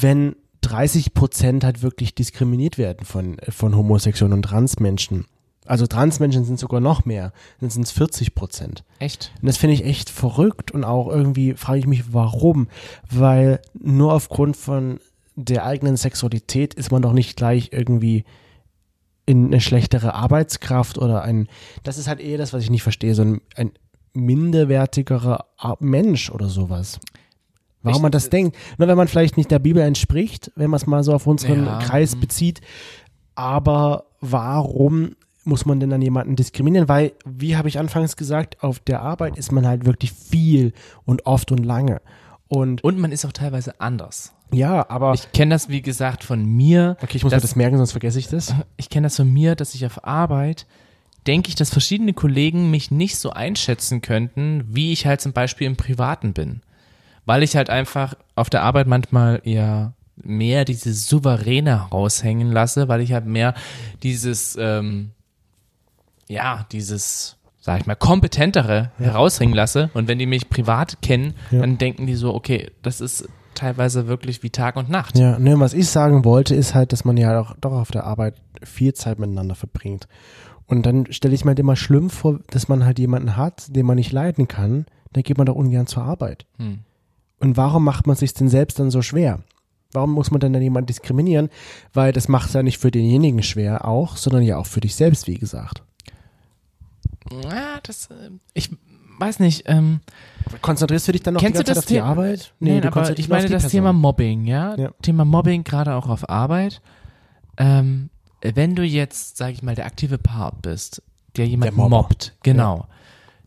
wenn 0.00 0.36
30 0.62 1.14
Prozent 1.14 1.64
halt 1.64 1.82
wirklich 1.82 2.14
diskriminiert 2.14 2.78
werden 2.78 3.04
von, 3.04 3.38
von 3.48 3.74
Homosexuellen 3.76 4.34
und 4.34 4.42
Transmenschen. 4.42 5.26
Also 5.66 5.86
Transmenschen 5.86 6.44
sind 6.44 6.58
sogar 6.58 6.80
noch 6.80 7.04
mehr, 7.04 7.32
dann 7.60 7.70
sind 7.70 7.82
es 7.82 7.90
40 7.92 8.34
Prozent. 8.34 8.82
Echt? 8.98 9.30
Und 9.40 9.46
das 9.46 9.56
finde 9.58 9.74
ich 9.74 9.84
echt 9.84 10.10
verrückt 10.10 10.70
und 10.72 10.84
auch 10.84 11.08
irgendwie 11.08 11.54
frage 11.54 11.78
ich 11.78 11.86
mich, 11.86 12.12
warum? 12.12 12.68
Weil 13.10 13.60
nur 13.78 14.12
aufgrund 14.14 14.56
von 14.56 14.98
der 15.36 15.64
eigenen 15.64 15.96
Sexualität 15.96 16.74
ist 16.74 16.90
man 16.90 17.02
doch 17.02 17.12
nicht 17.12 17.36
gleich 17.36 17.70
irgendwie 17.72 18.24
in 19.26 19.46
eine 19.46 19.60
schlechtere 19.60 20.14
Arbeitskraft 20.14 20.98
oder 20.98 21.22
ein, 21.22 21.46
das 21.84 21.98
ist 21.98 22.08
halt 22.08 22.20
eher 22.20 22.38
das, 22.38 22.52
was 22.52 22.64
ich 22.64 22.70
nicht 22.70 22.82
verstehe, 22.82 23.14
so 23.14 23.22
ein, 23.22 23.40
ein 23.54 23.70
minderwertigerer 24.12 25.46
Mensch 25.78 26.30
oder 26.30 26.48
sowas. 26.48 26.98
Warum 27.82 27.98
Ich- 27.98 28.02
man 28.02 28.12
das 28.12 28.28
denkt. 28.28 28.56
Nur 28.78 28.88
wenn 28.88 28.96
man 28.96 29.08
vielleicht 29.08 29.36
nicht 29.36 29.50
der 29.50 29.58
Bibel 29.60 29.82
entspricht, 29.82 30.50
wenn 30.56 30.68
man 30.70 30.78
es 30.78 30.86
mal 30.86 31.04
so 31.04 31.14
auf 31.14 31.26
unseren 31.26 31.64
Ja, 31.66 31.78
Kreis 31.78 32.16
mhm. 32.16 32.20
bezieht, 32.20 32.60
aber 33.34 34.04
warum 34.20 35.14
muss 35.44 35.64
man 35.66 35.80
denn 35.80 35.90
dann 35.90 36.02
jemanden 36.02 36.36
diskriminieren? 36.36 36.88
Weil, 36.88 37.12
wie 37.24 37.56
habe 37.56 37.68
ich 37.68 37.78
anfangs 37.78 38.16
gesagt, 38.16 38.62
auf 38.62 38.78
der 38.80 39.00
Arbeit 39.02 39.38
ist 39.38 39.52
man 39.52 39.66
halt 39.66 39.84
wirklich 39.86 40.12
viel 40.12 40.72
und 41.04 41.26
oft 41.26 41.50
und 41.52 41.64
lange. 41.64 42.00
Und 42.48 42.82
Und 42.84 42.98
man 42.98 43.12
ist 43.12 43.24
auch 43.24 43.32
teilweise 43.32 43.80
anders. 43.80 44.32
ja, 44.52 44.88
aber. 44.90 45.14
Ich 45.14 45.30
kenne 45.32 45.54
das, 45.54 45.68
wie 45.68 45.82
gesagt, 45.82 46.24
von 46.24 46.44
mir. 46.44 46.96
okay, 47.02 47.16
ich 47.16 47.22
muss 47.22 47.30
mir 47.30 47.36
das- 47.36 47.42
das 47.42 47.56
merken, 47.56 47.76
sonst 47.76 47.92
vergesse 47.92 48.18
ich 48.18 48.28
das. 48.28 48.54
Ich 48.76 48.90
kenne 48.90 49.06
das 49.06 49.16
von 49.16 49.32
mir, 49.32 49.54
dass 49.54 49.74
ich 49.74 49.86
auf 49.86 50.04
Arbeit 50.04 50.66
denke 51.26 51.50
ich, 51.50 51.54
dass 51.54 51.68
verschiedene 51.68 52.14
Kollegen 52.14 52.70
mich 52.70 52.90
nicht 52.90 53.18
so 53.18 53.28
einschätzen 53.30 54.00
könnten, 54.00 54.64
wie 54.66 54.90
ich 54.90 55.04
halt 55.06 55.20
zum 55.20 55.34
Beispiel 55.34 55.66
im 55.66 55.76
Privaten 55.76 56.32
bin. 56.32 56.62
Weil 57.26 57.42
ich 57.42 57.56
halt 57.56 57.68
einfach 57.68 58.14
auf 58.36 58.48
der 58.48 58.62
Arbeit 58.62 58.86
manchmal 58.86 59.42
eher 59.44 59.92
mehr 60.16 60.64
diese 60.64 60.94
Souveräne 60.94 61.74
raushängen 61.92 62.50
lasse, 62.50 62.88
weil 62.88 63.02
ich 63.02 63.12
halt 63.12 63.26
mehr 63.26 63.52
dieses, 64.02 64.56
ähm, 64.58 65.10
ja, 66.30 66.66
dieses, 66.72 67.36
sag 67.60 67.80
ich 67.80 67.86
mal, 67.86 67.96
kompetentere 67.96 68.90
heraushängen 68.98 69.54
lasse. 69.54 69.90
Und 69.94 70.08
wenn 70.08 70.18
die 70.18 70.26
mich 70.26 70.48
privat 70.48 71.02
kennen, 71.02 71.34
Ja. 71.50 71.60
dann 71.60 71.76
denken 71.78 72.06
die 72.06 72.14
so, 72.14 72.34
okay, 72.34 72.70
das 72.82 73.00
ist 73.00 73.28
teilweise 73.54 74.06
wirklich 74.06 74.42
wie 74.42 74.50
Tag 74.50 74.76
und 74.76 74.88
Nacht. 74.88 75.18
Ja, 75.18 75.38
ne, 75.38 75.58
was 75.58 75.74
ich 75.74 75.88
sagen 75.88 76.24
wollte, 76.24 76.54
ist 76.54 76.74
halt, 76.74 76.92
dass 76.92 77.04
man 77.04 77.16
ja 77.16 77.38
auch 77.40 77.54
doch 77.60 77.72
auf 77.72 77.90
der 77.90 78.04
Arbeit 78.04 78.36
viel 78.62 78.94
Zeit 78.94 79.18
miteinander 79.18 79.54
verbringt. 79.54 80.06
Und 80.66 80.86
dann 80.86 81.12
stelle 81.12 81.34
ich 81.34 81.44
mir 81.44 81.50
halt 81.50 81.58
immer 81.58 81.76
schlimm 81.76 82.10
vor, 82.10 82.38
dass 82.50 82.68
man 82.68 82.84
halt 82.84 82.98
jemanden 83.00 83.36
hat, 83.36 83.74
den 83.74 83.84
man 83.86 83.96
nicht 83.96 84.12
leiden 84.12 84.46
kann, 84.46 84.86
dann 85.12 85.24
geht 85.24 85.36
man 85.36 85.46
doch 85.46 85.56
ungern 85.56 85.88
zur 85.88 86.04
Arbeit. 86.04 86.46
Hm. 86.58 86.80
Und 87.40 87.56
warum 87.56 87.84
macht 87.84 88.06
man 88.06 88.14
sich 88.16 88.32
denn 88.34 88.48
selbst 88.48 88.78
dann 88.78 88.90
so 88.92 89.02
schwer? 89.02 89.40
Warum 89.92 90.12
muss 90.12 90.30
man 90.30 90.38
denn 90.38 90.52
dann 90.52 90.62
jemanden 90.62 90.86
diskriminieren? 90.86 91.48
Weil 91.92 92.12
das 92.12 92.28
macht 92.28 92.48
es 92.48 92.54
ja 92.54 92.62
nicht 92.62 92.78
für 92.78 92.92
denjenigen 92.92 93.42
schwer 93.42 93.84
auch, 93.88 94.16
sondern 94.16 94.42
ja 94.42 94.56
auch 94.58 94.66
für 94.66 94.80
dich 94.80 94.94
selbst, 94.94 95.26
wie 95.26 95.38
gesagt. 95.38 95.82
Ja, 97.44 97.80
das, 97.82 98.06
äh, 98.06 98.30
ich 98.54 98.70
weiß 99.18 99.40
nicht, 99.40 99.64
ähm, 99.66 100.00
Konzentrierst 100.62 101.08
du 101.08 101.12
dich 101.12 101.22
dann 101.22 101.34
noch 101.34 101.40
Kennst 101.40 101.60
die 101.60 101.64
du 101.64 101.66
ganze 101.66 101.80
das 101.80 101.86
Zeit 101.86 102.02
auf 102.02 102.04
die 102.04 102.10
Arbeit? 102.10 102.54
Nein, 102.58 102.80
du 102.80 102.88
aber 102.88 103.18
ich 103.18 103.28
meine 103.28 103.48
das 103.48 103.62
Person. 103.62 103.70
Thema 103.70 103.92
Mobbing, 103.92 104.46
ja? 104.46 104.76
Ja. 104.76 104.90
Thema 105.02 105.24
Mobbing 105.24 105.64
gerade 105.64 105.94
auch 105.94 106.08
auf 106.08 106.28
Arbeit. 106.28 106.80
Ähm, 107.56 108.10
wenn 108.42 108.74
du 108.74 108.82
jetzt, 108.82 109.36
sag 109.36 109.52
ich 109.52 109.62
mal, 109.62 109.74
der 109.74 109.86
aktive 109.86 110.18
Part 110.18 110.62
bist, 110.62 111.02
der 111.36 111.46
jemand 111.46 111.70
Der 111.70 111.88
mobbt, 111.88 112.34
genau, 112.42 112.86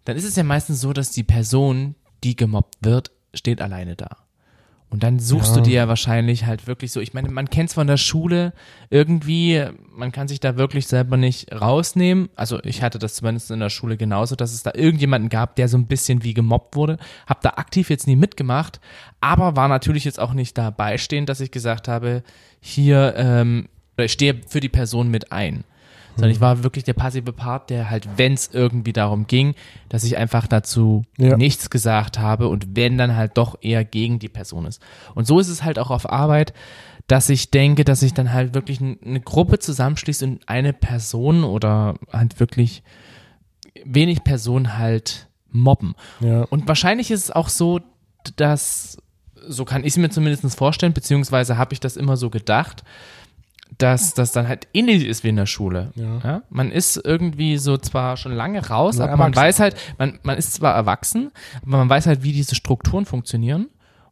dann 0.06 0.16
ist 0.16 0.24
es 0.24 0.36
ja 0.36 0.44
meistens 0.44 0.82
so, 0.82 0.94
dass 0.94 1.12
die 1.12 1.24
Person, 1.24 1.96
die 2.24 2.36
gemobbt 2.36 2.78
wird, 2.82 3.12
steht 3.34 3.62
alleine 3.62 3.96
da. 3.96 4.18
Und 4.94 5.02
dann 5.02 5.18
suchst 5.18 5.56
Ja. 5.56 5.56
du 5.56 5.62
dir 5.64 5.74
ja 5.74 5.88
wahrscheinlich 5.88 6.46
halt 6.46 6.68
wirklich 6.68 6.92
so, 6.92 7.00
ich 7.02 7.16
meine, 7.16 7.28
man 7.32 7.50
kennt 7.50 7.70
es 7.70 7.74
von 7.74 7.88
der 7.88 7.98
Schule 7.98 8.54
irgendwie, 8.92 9.66
man 9.92 10.12
kann 10.12 10.28
sich 10.28 10.40
da 10.40 10.56
wirklich 10.56 10.86
selber 10.86 11.18
nicht 11.18 11.52
rausnehmen. 11.52 12.30
Also 12.36 12.60
ich 12.64 12.84
hatte 12.84 13.00
das 13.00 13.16
zumindest 13.16 13.50
in 13.50 13.60
der 13.60 13.72
Schule 13.72 13.98
genauso, 13.98 14.36
dass 14.36 14.54
es 14.54 14.62
da 14.62 14.72
irgendjemanden 14.76 15.30
gab, 15.30 15.56
der 15.56 15.68
so 15.68 15.78
ein 15.80 15.88
bisschen 15.88 16.24
wie 16.24 16.36
gemobbt 16.36 16.76
wurde. 16.76 16.98
Hab 17.26 17.42
da 17.42 17.54
aktiv 17.56 17.90
jetzt 17.90 18.06
nie 18.06 18.16
mitgemacht, 18.16 18.80
aber 19.20 19.56
war 19.56 19.68
natürlich 19.68 20.06
jetzt 20.06 20.20
auch 20.20 20.34
nicht 20.36 20.60
dabei 20.60 21.00
stehend, 21.00 21.28
dass 21.28 21.40
ich 21.40 21.50
gesagt 21.50 21.88
habe, 21.88 22.22
hier, 22.62 23.16
ähm, 23.18 23.70
oder 23.98 24.06
ich 24.06 24.12
stehe 24.12 24.42
für 24.48 24.60
die 24.60 24.70
Person 24.70 25.10
mit 25.10 25.32
ein. 25.32 25.64
Sondern 26.16 26.32
ich 26.32 26.42
war 26.42 26.64
wirklich 26.64 26.84
der 26.84 26.94
passive 26.94 27.34
Part, 27.34 27.70
der 27.70 27.90
halt, 27.90 28.08
wenn 28.18 28.34
es 28.34 28.50
irgendwie 28.54 28.94
darum 28.94 29.26
ging, 29.28 29.56
dass 29.90 30.04
ich 30.04 30.18
einfach 30.18 30.48
dazu 30.48 31.04
Ja. 31.18 31.38
nichts 31.38 31.70
gesagt 31.70 32.20
habe 32.20 32.48
und 32.48 32.76
wenn 32.76 32.98
dann 32.98 33.16
halt 33.16 33.38
doch 33.38 33.58
eher 33.62 33.84
gegen 33.84 34.20
die 34.20 34.30
Person 34.30 34.66
ist. 34.66 34.82
Und 35.16 35.26
so 35.26 35.40
ist 35.40 35.50
es 35.50 35.64
halt 35.64 35.80
auch 35.80 35.90
auf 35.90 36.10
Arbeit, 36.10 36.54
dass 37.08 37.30
ich 37.30 37.52
denke, 37.52 37.84
dass 37.84 38.00
sich 38.02 38.14
dann 38.14 38.32
halt 38.32 38.54
wirklich 38.54 38.80
eine 38.80 39.20
Gruppe 39.20 39.60
zusammenschließt 39.60 40.24
und 40.24 40.48
eine 40.48 40.72
Person 40.72 41.44
oder 41.44 41.96
halt 42.12 42.40
wirklich 42.40 42.84
wenig 43.84 44.24
Personen 44.24 44.78
halt 44.78 45.28
mobben. 45.52 45.96
Ja. 46.20 46.44
Und 46.44 46.68
wahrscheinlich 46.68 47.12
ist 47.12 47.24
es 47.26 47.32
auch 47.32 47.50
so, 47.50 47.82
dass, 48.38 48.98
so 49.48 49.66
kann 49.66 49.82
ich 49.82 49.90
es 49.94 49.98
mir 49.98 50.10
zumindest 50.10 50.58
vorstellen, 50.58 50.94
beziehungsweise 50.94 51.58
habe 51.58 51.74
ich 51.74 51.80
das 51.80 51.98
immer 51.98 52.18
so 52.18 52.30
gedacht, 52.30 52.84
dass 53.78 54.14
das 54.14 54.32
dann 54.32 54.48
halt 54.48 54.68
ähnlich 54.74 55.06
ist 55.06 55.24
wie 55.24 55.30
in 55.30 55.36
der 55.36 55.46
Schule. 55.46 55.92
Ja. 55.96 56.44
Man 56.50 56.72
ist 56.72 56.98
irgendwie 57.04 57.58
so 57.58 57.78
zwar 57.78 58.18
schon 58.18 58.34
lange 58.34 58.68
raus, 58.68 58.98
Ja, 58.98 59.06
aber 59.06 59.18
man 59.18 59.36
weiß 59.36 59.60
halt, 59.60 59.76
man, 59.98 60.20
man 60.24 60.38
ist 60.38 60.54
zwar 60.54 60.76
erwachsen, 60.76 61.32
aber 61.62 61.78
man 61.78 61.90
weiß 61.90 62.08
halt, 62.08 62.24
wie 62.24 62.34
diese 62.34 62.56
Strukturen 62.56 63.06
funktionieren. 63.06 63.68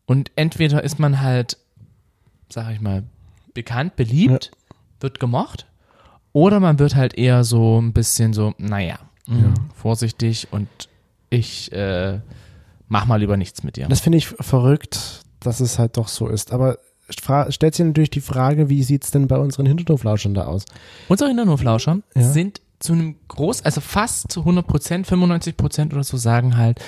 Und 0.06 0.32
entweder 0.36 0.84
ist 0.84 1.00
man 1.00 1.22
halt, 1.22 1.58
sag 2.50 2.72
ich 2.74 2.82
mal, 2.82 3.04
bekannt, 3.54 3.96
beliebt, 3.96 4.52
wird 5.00 5.20
gemocht, 5.20 5.68
oder 6.34 6.60
man 6.60 6.80
wird 6.80 6.96
halt 6.96 7.14
eher 7.18 7.44
so 7.44 7.80
ein 7.80 7.94
bisschen 7.94 8.34
so, 8.34 8.54
naja, 8.58 9.00
mh, 9.28 9.54
vorsichtig 9.76 10.48
und 10.52 10.68
ich 11.30 11.72
äh, 11.72 12.20
mach 12.88 13.06
mal 13.06 13.18
lieber 13.18 13.38
nichts 13.38 13.64
mit 13.64 13.76
dir. 13.78 13.88
Das 13.88 14.00
finde 14.00 14.18
ich 14.18 14.28
verrückt, 14.28 15.22
dass 15.40 15.60
es 15.60 15.80
halt 15.80 15.98
doch 15.98 16.08
so 16.08 16.28
ist. 16.28 16.52
Aber 16.52 16.78
stellt 17.14 17.76
sich 17.76 17.86
natürlich 17.86 18.10
die 18.10 18.22
Frage, 18.22 18.70
wie 18.70 18.84
sieht 18.84 19.04
es 19.04 19.12
denn 19.12 19.28
bei 19.28 19.38
unseren 19.38 19.66
Hinterhoflauschern 19.66 20.34
da 20.34 20.46
aus? 20.46 20.66
Unsere 21.10 21.30
Hinterhoflauscher 21.30 22.00
Ja. 22.16 22.22
sind 22.24 22.62
zu 22.80 22.94
einem 22.94 23.16
Groß, 23.28 23.64
also 23.64 23.80
fast 23.82 24.32
zu 24.32 24.42
100 24.42 24.66
Prozent, 24.66 25.08
95 25.08 25.56
Prozent 25.58 25.94
oder 25.94 26.04
so 26.04 26.18
sagen 26.18 26.58
halt, 26.58 26.80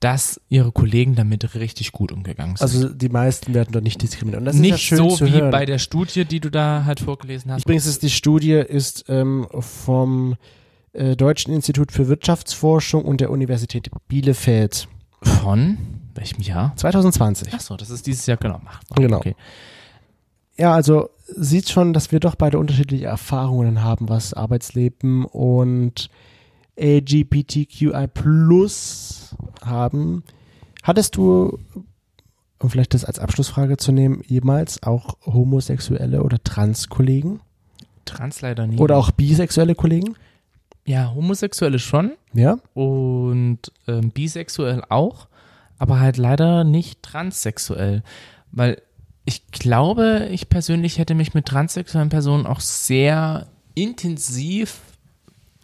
dass 0.00 0.40
ihre 0.48 0.72
Kollegen 0.72 1.14
damit 1.14 1.54
richtig 1.54 1.92
gut 1.92 2.10
umgegangen 2.10 2.56
sind. 2.56 2.62
Also 2.62 2.88
die 2.88 3.08
meisten 3.08 3.54
werden 3.54 3.68
dort 3.70 3.84
nicht 3.84 4.02
diskriminiert. 4.02 4.40
Und 4.40 4.46
das 4.46 4.56
ist 4.56 4.60
nicht 4.60 4.70
ja 4.72 4.78
schön 4.78 4.98
so 4.98 5.08
zu 5.10 5.26
wie 5.26 5.30
hören. 5.32 5.50
bei 5.52 5.64
der 5.64 5.78
Studie, 5.78 6.24
die 6.24 6.40
du 6.40 6.50
da 6.50 6.82
halt 6.84 6.98
vorgelesen 7.00 7.52
hast. 7.52 7.64
Übrigens 7.64 7.86
ist 7.86 8.02
die 8.02 8.10
Studie 8.10 8.52
ist 8.54 9.04
ähm, 9.08 9.46
vom 9.60 10.34
äh, 10.92 11.14
Deutschen 11.14 11.54
Institut 11.54 11.92
für 11.92 12.08
Wirtschaftsforschung 12.08 13.04
und 13.04 13.20
der 13.20 13.30
Universität 13.30 13.90
Bielefeld 14.08 14.88
Von 15.22 15.78
welchem 16.14 16.42
Jahr? 16.42 16.72
2020. 16.76 17.48
Ach 17.54 17.60
so, 17.60 17.76
das 17.76 17.90
ist 17.90 18.06
dieses 18.06 18.26
Jahr 18.26 18.36
genau. 18.36 18.60
Ach, 18.66 18.80
Genau. 18.96 19.18
Okay. 19.18 19.34
Ja, 20.58 20.74
also 20.74 21.08
sieht 21.26 21.70
schon, 21.70 21.92
dass 21.92 22.12
wir 22.12 22.20
doch 22.20 22.34
beide 22.34 22.58
unterschiedliche 22.58 23.06
Erfahrungen 23.06 23.82
haben, 23.82 24.08
was 24.08 24.34
Arbeitsleben 24.34 25.24
und 25.24 26.10
LGBTQI 26.76 28.06
Plus 28.12 29.34
haben. 29.64 30.22
Hattest 30.82 31.16
du, 31.16 31.58
um 32.58 32.70
vielleicht 32.70 32.94
das 32.94 33.04
als 33.04 33.18
Abschlussfrage 33.18 33.76
zu 33.76 33.92
nehmen, 33.92 34.22
jemals 34.26 34.82
auch 34.82 35.16
homosexuelle 35.24 36.22
oder 36.22 36.42
Trans-Kollegen? 36.42 37.40
Trans 38.04 38.40
leider 38.40 38.66
nie. 38.66 38.78
Oder 38.78 38.96
auch 38.96 39.10
bisexuelle 39.10 39.74
Kollegen? 39.74 40.16
Ja, 40.84 41.14
Homosexuelle 41.14 41.78
schon 41.78 42.12
Ja? 42.34 42.58
und 42.74 43.58
ähm, 43.86 44.10
bisexuell 44.10 44.82
auch, 44.88 45.28
aber 45.82 45.98
halt 45.98 46.16
leider 46.16 46.62
nicht 46.62 47.02
transsexuell. 47.02 48.04
Weil 48.52 48.80
ich 49.24 49.48
glaube, 49.50 50.28
ich 50.30 50.48
persönlich 50.48 50.98
hätte 50.98 51.14
mich 51.16 51.34
mit 51.34 51.44
transsexuellen 51.46 52.08
Personen 52.08 52.46
auch 52.46 52.60
sehr 52.60 53.48
intensiv 53.74 54.78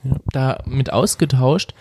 Ja. 0.02 0.16
damit 0.32 0.92
ausgetauscht, 0.92 1.72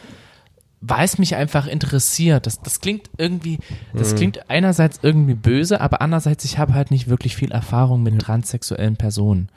weil 0.81 1.03
es 1.03 1.17
mich 1.17 1.35
einfach 1.35 1.65
interessiert. 1.65 2.45
Das, 2.45 2.61
das 2.61 2.79
klingt 2.79 3.09
irgendwie, 3.17 3.57
das 3.95 4.13
klingt 4.13 4.51
einerseits 4.51 4.99
irgendwie 5.01 5.33
böse, 5.33 5.81
aber 5.81 6.01
andererseits, 6.01 6.45
ich 6.45 6.59
habe 6.59 6.75
halt 6.75 6.91
nicht 6.91 7.07
wirklich 7.07 7.35
viel 7.35 7.51
Erfahrung 7.51 8.03
mit 8.03 8.19
transsexuellen 8.19 8.97
Personen. 8.97 9.49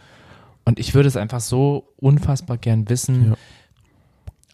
Und 0.65 0.79
ich 0.79 0.95
würde 0.95 1.09
es 1.09 1.17
einfach 1.17 1.41
so 1.41 1.85
unfassbar 1.99 2.57
gern 2.57 2.89
wissen. 2.89 3.31
Ja. 3.33 3.37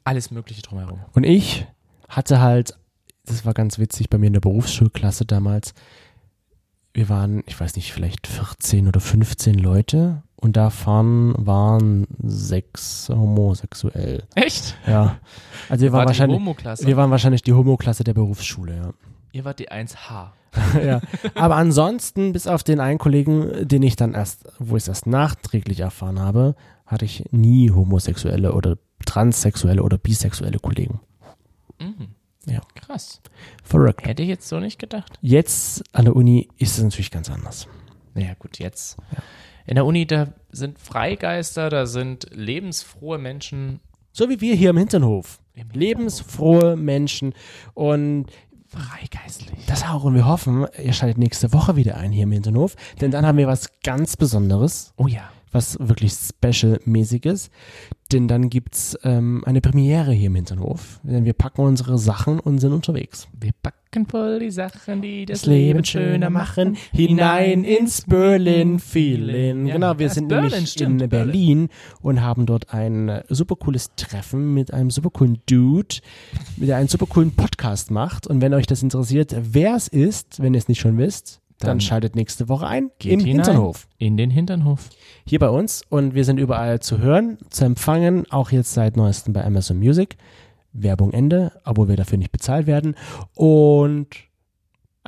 Alles 0.03 0.33
Mögliche 0.33 0.62
drumherum. 0.62 0.99
Und 1.15 1.23
ich 1.23 1.67
hatte 2.09 2.41
halt, 2.41 2.75
das 3.27 3.45
war 3.45 3.55
ganz 3.55 3.79
witzig 3.79 4.11
bei 4.11 4.19
mir 4.19 4.29
in 4.29 4.33
der 4.33 4.41
Berufsschulklasse 4.41 5.25
damals, 5.25 5.75
wir 6.97 7.11
waren, 7.11 7.43
ich 7.47 7.61
weiß 7.61 7.77
nicht, 7.77 7.93
vielleicht 7.93 8.27
14 8.27 8.89
oder 8.89 9.01
15 9.01 9.57
Leute 9.57 10.23
und 10.37 10.57
davon 10.57 11.35
waren 11.37 12.07
sechs 12.23 13.11
homosexuell. 13.11 14.25
Echt? 14.35 14.77
Ja. 14.87 15.19
Also 15.69 15.83
wir 15.83 15.93
waren 15.93 16.07
wahrscheinlich, 16.07 16.41
wir 16.41 16.97
waren 16.97 17.11
wahrscheinlich 17.11 17.43
die 17.43 17.53
Homo-Klasse 17.53 18.03
der 18.03 18.15
Berufsschule, 18.15 18.77
ja. 18.77 18.91
Ihr 19.33 19.45
wart 19.45 19.59
die 19.59 19.71
1H. 19.71 20.31
ja. 20.83 21.03
Aber 21.35 21.57
ansonsten, 21.57 22.33
bis 22.33 22.47
auf 22.47 22.62
den 22.62 22.81
einen 22.81 22.99
Kollegen, 22.99 23.68
den 23.68 23.83
ich 23.83 23.97
dann 23.97 24.14
erst, 24.14 24.47
wo 24.59 24.77
ich 24.77 24.85
es 24.85 24.89
erst 24.89 25.07
nachträglich 25.07 25.81
erfahren 25.81 26.18
habe, 26.18 26.55
hatte 26.87 27.05
ich 27.05 27.24
nie 27.31 27.70
homosexuelle 27.70 28.55
oder 28.55 28.79
transsexuelle 29.05 29.83
oder 29.83 29.99
bisexuelle 29.99 30.59
Kollegen. 30.59 31.01
Mhm. 31.79 32.16
Ja. 32.47 32.61
Krass. 32.74 33.20
Verrückt. 33.62 34.07
Hätte 34.07 34.22
ich 34.22 34.28
jetzt 34.28 34.49
so 34.49 34.61
nicht 34.61 34.78
gedacht. 34.78 35.18
Jetzt 35.20 35.82
an 35.92 36.05
der 36.05 36.16
Uni 36.16 36.49
ist 36.59 36.78
es 36.78 36.84
natürlich 36.84 37.11
ganz 37.11 37.28
anders. 37.28 37.68
Naja, 38.14 38.34
gut, 38.38 38.59
jetzt. 38.59 38.97
In 39.66 39.74
der 39.74 39.84
Uni, 39.84 40.07
da 40.07 40.28
sind 40.51 40.78
Freigeister, 40.78 41.68
da 41.68 41.86
sind 41.86 42.28
lebensfrohe 42.32 43.18
Menschen. 43.18 43.80
So 44.12 44.30
wie 44.30 44.40
wir 44.40 44.55
hier 44.55 44.70
im 44.70 44.78
Hinternhof. 44.78 45.40
Im 45.55 45.70
Lebensfrohe 45.70 46.76
Menschen. 46.76 47.34
Und 47.74 48.26
Freigeistlich. 48.68 49.66
das 49.66 49.84
auch. 49.84 50.05
Und 50.05 50.14
wir 50.14 50.26
hoffen, 50.26 50.66
ihr 50.82 50.92
schaltet 50.92 51.18
nächste 51.18 51.53
Woche 51.53 51.76
wieder 51.76 51.97
ein 51.97 52.12
hier 52.12 52.24
im 52.24 52.32
Hinternhof. 52.32 52.76
Denn 53.01 53.11
dann 53.11 53.26
haben 53.26 53.38
wir 53.38 53.47
was 53.47 53.70
ganz 53.82 54.16
Besonderes. 54.16 54.92
Oh 54.97 55.07
ja. 55.09 55.30
Was 55.57 55.78
wirklich 55.80 56.12
Special-mäßiges. 56.12 57.50
Denn 58.12 58.28
dann 58.28 58.50
gibt's 58.50 58.96
ähm, 59.02 59.42
eine 59.46 59.61
Premiere 59.61 60.12
hier 60.12 60.28
im 60.28 60.36
Hinterhof. 60.36 61.00
Denn 61.02 61.24
wir 61.24 61.32
packen 61.32 61.62
unsere 61.62 61.98
Sachen 61.98 62.38
und 62.38 62.59
sind 62.59 62.72
unterwegs. 62.72 63.26
Wir 63.36 63.50
packen 63.61 64.07
voll 64.07 64.38
die 64.38 64.50
Sachen, 64.50 65.00
die 65.02 65.24
das, 65.26 65.40
das 65.40 65.46
Leben 65.48 65.82
schöner 65.84 66.30
machen, 66.30 66.76
hinein 66.92 67.64
ins 67.64 68.02
Berlin-Feeling. 68.02 69.66
Ja, 69.66 69.74
genau, 69.74 69.98
wir 69.98 70.11
sind 70.11 70.28
Berlin, 70.28 70.50
nämlich 70.50 70.70
stimmt, 70.70 71.02
in 71.02 71.09
Berlin 71.09 71.68
und 72.02 72.20
haben 72.20 72.46
dort 72.46 72.72
ein 72.74 73.22
super 73.28 73.57
cooles 73.57 73.90
Treffen 73.96 74.54
mit 74.54 74.72
einem 74.72 74.90
super 74.90 75.11
coolen 75.11 75.38
Dude, 75.46 75.96
der 76.57 76.76
einen 76.76 76.88
super 76.88 77.07
coolen 77.07 77.32
Podcast 77.32 77.90
macht. 77.90 78.26
Und 78.26 78.40
wenn 78.40 78.54
euch 78.54 78.66
das 78.66 78.82
interessiert, 78.82 79.34
wer 79.36 79.74
es 79.74 79.88
ist, 79.88 80.40
wenn 80.40 80.54
ihr 80.54 80.59
es 80.59 80.68
nicht 80.68 80.80
schon 80.80 80.98
wisst, 80.98 81.40
dann, 81.59 81.68
Dann 81.68 81.80
schaltet 81.80 82.16
nächste 82.16 82.48
Woche 82.48 82.66
ein 82.66 82.90
Geht 82.98 83.12
im 83.12 83.20
hinein 83.20 83.46
Hinternhof. 83.46 83.88
In 83.96 84.16
den 84.18 84.30
Hinternhof. 84.30 84.90
Hier 85.26 85.38
bei 85.38 85.48
uns 85.48 85.82
und 85.88 86.14
wir 86.14 86.24
sind 86.24 86.38
überall 86.38 86.80
zu 86.80 86.98
hören, 86.98 87.38
zu 87.48 87.64
empfangen, 87.64 88.30
auch 88.30 88.50
jetzt 88.50 88.74
seit 88.74 88.96
neuestem 88.96 89.32
bei 89.32 89.44
Amazon 89.44 89.78
Music. 89.78 90.16
Werbung 90.74 91.12
Ende, 91.12 91.52
obwohl 91.64 91.88
wir 91.88 91.96
dafür 91.96 92.18
nicht 92.18 92.32
bezahlt 92.32 92.66
werden. 92.66 92.94
Und 93.34 94.09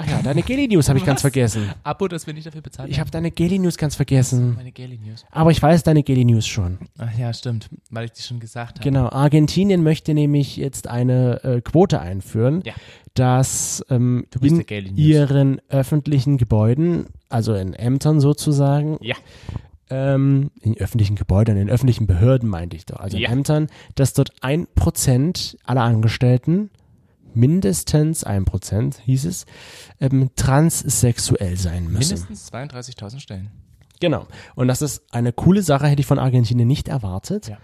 ach 0.01 0.07
ja, 0.09 0.23
deine 0.23 0.43
Geli 0.43 0.69
News 0.69 0.89
habe 0.89 0.99
ich 0.99 1.05
ganz 1.05 1.21
vergessen. 1.21 1.71
Abo, 1.83 2.09
dass 2.09 2.27
wir 2.27 2.35
nicht 2.35 2.47
dafür 2.47 2.61
bezahlen. 2.63 2.91
Ich 2.91 3.01
habe 3.01 3.11
deine 3.11 3.31
Geli 3.31 3.59
News 3.59 3.77
ganz 3.77 3.97
vergessen. 3.97 4.55
meine 4.55 4.73
Gaily 4.73 4.99
News. 4.99 5.25
Aber 5.31 5.51
ich 5.51 5.61
weiß 5.63 5.83
deine 5.83 6.03
Geli 6.03 6.25
News 6.25 6.47
schon. 6.47 6.79
Ach 6.99 7.17
ja, 7.19 7.33
stimmt, 7.33 7.69
weil 7.91 8.07
ich 8.07 8.13
die 8.13 8.23
schon 8.23 8.41
gesagt 8.41 8.79
habe. 8.79 8.85
Genau. 8.85 9.09
Argentinien 9.11 9.83
möchte 9.83 10.15
nämlich 10.15 10.57
jetzt 10.57 10.87
eine 10.89 11.43
äh, 11.45 11.61
Quote 11.61 12.01
einführen, 12.01 12.63
Ja. 12.65 12.75
dass 13.15 13.85
ähm, 13.91 14.27
in 14.41 14.97
ihren 14.97 15.61
öffentlichen 15.69 16.39
Gebäuden, 16.39 17.07
also 17.29 17.55
in 17.55 17.75
Ämtern 17.75 18.21
sozusagen, 18.21 18.99
Ja. 19.01 19.17
ähm, 19.91 20.51
in 20.61 20.77
öffentlichen 20.79 21.17
Gebäuden, 21.17 21.57
in 21.57 21.69
öffentlichen 21.71 22.07
Behörden 22.07 22.49
meinte 22.49 22.77
ich 22.77 22.87
doch, 22.87 23.01
also 23.01 23.17
Ja. 23.17 23.29
in 23.31 23.39
Ämtern, 23.39 23.67
dass 23.95 24.13
dort 24.13 24.31
ein 24.43 24.67
Prozent 24.75 25.57
aller 25.65 25.83
Angestellten, 25.83 26.71
mindestens 27.35 28.25
ein 28.25 28.45
Prozent, 28.45 29.01
hieß 29.05 29.25
es, 29.25 29.47
ähm, 30.01 30.31
transsexuell 30.37 31.57
sein 31.57 31.85
müssen. 31.85 32.15
Mindestens 32.15 32.53
32.000 32.53 33.21
Stellen. 33.21 33.51
Genau. 34.01 34.27
Und 34.55 34.69
das 34.69 34.83
ist 34.83 35.03
eine 35.13 35.33
coole 35.33 35.63
Sache, 35.63 35.87
hätte 35.87 36.01
ich 36.01 36.07
von 36.07 36.19
Argentinien 36.19 36.69
nicht 36.69 36.89
erwartet. 36.89 37.49
Ja. 37.49 37.59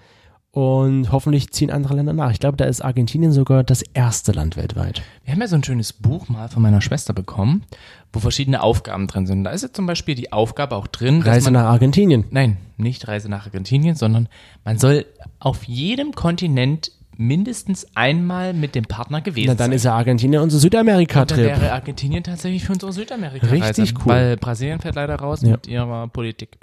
Und 0.54 1.10
hoffentlich 1.10 1.50
ziehen 1.50 1.72
andere 1.72 1.94
Länder 1.94 2.12
nach. 2.12 2.30
Ich 2.30 2.38
glaube, 2.38 2.56
da 2.56 2.64
ist 2.66 2.80
Argentinien 2.80 3.32
sogar 3.32 3.64
das 3.64 3.82
erste 3.82 4.30
Land 4.30 4.56
weltweit. 4.56 5.02
Wir 5.24 5.32
haben 5.32 5.40
ja 5.40 5.48
so 5.48 5.56
ein 5.56 5.64
schönes 5.64 5.92
Buch 5.92 6.28
mal 6.28 6.48
von 6.48 6.62
meiner 6.62 6.80
Schwester 6.80 7.12
bekommen, 7.12 7.64
wo 8.12 8.20
verschiedene 8.20 8.62
Aufgaben 8.62 9.08
drin 9.08 9.26
sind. 9.26 9.42
Da 9.42 9.50
ist 9.50 9.62
jetzt 9.62 9.74
zum 9.74 9.86
Beispiel 9.86 10.14
die 10.14 10.32
Aufgabe 10.32 10.76
auch 10.76 10.86
drin, 10.86 11.20
dass 11.20 11.26
Reise 11.26 11.50
man, 11.50 11.54
nach 11.54 11.70
Argentinien. 11.70 12.26
nein, 12.30 12.58
nicht 12.76 13.08
Reise 13.08 13.28
nach 13.28 13.46
Argentinien, 13.46 13.96
sondern 13.96 14.28
man 14.64 14.78
soll 14.78 15.06
auf 15.40 15.64
jedem 15.64 16.12
Kontinent 16.12 16.92
mindestens 17.16 17.86
einmal 17.94 18.52
mit 18.54 18.74
dem 18.74 18.84
Partner 18.84 19.20
gewesen 19.20 19.46
Na, 19.48 19.54
dann 19.54 19.70
sein. 19.70 19.76
ist 19.76 19.84
ja 19.84 19.94
Argentinien 19.94 20.40
unser 20.42 20.56
Und 20.56 20.62
dann 20.62 20.84
Südamerika-Trip. 20.84 21.38
wäre 21.38 21.72
Argentinien 21.72 22.22
tatsächlich 22.24 22.64
für 22.64 22.72
unsere 22.72 22.92
Südamerika-Reise. 22.92 23.82
Richtig 23.82 23.94
cool. 24.00 24.12
Weil 24.12 24.36
Brasilien 24.36 24.80
fährt 24.80 24.94
leider 24.96 25.16
raus 25.16 25.42
Ja. 25.42 25.52
mit 25.52 25.66
ihrer 25.66 26.08
Politik. 26.08 26.58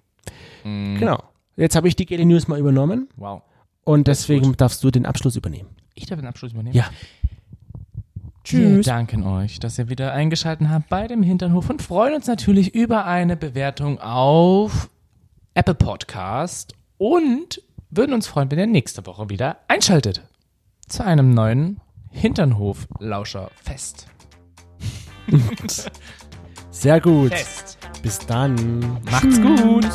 Genau. 0.64 1.24
Jetzt 1.58 1.76
habe 1.76 1.88
ich 1.88 1.96
die 1.96 2.06
Geli 2.06 2.26
News 2.26 2.48
mal 2.48 2.60
übernommen 2.60 3.08
Wow. 3.18 3.42
und 3.84 4.08
deswegen 4.08 4.56
darfst 4.58 4.84
du 4.84 4.92
den 4.92 5.06
Abschluss 5.06 5.36
übernehmen. 5.36 5.70
Ich 5.96 6.06
darf 6.06 6.20
den 6.20 6.28
Abschluss 6.28 6.54
übernehmen. 6.54 6.76
Ja. 6.76 6.86
Wir 8.44 8.44
Tschüss. 8.44 8.86
danken 8.88 9.24
euch, 9.24 9.60
dass 9.60 9.78
ihr 9.78 9.88
wieder 9.90 10.14
eingeschaltet 10.14 10.68
habt 10.70 10.90
bei 10.90 11.08
dem 11.08 11.22
Hinternhof 11.24 11.70
und 11.70 11.82
freuen 11.82 12.16
uns 12.16 12.28
natürlich 12.28 12.74
über 12.74 13.06
eine 13.06 13.38
Bewertung 13.38 14.00
auf 14.02 14.90
Apple 15.54 15.76
Podcast 15.76 16.74
und 16.98 17.62
würden 17.92 18.14
uns 18.14 18.28
freuen, 18.28 18.50
wenn 18.50 18.58
ihr 18.60 18.68
nächste 18.68 19.06
Woche 19.06 19.30
wieder 19.30 19.58
einschaltet 19.68 20.24
zu 20.92 21.04
einem 21.06 21.34
neuen 21.34 21.80
Hinternhof-Lauscher-Fest. 22.12 24.08
Sehr 26.70 27.00
gut. 27.00 27.32
Fest. 27.34 27.78
Bis 28.04 28.20
dann. 28.20 29.00
Macht's 29.10 29.42
gut. 29.42 29.88